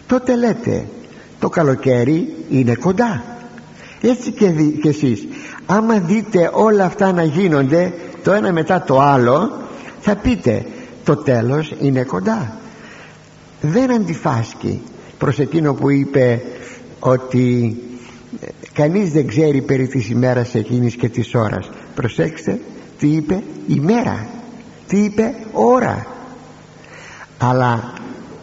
Τότε 0.06 0.36
λέτε 0.36 0.86
το 1.38 1.48
καλοκαίρι 1.48 2.34
είναι 2.50 2.74
κοντά. 2.74 3.24
Έτσι 4.00 4.30
και, 4.30 4.50
δι, 4.50 4.78
και 4.82 4.88
εσείς. 4.88 5.26
Άμα 5.66 5.98
δείτε 5.98 6.50
όλα 6.52 6.84
αυτά 6.84 7.12
να 7.12 7.22
γίνονται 7.22 7.92
το 8.22 8.32
ένα 8.32 8.52
μετά 8.52 8.82
το 8.82 9.00
άλλο 9.00 9.52
θα 10.00 10.16
πείτε 10.16 10.64
το 11.04 11.16
τέλος 11.16 11.74
είναι 11.80 12.02
κοντά. 12.04 12.56
Δεν 13.60 13.92
αντιφάσκει 13.92 14.82
προς 15.18 15.38
εκείνο 15.38 15.74
που 15.74 15.90
είπε 15.90 16.42
ότι 16.98 17.76
ε, 18.40 18.46
κανείς 18.72 19.12
δεν 19.12 19.26
ξέρει 19.26 19.60
περί 19.60 19.86
της 19.86 20.08
ημέρας 20.08 20.54
εκείνης 20.54 20.94
και 20.94 21.08
της 21.08 21.34
ώρας. 21.34 21.70
Προσέξτε 21.94 22.60
τι 22.98 23.08
είπε 23.08 23.42
ημέρα 23.66 24.26
τι 24.88 25.04
είπε; 25.04 25.34
Ώρα. 25.52 26.06
Αλλά 27.38 27.92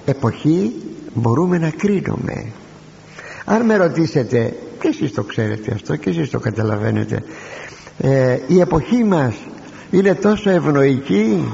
εποχή 0.05 0.75
μπορούμε 1.13 1.57
να 1.57 1.69
κρίνουμε. 1.69 2.45
Αν 3.45 3.65
με 3.65 3.75
ρωτήσετε 3.75 4.53
και 4.79 4.87
εσείς 4.87 5.13
το 5.13 5.23
ξέρετε 5.23 5.71
αυτό 5.73 5.95
και 5.95 6.09
εσείς 6.09 6.29
το 6.29 6.39
καταλαβαίνετε 6.39 7.23
ε, 7.97 8.37
η 8.47 8.59
εποχή 8.59 9.03
μας 9.03 9.35
είναι 9.91 10.15
τόσο 10.15 10.49
ευνοϊκή 10.49 11.51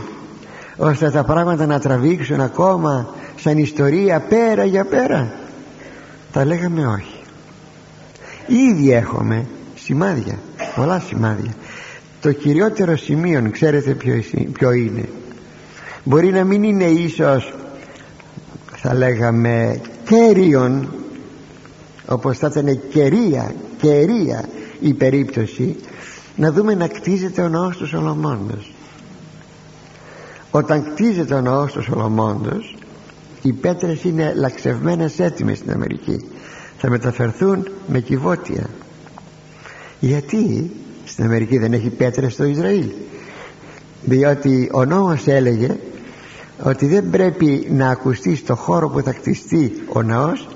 ώστε 0.78 1.12
τα 1.12 1.24
πράγματα 1.24 1.66
να 1.66 1.80
τραβήξουν 1.80 2.42
ακόμα 2.42 3.14
σαν 3.36 3.58
ιστορία 3.58 4.20
πέρα 4.20 4.64
για 4.64 4.86
πέρα. 4.86 5.34
Τα 6.32 6.46
λέγαμε 6.46 6.88
όχι. 6.88 7.20
Ήδη 8.48 8.92
έχουμε 8.92 9.46
σημάδια 9.76 10.40
πολλά 10.76 11.00
σημάδια 11.00 11.54
το 12.22 12.32
κυριότερο 12.32 12.98
σημείο 12.98 13.50
ξέρετε 13.52 13.98
ποιο 14.54 14.72
είναι. 14.72 15.10
Μπορεί 16.04 16.32
να 16.32 16.44
μην 16.44 16.64
είναι 16.64 16.86
ίσως 16.86 17.54
θα 18.76 18.94
λέγαμε 18.94 19.82
κέριον 20.04 20.90
όπως 22.08 22.38
θα 22.38 22.48
ήταν 22.52 22.80
κερία 22.90 23.54
κερία 23.82 24.50
η 24.80 24.94
περίπτωση 24.94 25.76
να 26.36 26.52
δούμε 26.52 26.76
να 26.76 26.88
κτίζεται 26.88 27.42
ο 27.42 27.50
ναός 27.50 27.78
του 27.78 27.88
Σολομώντος. 27.88 28.74
Όταν 30.52 30.84
κτίζεται 30.84 31.34
ο 31.34 31.42
ναός 31.42 31.72
του 31.72 31.84
Σολομώντος 31.84 32.76
οι 33.42 33.54
πέτρες 33.54 34.04
είναι 34.04 34.34
λαξευμένες 34.36 35.20
έτοιμες 35.20 35.58
στην 35.58 35.72
Αμερική. 35.72 36.26
Θα 36.78 36.90
μεταφερθούν 36.90 37.68
με 37.88 38.00
κυβότια. 38.00 38.70
Γιατί; 40.00 40.72
Στην 41.10 41.24
Αμερική 41.24 41.58
δεν 41.58 41.74
έχει 41.74 41.90
πέτρες 41.90 42.34
στο 42.34 42.44
Ισραήλ. 42.44 42.90
Διότι 44.04 44.70
ο 44.74 44.86
νόμος 44.86 45.28
έλεγε 45.28 45.76
ότι 46.64 46.86
δεν 46.86 47.10
πρέπει 47.10 47.68
να 47.72 47.90
ακουστεί 47.90 48.36
στο 48.36 48.56
χώρο 48.56 48.90
που 48.90 49.02
θα 49.02 49.12
κτιστεί 49.12 49.84
ο 49.94 50.02
ναός 50.02 50.48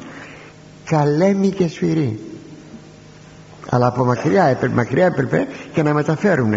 καλέμη 0.85 1.49
και 1.49 1.67
σφυρί. 1.67 2.19
Αλλά 3.69 3.87
από 3.87 4.05
μακριά 4.05 4.43
έπρεπε, 4.43 4.73
μακριά 4.73 5.05
έπρεπε 5.05 5.47
και 5.73 5.83
να 5.83 5.93
μεταφέρουν 5.93 6.53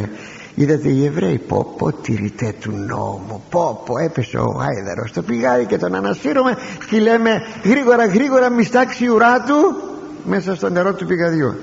είδατε 0.57 0.89
οι 0.89 1.05
Εβραίοι 1.05 1.39
πω 1.39 1.75
πω 1.79 1.93
τηρητέ 1.93 2.55
του 2.61 2.71
νόμου 2.71 3.43
πω 3.51 3.83
πω 3.87 3.99
έπεσε 3.99 4.37
ο 4.37 4.61
Άιδαρος 4.61 5.09
στο 5.09 5.23
πηγάδι 5.23 5.65
και 5.65 5.79
τον 5.79 5.95
ανασύρουμε 5.95 6.57
και 6.91 6.99
λέμε 6.99 7.31
γρήγορα 7.65 8.07
γρήγορα 8.07 8.51
μιστάξει 8.51 9.05
η 9.05 9.09
ουρά 9.09 9.41
του 9.41 9.77
μέσα 10.25 10.55
στο 10.55 10.71
νερό 10.71 10.95
του 10.95 11.07
πηγαδιού 11.07 11.55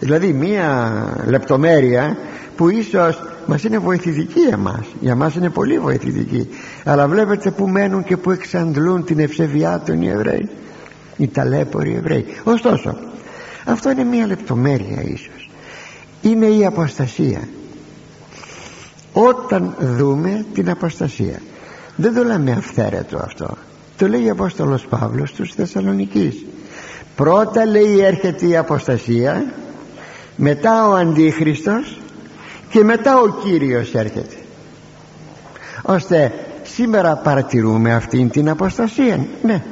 δηλαδή 0.00 0.32
μία 0.32 0.92
λεπτομέρεια 1.26 2.16
που 2.56 2.68
ίσως 2.68 3.22
μας 3.46 3.64
είναι 3.64 3.78
βοηθητική 3.78 4.40
εμάς 4.52 4.86
για 5.00 5.14
μας 5.14 5.34
είναι 5.34 5.50
πολύ 5.50 5.78
βοηθητική. 5.78 6.48
Αλλά 6.84 7.08
βλέπετε 7.08 7.50
που 7.50 7.68
μένουν 7.68 8.04
και 8.04 8.16
που 8.16 8.30
εξαντλούν 8.30 9.04
την 9.04 9.18
ευσεβιά 9.18 9.82
των 9.86 10.02
οι 10.02 10.08
Εβραίοι 10.08 10.48
οι 11.16 11.28
ταλέποροι 11.28 11.94
Εβραίοι. 11.94 12.26
Ωστόσο 12.44 12.96
αυτό 13.64 13.90
είναι 13.90 14.04
μία 14.04 14.26
λεπτομέρεια 14.26 15.02
ίσως. 15.02 15.50
Είναι 16.22 16.46
η 16.46 16.64
αποστασία. 16.64 17.48
Όταν 19.12 19.74
δούμε 19.78 20.44
την 20.54 20.70
αποστασία 20.70 21.40
δεν 21.96 22.14
το 22.14 22.24
λέμε 22.24 22.52
αυθαίρετο 22.52 23.18
αυτό. 23.18 23.56
Το 23.96 24.08
λέει 24.08 24.28
ο 24.28 24.32
Απόστολος 24.32 24.86
Παύλος 24.86 25.28
στους 25.28 25.52
Θεσσαλονικείς. 25.52 26.44
Πρώτα 27.16 27.66
λέει 27.66 28.00
έρχεται 28.00 28.46
η 28.46 28.56
αποστασία 28.56 29.44
μετά 30.36 30.88
ο 30.88 30.94
Αντίχριστος 30.94 32.00
και 32.68 32.84
μετά 32.84 33.20
ο 33.20 33.28
Κύριος 33.28 33.94
έρχεται. 33.94 34.36
Ώστε 35.82 36.32
σήμερα 36.62 37.16
παρατηρούμε 37.16 37.94
αυτήν 37.94 38.30
την 38.30 38.48
αποστασία 38.48 39.26
ναι. 39.42 39.62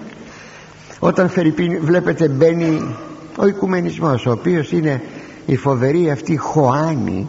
Όταν 0.99 1.29
Φερρυπίν 1.29 1.79
βλέπετε 1.81 2.29
μπαίνει 2.29 2.95
ο 3.37 3.47
οικουμενισμός 3.47 4.27
ο 4.27 4.31
οποίος 4.31 4.73
είναι 4.73 5.03
η 5.47 5.57
φοβερή 5.57 6.11
αυτή 6.11 6.37
χωάνη 6.37 7.29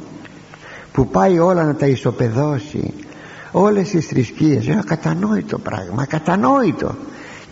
που 0.91 1.07
πάει 1.07 1.39
όλα 1.39 1.63
να 1.63 1.75
τα 1.75 1.85
ισοπεδώσει 1.85 2.93
όλες 3.51 3.89
τις 3.89 4.05
θρησκείες. 4.05 4.65
Είναι 4.65 4.79
ακατανόητο 4.79 5.57
πράγμα 5.57 6.01
ακατανόητο. 6.01 6.95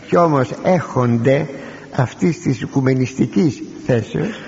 Κι 0.07 0.17
όμως 0.17 0.49
έχονται 0.63 1.49
αυτής 1.95 2.39
της 2.39 2.61
οικουμενιστικής 2.61 3.63
θέσεως 3.85 4.39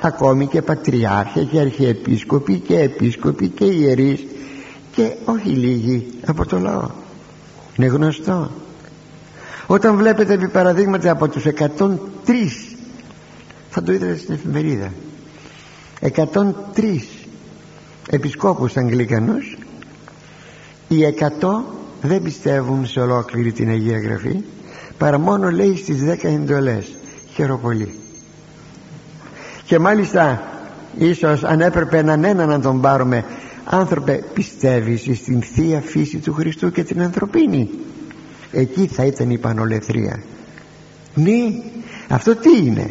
ακόμη 0.00 0.46
και 0.46 0.62
πατριάρχια 0.62 1.44
και 1.44 1.58
αρχιεπίσκοποι 1.58 2.58
και 2.58 2.78
επίσκοποι 2.78 3.48
και 3.48 3.64
ιερείς 3.64 4.24
και 4.92 5.12
όχι 5.24 5.48
λίγοι 5.48 6.06
από 6.26 6.46
το 6.46 6.58
λαό. 6.58 6.88
Είναι 7.76 7.86
γνωστό. 7.86 8.50
Όταν 9.66 9.96
βλέπετε 9.96 10.32
επί 10.32 10.48
παραδείγματα 10.48 11.10
από 11.10 11.28
τους 11.28 11.44
103 11.44 11.86
θα 13.70 13.82
το 13.82 13.92
είδατε 13.92 14.16
στην 14.16 14.34
εφημερίδα 14.34 14.92
103 16.00 16.08
επισκόπους 18.10 18.76
Αγγλικανούς 18.76 19.56
οι 20.88 20.96
100 21.40 21.48
δεν 22.02 22.22
πιστεύουν 22.22 22.86
σε 22.86 23.00
ολόκληρη 23.00 23.52
την 23.52 23.68
Αγία 23.68 23.98
Γραφή 23.98 24.40
παρά 24.98 25.18
μόνο 25.18 25.50
λέει 25.50 25.76
στις 25.76 26.02
10 26.04 26.16
εντολές. 26.22 26.86
Χαιροπολί 27.34 27.94
και 29.68 29.78
μάλιστα 29.78 30.42
ίσως 30.98 31.44
αν 31.44 31.60
έπρεπε 31.60 31.98
έναν 31.98 32.24
ένα 32.24 32.46
να 32.46 32.60
τον 32.60 32.80
πάρουμε 32.80 33.24
άνθρωπε 33.64 34.22
πιστεύεις 34.34 35.00
στην 35.00 35.42
Θεία 35.42 35.80
Φύση 35.80 36.18
του 36.18 36.32
Χριστού 36.32 36.70
και 36.70 36.82
την 36.82 37.02
ανθρωπίνη; 37.02 37.70
Εκεί 38.52 38.86
θα 38.86 39.04
ήταν 39.04 39.30
η 39.30 39.38
πανολεθρία. 39.38 40.22
Ναι 41.14 41.32
αυτό 42.08 42.36
τι 42.36 42.66
είναι; 42.66 42.90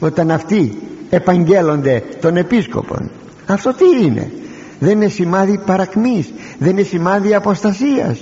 Όταν 0.00 0.30
αυτοί 0.30 0.78
επαγγέλλονται 1.10 2.02
των 2.20 2.36
επίσκοπων 2.36 3.10
αυτό 3.46 3.74
τι 3.74 4.04
είναι; 4.04 4.30
Δεν 4.78 4.90
είναι 4.90 5.08
σημάδι 5.08 5.60
παρακμής 5.66 6.32
δεν 6.58 6.70
είναι 6.70 6.82
σημάδι 6.82 7.34
αποστασίας. 7.34 8.20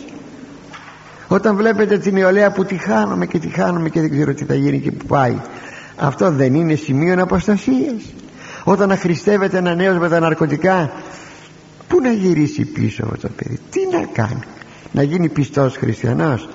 Όταν 1.29 1.57
βλέπετε 1.57 1.99
την 1.99 2.15
νεολαία 2.15 2.51
που 2.51 2.65
τη 2.65 2.75
χάνουμε 2.75 3.27
και 3.27 3.39
τη 3.39 3.49
χάνουμε 3.49 3.89
και 3.89 4.01
δεν 4.01 4.11
ξέρω 4.11 4.35
τι 4.35 4.45
θα 4.45 4.55
γίνει 4.55 4.79
και 4.79 4.93
που 4.93 5.07
πάει 5.07 5.37
αυτό 6.01 6.31
δεν 6.31 6.55
είναι 6.55 6.75
σημείο 6.75 7.23
αποστασίας 7.23 8.03
όταν 8.65 8.91
αχρηστεύεται 8.91 9.59
ένα 9.59 9.75
νέος 9.75 9.99
με 9.99 10.09
τα 10.09 10.21
ναρκωτικά 10.21 10.93
πού 11.89 12.01
να 12.01 12.13
γυρίσει 12.13 12.65
πίσω 12.65 13.03
αυτό 13.05 13.27
το 13.29 13.33
παιδί; 13.37 13.59
Τι 13.71 13.81
να 13.97 14.07
κάνει; 14.13 14.41
Να 14.93 15.03
γίνει 15.03 15.29
πιστός 15.29 15.77
χριστιανός; 15.77 16.49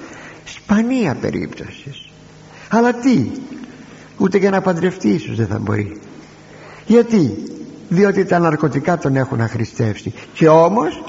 Σπανία 0.46 1.16
περίπτωσης. 1.22 2.10
Αλλά 2.70 2.94
τι; 2.94 3.26
Ούτε 4.18 4.38
για 4.38 4.50
να 4.50 4.62
παντρευτεί 4.62 5.10
ίσως 5.10 5.36
δεν 5.36 5.48
θα 5.48 5.60
μπορεί. 5.60 6.00
Γιατί; 6.86 7.38
Διότι 7.90 8.26
τα 8.26 8.40
ναρκωτικά 8.40 8.98
τον 8.98 9.16
έχουν 9.16 9.42
αχρηστεύσει. 9.42 10.14
Και 10.34 10.48
όμως 10.48 11.04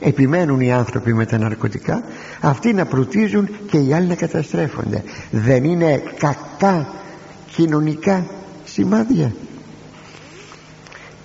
επιμένουν 0.00 0.60
οι 0.60 0.72
άνθρωποι 0.72 1.14
με 1.14 1.26
τα 1.26 1.38
ναρκωτικά 1.38 2.02
αυτοί 2.40 2.72
να 2.72 2.84
πρωτίζουν 2.84 3.48
και 3.70 3.78
οι 3.78 3.92
άλλοι 3.92 4.06
να 4.06 4.14
καταστρέφονται. 4.14 5.02
Δεν 5.30 5.64
είναι 5.64 6.02
κακά 6.18 6.86
κοινωνικά 7.50 8.26
σημάδια. 8.64 9.32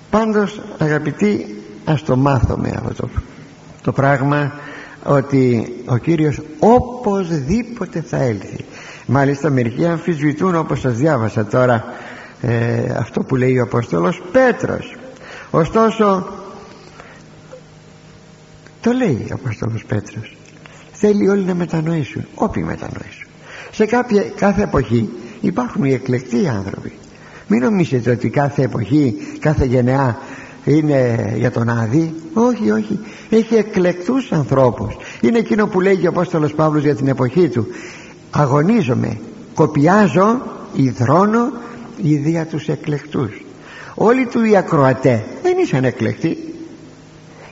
Πάντως 0.10 0.62
αγαπητοί 0.78 1.56
ας 1.86 2.04
το 2.04 2.16
μάθουμε 2.16 2.70
αυτό 2.76 2.94
το, 2.94 3.10
το 3.82 3.92
πράγμα 3.92 4.52
ότι 5.04 5.74
ο 5.86 5.98
Κύριος 5.98 6.42
οπωσδήποτε 6.60 8.02
θα 8.02 8.18
έλθει. 8.18 8.66
Μάλιστα 9.06 9.50
μερικοί 9.50 9.86
αμφισβητούν 9.86 10.56
όπως 10.56 10.80
σας 10.80 10.96
διάβασα 10.96 11.46
τώρα 11.46 11.86
ε, 12.42 12.94
αυτό 12.98 13.22
που 13.22 13.36
λέει 13.36 13.58
ο 13.58 13.64
Απόστολος 13.64 14.22
Πέτρος. 14.32 14.96
Ωστόσο 15.52 16.28
το 18.82 18.92
λέει 18.92 19.28
ο 19.32 19.34
Απόστολος 19.34 19.86
Πέτρος. 19.86 20.36
Θέλει 20.92 21.30
όλοι 21.30 21.44
να 21.44 21.54
μετανοήσουν 21.54 22.26
όποιοι 22.36 22.64
μετανοήσουν. 22.66 23.28
Σε 23.72 23.86
κάποια, 23.86 24.24
κάθε 24.36 24.62
εποχή 24.62 25.10
υπάρχουν 25.42 25.84
οι 25.84 25.94
εκλεκτοί 25.94 26.48
άνθρωποι. 26.48 26.92
Μην 27.48 27.62
νομίζετε 27.64 28.12
ότι 28.12 28.30
κάθε 28.30 28.64
εποχή 28.64 29.16
κάθε 29.40 29.66
γενεά 29.66 30.18
είναι 30.66 31.34
για 31.38 31.52
τον 31.52 31.70
Άδη. 31.70 32.14
Όχι 32.34 32.72
όχι. 32.72 33.00
Έχει 33.30 33.56
εκλεκτούς 33.56 34.32
ανθρώπους. 34.32 34.98
Είναι 35.22 35.38
εκείνο 35.38 35.68
που 35.68 35.82
λέγει 35.82 36.06
ο 36.06 36.10
Απόστολος 36.10 36.54
Παύλος 36.54 36.84
για 36.84 36.96
την 36.96 37.08
εποχή 37.08 37.50
του. 37.50 37.68
Αγωνίζομαι. 38.32 39.18
Κοπιάζω 39.54 40.42
υδρώνω 40.74 41.52
δια 42.02 42.46
τους 42.46 42.68
εκλεκτούς 42.68 43.42
όλοι 43.96 44.26
του 44.26 44.44
οι 44.44 44.58
ακροατέ 44.58 45.24
δεν 45.44 45.58
ήσαν 45.58 45.84
εκλεκτοί. 45.84 46.38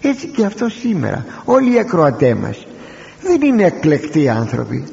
Έτσι 0.02 0.28
και 0.28 0.46
αυτό 0.46 0.70
σήμερα. 0.70 1.26
Όλοι 1.46 1.74
οι 1.74 1.80
ακροατέ 1.80 2.36
μας 2.36 2.68
δεν 3.22 3.42
είναι 3.42 3.64
εκλεκτοί 3.64 4.30
άνθρωποι 4.30 4.84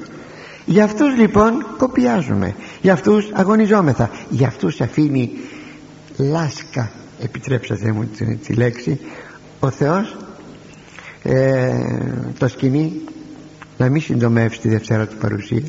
για 0.66 0.84
αυτούς 0.84 1.16
λοιπόν 1.16 1.66
κοπιάζουμε. 1.76 2.54
Για 2.80 2.92
αυτούς 2.92 3.30
αγωνιζόμεθα. 3.32 4.10
Για 4.28 4.46
αυτούς 4.46 4.80
αφήνει 4.80 5.30
λάσκα 6.16 6.90
επιτρέψατε 7.22 7.92
μου 7.92 8.08
τη, 8.46 8.52
λέξη 8.52 9.00
ο 9.60 9.70
Θεός 9.70 10.16
ε, 11.22 11.74
το 12.38 12.48
σκηνή 12.48 12.92
να 13.78 13.88
μην 13.88 14.00
συντομεύσει 14.00 14.60
τη 14.60 14.68
Δευτέρα 14.68 15.06
του 15.06 15.16
παρουσία. 15.16 15.62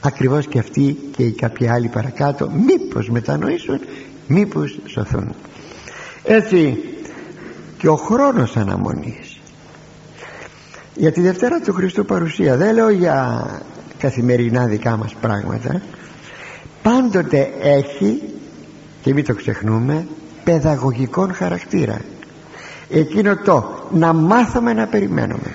Ακριβώς 0.00 0.46
και 0.46 0.58
αυτοί 0.58 0.98
και 1.16 1.22
οι 1.22 1.32
κάποιοι 1.32 1.68
άλλοι 1.68 1.88
παρακάτω 1.88 2.50
μήπως 2.50 3.08
μετανοήσουν 3.08 3.80
μήπως 4.26 4.78
σωθούν. 4.86 5.34
Έτσι 6.22 6.78
και 7.78 7.88
ο 7.88 7.96
χρόνος 7.96 8.56
αναμονής 8.56 9.25
για 10.96 11.12
τη 11.12 11.20
Δευτέρα 11.20 11.60
του 11.60 11.72
Χριστού 11.72 12.04
παρουσία 12.04 12.56
δεν 12.56 12.74
λέω 12.74 12.90
για 12.90 13.46
καθημερινά 13.98 14.66
δικά 14.66 14.96
μας 14.96 15.14
πράγματα. 15.20 15.82
Πάντοτε 16.82 17.50
έχει 17.62 18.22
και 19.02 19.12
μην 19.14 19.24
το 19.24 19.34
ξεχνούμε 19.34 20.06
παιδαγωγικών 20.44 21.34
χαρακτήρα. 21.34 22.00
Εκείνο 22.90 23.36
το 23.36 23.86
να 23.92 24.12
μάθουμε 24.12 24.72
να 24.72 24.86
περιμένουμε. 24.86 25.54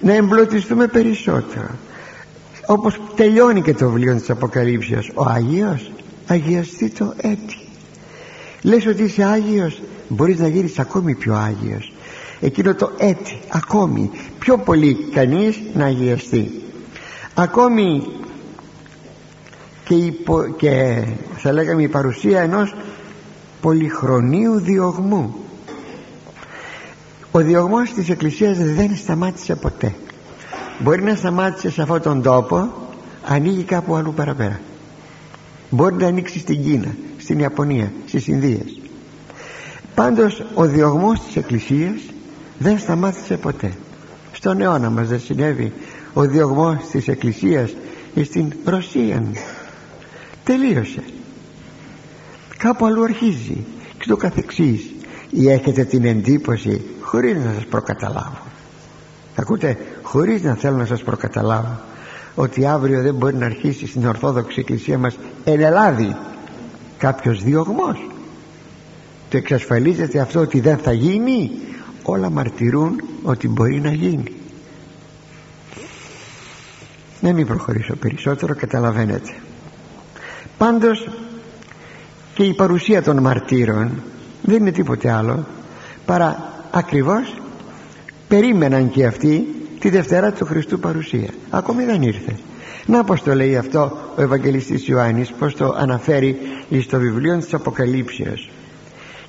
Να 0.00 0.14
εμπλωτιστούμε 0.14 0.86
περισσότερο. 0.86 1.68
Όπως 2.66 3.00
τελειώνει 3.16 3.62
και 3.62 3.74
το 3.74 3.88
βιβλίο 3.88 4.14
της 4.14 4.30
Αποκαλύψεως 4.30 5.10
ο 5.14 5.24
Άγιος 5.24 5.92
αγιαστεί 6.26 6.90
το 6.90 7.14
έτη 7.16 7.64
λες 8.64 8.86
ότι 8.86 9.02
είσαι 9.02 9.22
Άγιος 9.22 9.82
μπορείς 10.08 10.38
να 10.38 10.48
γίνεις 10.48 10.78
ακόμη 10.78 11.14
πιο 11.14 11.34
Άγιος 11.34 11.92
εκείνο 12.44 12.74
το 12.74 12.90
έτη 12.98 13.40
ακόμη. 13.48 14.10
Πιο 14.38 14.58
πολύ 14.58 14.94
κανείς 14.94 15.60
να 15.74 15.84
αγιαστεί 15.84 16.62
ακόμη 17.34 18.06
και, 19.84 19.94
υπο, 19.94 20.54
και 20.56 21.02
θα 21.36 21.52
λέγαμε 21.52 21.82
η 21.82 21.88
παρουσία 21.88 22.40
ενός 22.40 22.74
πολυχρονίου 23.60 24.60
διωγμού. 24.60 25.34
Ο 27.30 27.38
διωγμός 27.38 27.92
της 27.92 28.08
Εκκλησίας 28.08 28.58
δεν 28.58 28.96
σταμάτησε 28.96 29.54
ποτέ. 29.54 29.94
Μπορεί 30.78 31.02
να 31.02 31.14
σταμάτησε 31.14 31.70
σε 31.70 31.82
αυτόν 31.82 32.02
τον 32.02 32.22
τόπο 32.22 32.68
ανοίγει 33.24 33.62
κάπου 33.62 33.94
αλλού 33.94 34.14
παραπέρα. 34.14 34.60
Μπορεί 35.70 35.94
να 35.94 36.06
ανοίξει 36.06 36.38
στην 36.38 36.62
Κίνα 36.62 36.94
στην 37.18 37.38
Ιαπωνία, 37.38 37.92
στις 38.06 38.26
Ινδίες. 38.26 38.80
Πάντως 39.94 40.44
ο 40.54 40.64
διωγμός 40.64 41.20
της 41.20 41.36
Εκκλησίας 41.36 42.00
δεν 42.58 42.78
σταμάτησε 42.78 43.36
ποτέ. 43.36 43.72
Στον 44.32 44.60
αιώνα 44.60 44.90
μας 44.90 45.08
δεν 45.08 45.20
συνέβη 45.20 45.72
ο 46.12 46.22
διωγμός 46.22 46.76
της 46.90 47.08
Εκκλησίας 47.08 47.74
στην 48.24 48.52
Ρωσία. 48.64 49.22
Τελείωσε. 50.44 51.02
Κάπου 52.56 52.86
αλλού 52.86 53.02
αρχίζει 53.02 53.64
και 53.98 54.06
το 54.06 54.16
καθεξής. 54.16 54.92
Ή 55.30 55.50
έχετε 55.50 55.84
την 55.84 56.04
εντύπωση 56.04 56.80
χωρίς 57.00 57.44
να 57.44 57.52
σας 57.54 57.64
προκαταλάβω. 57.64 58.38
Ακούτε 59.36 59.76
χωρίς 60.02 60.42
να 60.42 60.54
θέλω 60.54 60.76
να 60.76 60.86
σας 60.86 61.02
προκαταλάβω 61.02 61.80
ότι 62.34 62.66
αύριο 62.66 63.02
δεν 63.02 63.14
μπορεί 63.14 63.36
να 63.36 63.46
αρχίσει 63.46 63.86
στην 63.86 64.06
Ορθόδοξη 64.06 64.60
Εκκλησία 64.60 64.98
μας 64.98 65.18
εν 65.44 65.60
Ελλάδη 65.60 66.16
κάποιος 66.98 67.42
διωγμός. 67.42 68.08
Το 69.28 69.36
εξασφαλίζεται 69.36 70.18
αυτό 70.18 70.40
ότι 70.40 70.60
δεν 70.60 70.78
θα 70.78 70.92
γίνει 70.92 71.50
όλα 72.04 72.30
μαρτυρούν 72.30 73.02
ότι 73.22 73.48
μπορεί 73.48 73.80
να 73.80 73.92
γίνει. 73.92 74.32
Να 77.20 77.32
μην 77.32 77.46
προχωρήσω 77.46 77.96
περισσότερο 77.96 78.54
καταλαβαίνετε. 78.54 79.34
Πάντως 80.58 81.08
και 82.34 82.42
η 82.42 82.54
παρουσία 82.54 83.02
των 83.02 83.18
μαρτύρων 83.18 84.02
δεν 84.42 84.56
είναι 84.56 84.70
τίποτε 84.70 85.10
άλλο 85.10 85.46
παρά 86.06 86.52
ακριβώς 86.70 87.34
περίμεναν 88.28 88.90
και 88.90 89.06
αυτοί 89.06 89.46
τη 89.78 89.90
Δευτέρα 89.90 90.32
του 90.32 90.44
Χριστού 90.44 90.78
παρουσία. 90.78 91.30
Ακόμη 91.50 91.84
δεν 91.84 92.02
ήρθε. 92.02 92.36
Να 92.86 93.04
πως 93.04 93.22
το 93.22 93.34
λέει 93.34 93.56
αυτό 93.56 93.98
ο 94.16 94.22
Ευαγγελιστής 94.22 94.88
Ιωάννης 94.88 95.32
πως 95.38 95.56
το 95.56 95.74
αναφέρει 95.78 96.36
στο 96.80 96.98
βιβλίο 96.98 97.38
της 97.38 97.54
Αποκαλύψεως 97.54 98.50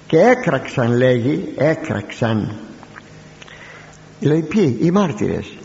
και 0.08 0.20
έκραξαν 0.20 0.98
λέγει 0.98 1.54
έκραξαν. 1.58 2.56
Λέει 4.20 4.42
ποιοι 4.42 4.78
οι 4.82 4.92
μάρτυρες 4.92 5.58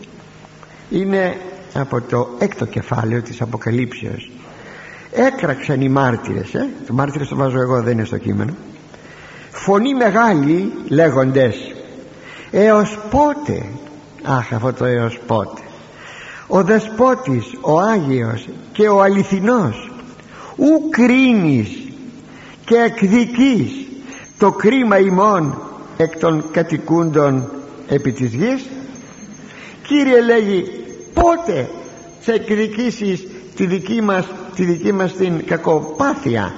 είναι 0.89 1.37
από 1.73 2.01
το 2.01 2.29
έκτο 2.39 2.65
κεφάλαιο 2.65 3.21
της 3.21 3.41
Αποκαλύψεως. 3.41 4.31
Έκραξαν 5.11 5.81
οι 5.81 5.89
μάρτυρες 5.89 6.53
ε; 6.53 6.69
το 6.87 6.93
μάρτυρες 6.93 7.27
το 7.27 7.35
βάζω 7.35 7.61
εγώ 7.61 7.81
δεν 7.81 7.93
είναι 7.93 8.05
στο 8.05 8.17
κείμενο. 8.17 8.53
Φωνή 9.51 9.93
μεγάλη 9.93 10.73
λέγοντες 10.87 11.55
έως 12.51 12.99
πότε 13.09 13.65
αχ 14.23 14.53
αυτό 14.53 14.73
το 14.73 14.85
έως 14.85 15.19
πότε 15.27 15.61
ο 16.47 16.63
δεσπότης 16.63 17.45
ο 17.61 17.79
Άγιος 17.79 18.47
και 18.71 18.87
ο 18.87 19.01
αληθινός 19.01 19.91
ου 20.55 20.89
κρίνεις 20.89 21.69
και 22.65 22.75
εκδικείς 22.75 23.71
το 24.41 24.51
κρίμα 24.51 24.99
ημών 24.99 25.61
εκ 25.97 26.17
των 26.17 26.43
κατοικούντων 26.51 27.51
επί 27.87 28.11
της 28.11 28.33
γης. 28.33 28.65
Κύριε 29.87 30.21
λέγει 30.21 30.63
πότε 31.13 31.69
θα 32.19 32.33
εκδικήσεις 32.33 33.27
τη 33.55 33.65
δική 33.65 34.01
μας, 34.01 34.25
τη 34.55 34.63
δική 34.63 34.91
μας 34.91 35.13
την 35.13 35.45
κακοπάθεια 35.45 36.53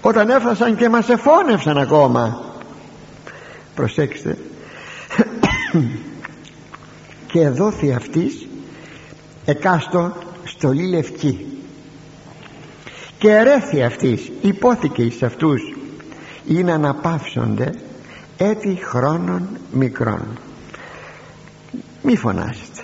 όταν 0.00 0.30
έφτασαν 0.30 0.76
και 0.76 0.88
μας 0.88 1.08
εφώνευσαν 1.08 1.78
ακόμα 1.78 2.54
προσέξτε. 3.74 4.38
Και 7.32 7.48
δόθη 7.48 7.92
αυτής 7.92 8.46
εκάστο 9.44 10.16
στολή 10.44 10.88
λευκή 10.88 11.46
και 13.18 13.30
ερέθη 13.30 13.82
αυτής 13.82 14.30
υπόθηκε 14.40 15.02
εις 15.02 15.22
αυτούς 15.22 15.76
ή 16.46 16.62
να 16.62 16.74
αναπαύσονται 16.74 17.74
έτη 18.36 18.78
χρόνων 18.82 19.48
μικρών. 19.72 20.38
Μη 22.02 22.16
φωνάσετε 22.16 22.76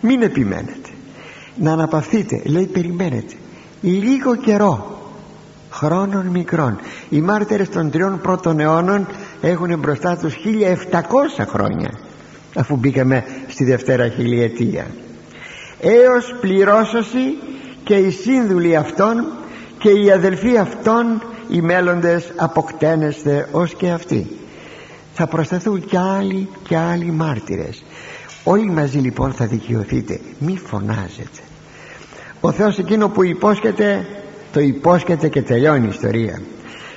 μην 0.00 0.22
επιμένετε. 0.22 0.88
Να 1.56 1.72
αναπαυθείτε. 1.72 2.42
Λέει 2.44 2.66
περιμένετε. 2.66 3.34
Λίγο 3.80 4.36
καιρό. 4.36 4.96
Χρόνων 5.70 6.26
μικρών. 6.26 6.78
Οι 7.08 7.20
μάρτυρες 7.20 7.68
των 7.68 7.90
τριών 7.90 8.20
πρώτων 8.20 8.60
αιώνων 8.60 9.06
έχουν 9.40 9.78
μπροστά 9.78 10.16
τους 10.16 10.34
1700 10.34 11.44
χρόνια 11.48 11.90
αφού 12.54 12.76
μπήκαμε 12.76 13.24
στη 13.48 13.64
Δευτέρα 13.64 14.08
χιλιετία. 14.08 14.86
Έως 15.80 16.34
πληρώσωση 16.40 17.38
και 17.84 17.94
οι 17.94 18.10
σύνδουλοι 18.10 18.76
αυτών 18.76 19.26
και 19.78 19.90
οι 19.90 20.10
αδελφοί 20.10 20.56
αυτών 20.56 21.22
οι 21.48 21.60
μέλλοντες 21.60 22.32
αποκτένεστε 22.36 23.48
ως 23.52 23.74
και 23.74 23.90
αυτοί. 23.90 24.26
Θα 25.14 25.26
προσθεθούν 25.26 25.84
κι 25.84 25.96
άλλοι 25.96 26.48
και 26.62 26.76
άλλοι 26.76 27.10
μάρτυρες. 27.10 27.84
Όλοι 28.44 28.70
μαζί 28.70 28.98
λοιπόν 28.98 29.32
θα 29.32 29.46
δικαιωθείτε. 29.46 30.20
Μη 30.38 30.58
φωνάζετε. 30.66 31.40
Ο 32.40 32.52
Θεός 32.52 32.78
εκείνο 32.78 33.08
που 33.08 33.24
υπόσχεται 33.24 34.06
το 34.52 34.60
υπόσχεται 34.60 35.28
και 35.28 35.42
τελειώνει 35.42 35.86
η 35.86 35.88
ιστορία. 35.88 36.40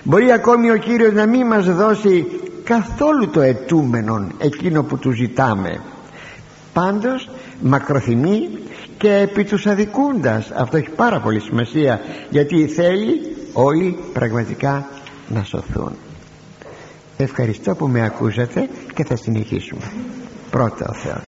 Μπορεί 0.04 0.32
ακόμη 0.32 0.72
ο 0.72 0.78
Κύριος 0.78 1.14
να 1.14 1.26
μην 1.26 1.48
μας 1.48 1.66
δώσει 1.76 2.26
καθόλου 2.64 3.30
το 3.30 3.42
ετούμενον 3.42 4.34
εκείνο 4.38 4.84
που 4.84 4.98
του 4.98 5.12
ζητάμε. 5.12 5.82
Πάντως 6.74 7.30
μακροθυμεί 7.62 8.50
και 9.02 9.14
επί 9.14 9.44
τους 9.44 9.66
αδικούντας. 9.68 10.52
Αυτό 10.52 10.78
έχει 10.78 10.90
πάρα 10.90 11.20
πολύ 11.20 11.40
σημασία 11.40 12.00
γιατί 12.30 12.68
θέλει 12.68 13.36
όλοι 13.54 13.98
πραγματικά 14.14 14.90
να 15.28 15.44
σωθούν. 15.44 15.92
Ευχαριστώ 17.18 17.76
που 17.76 17.88
με 17.88 18.06
ακούσατε 18.06 18.70
και 18.94 19.04
θα 19.04 19.16
συνεχίσουμε. 19.16 19.92
Πρώτα 20.50 20.86
ο 20.90 20.94
Θεός 20.94 21.20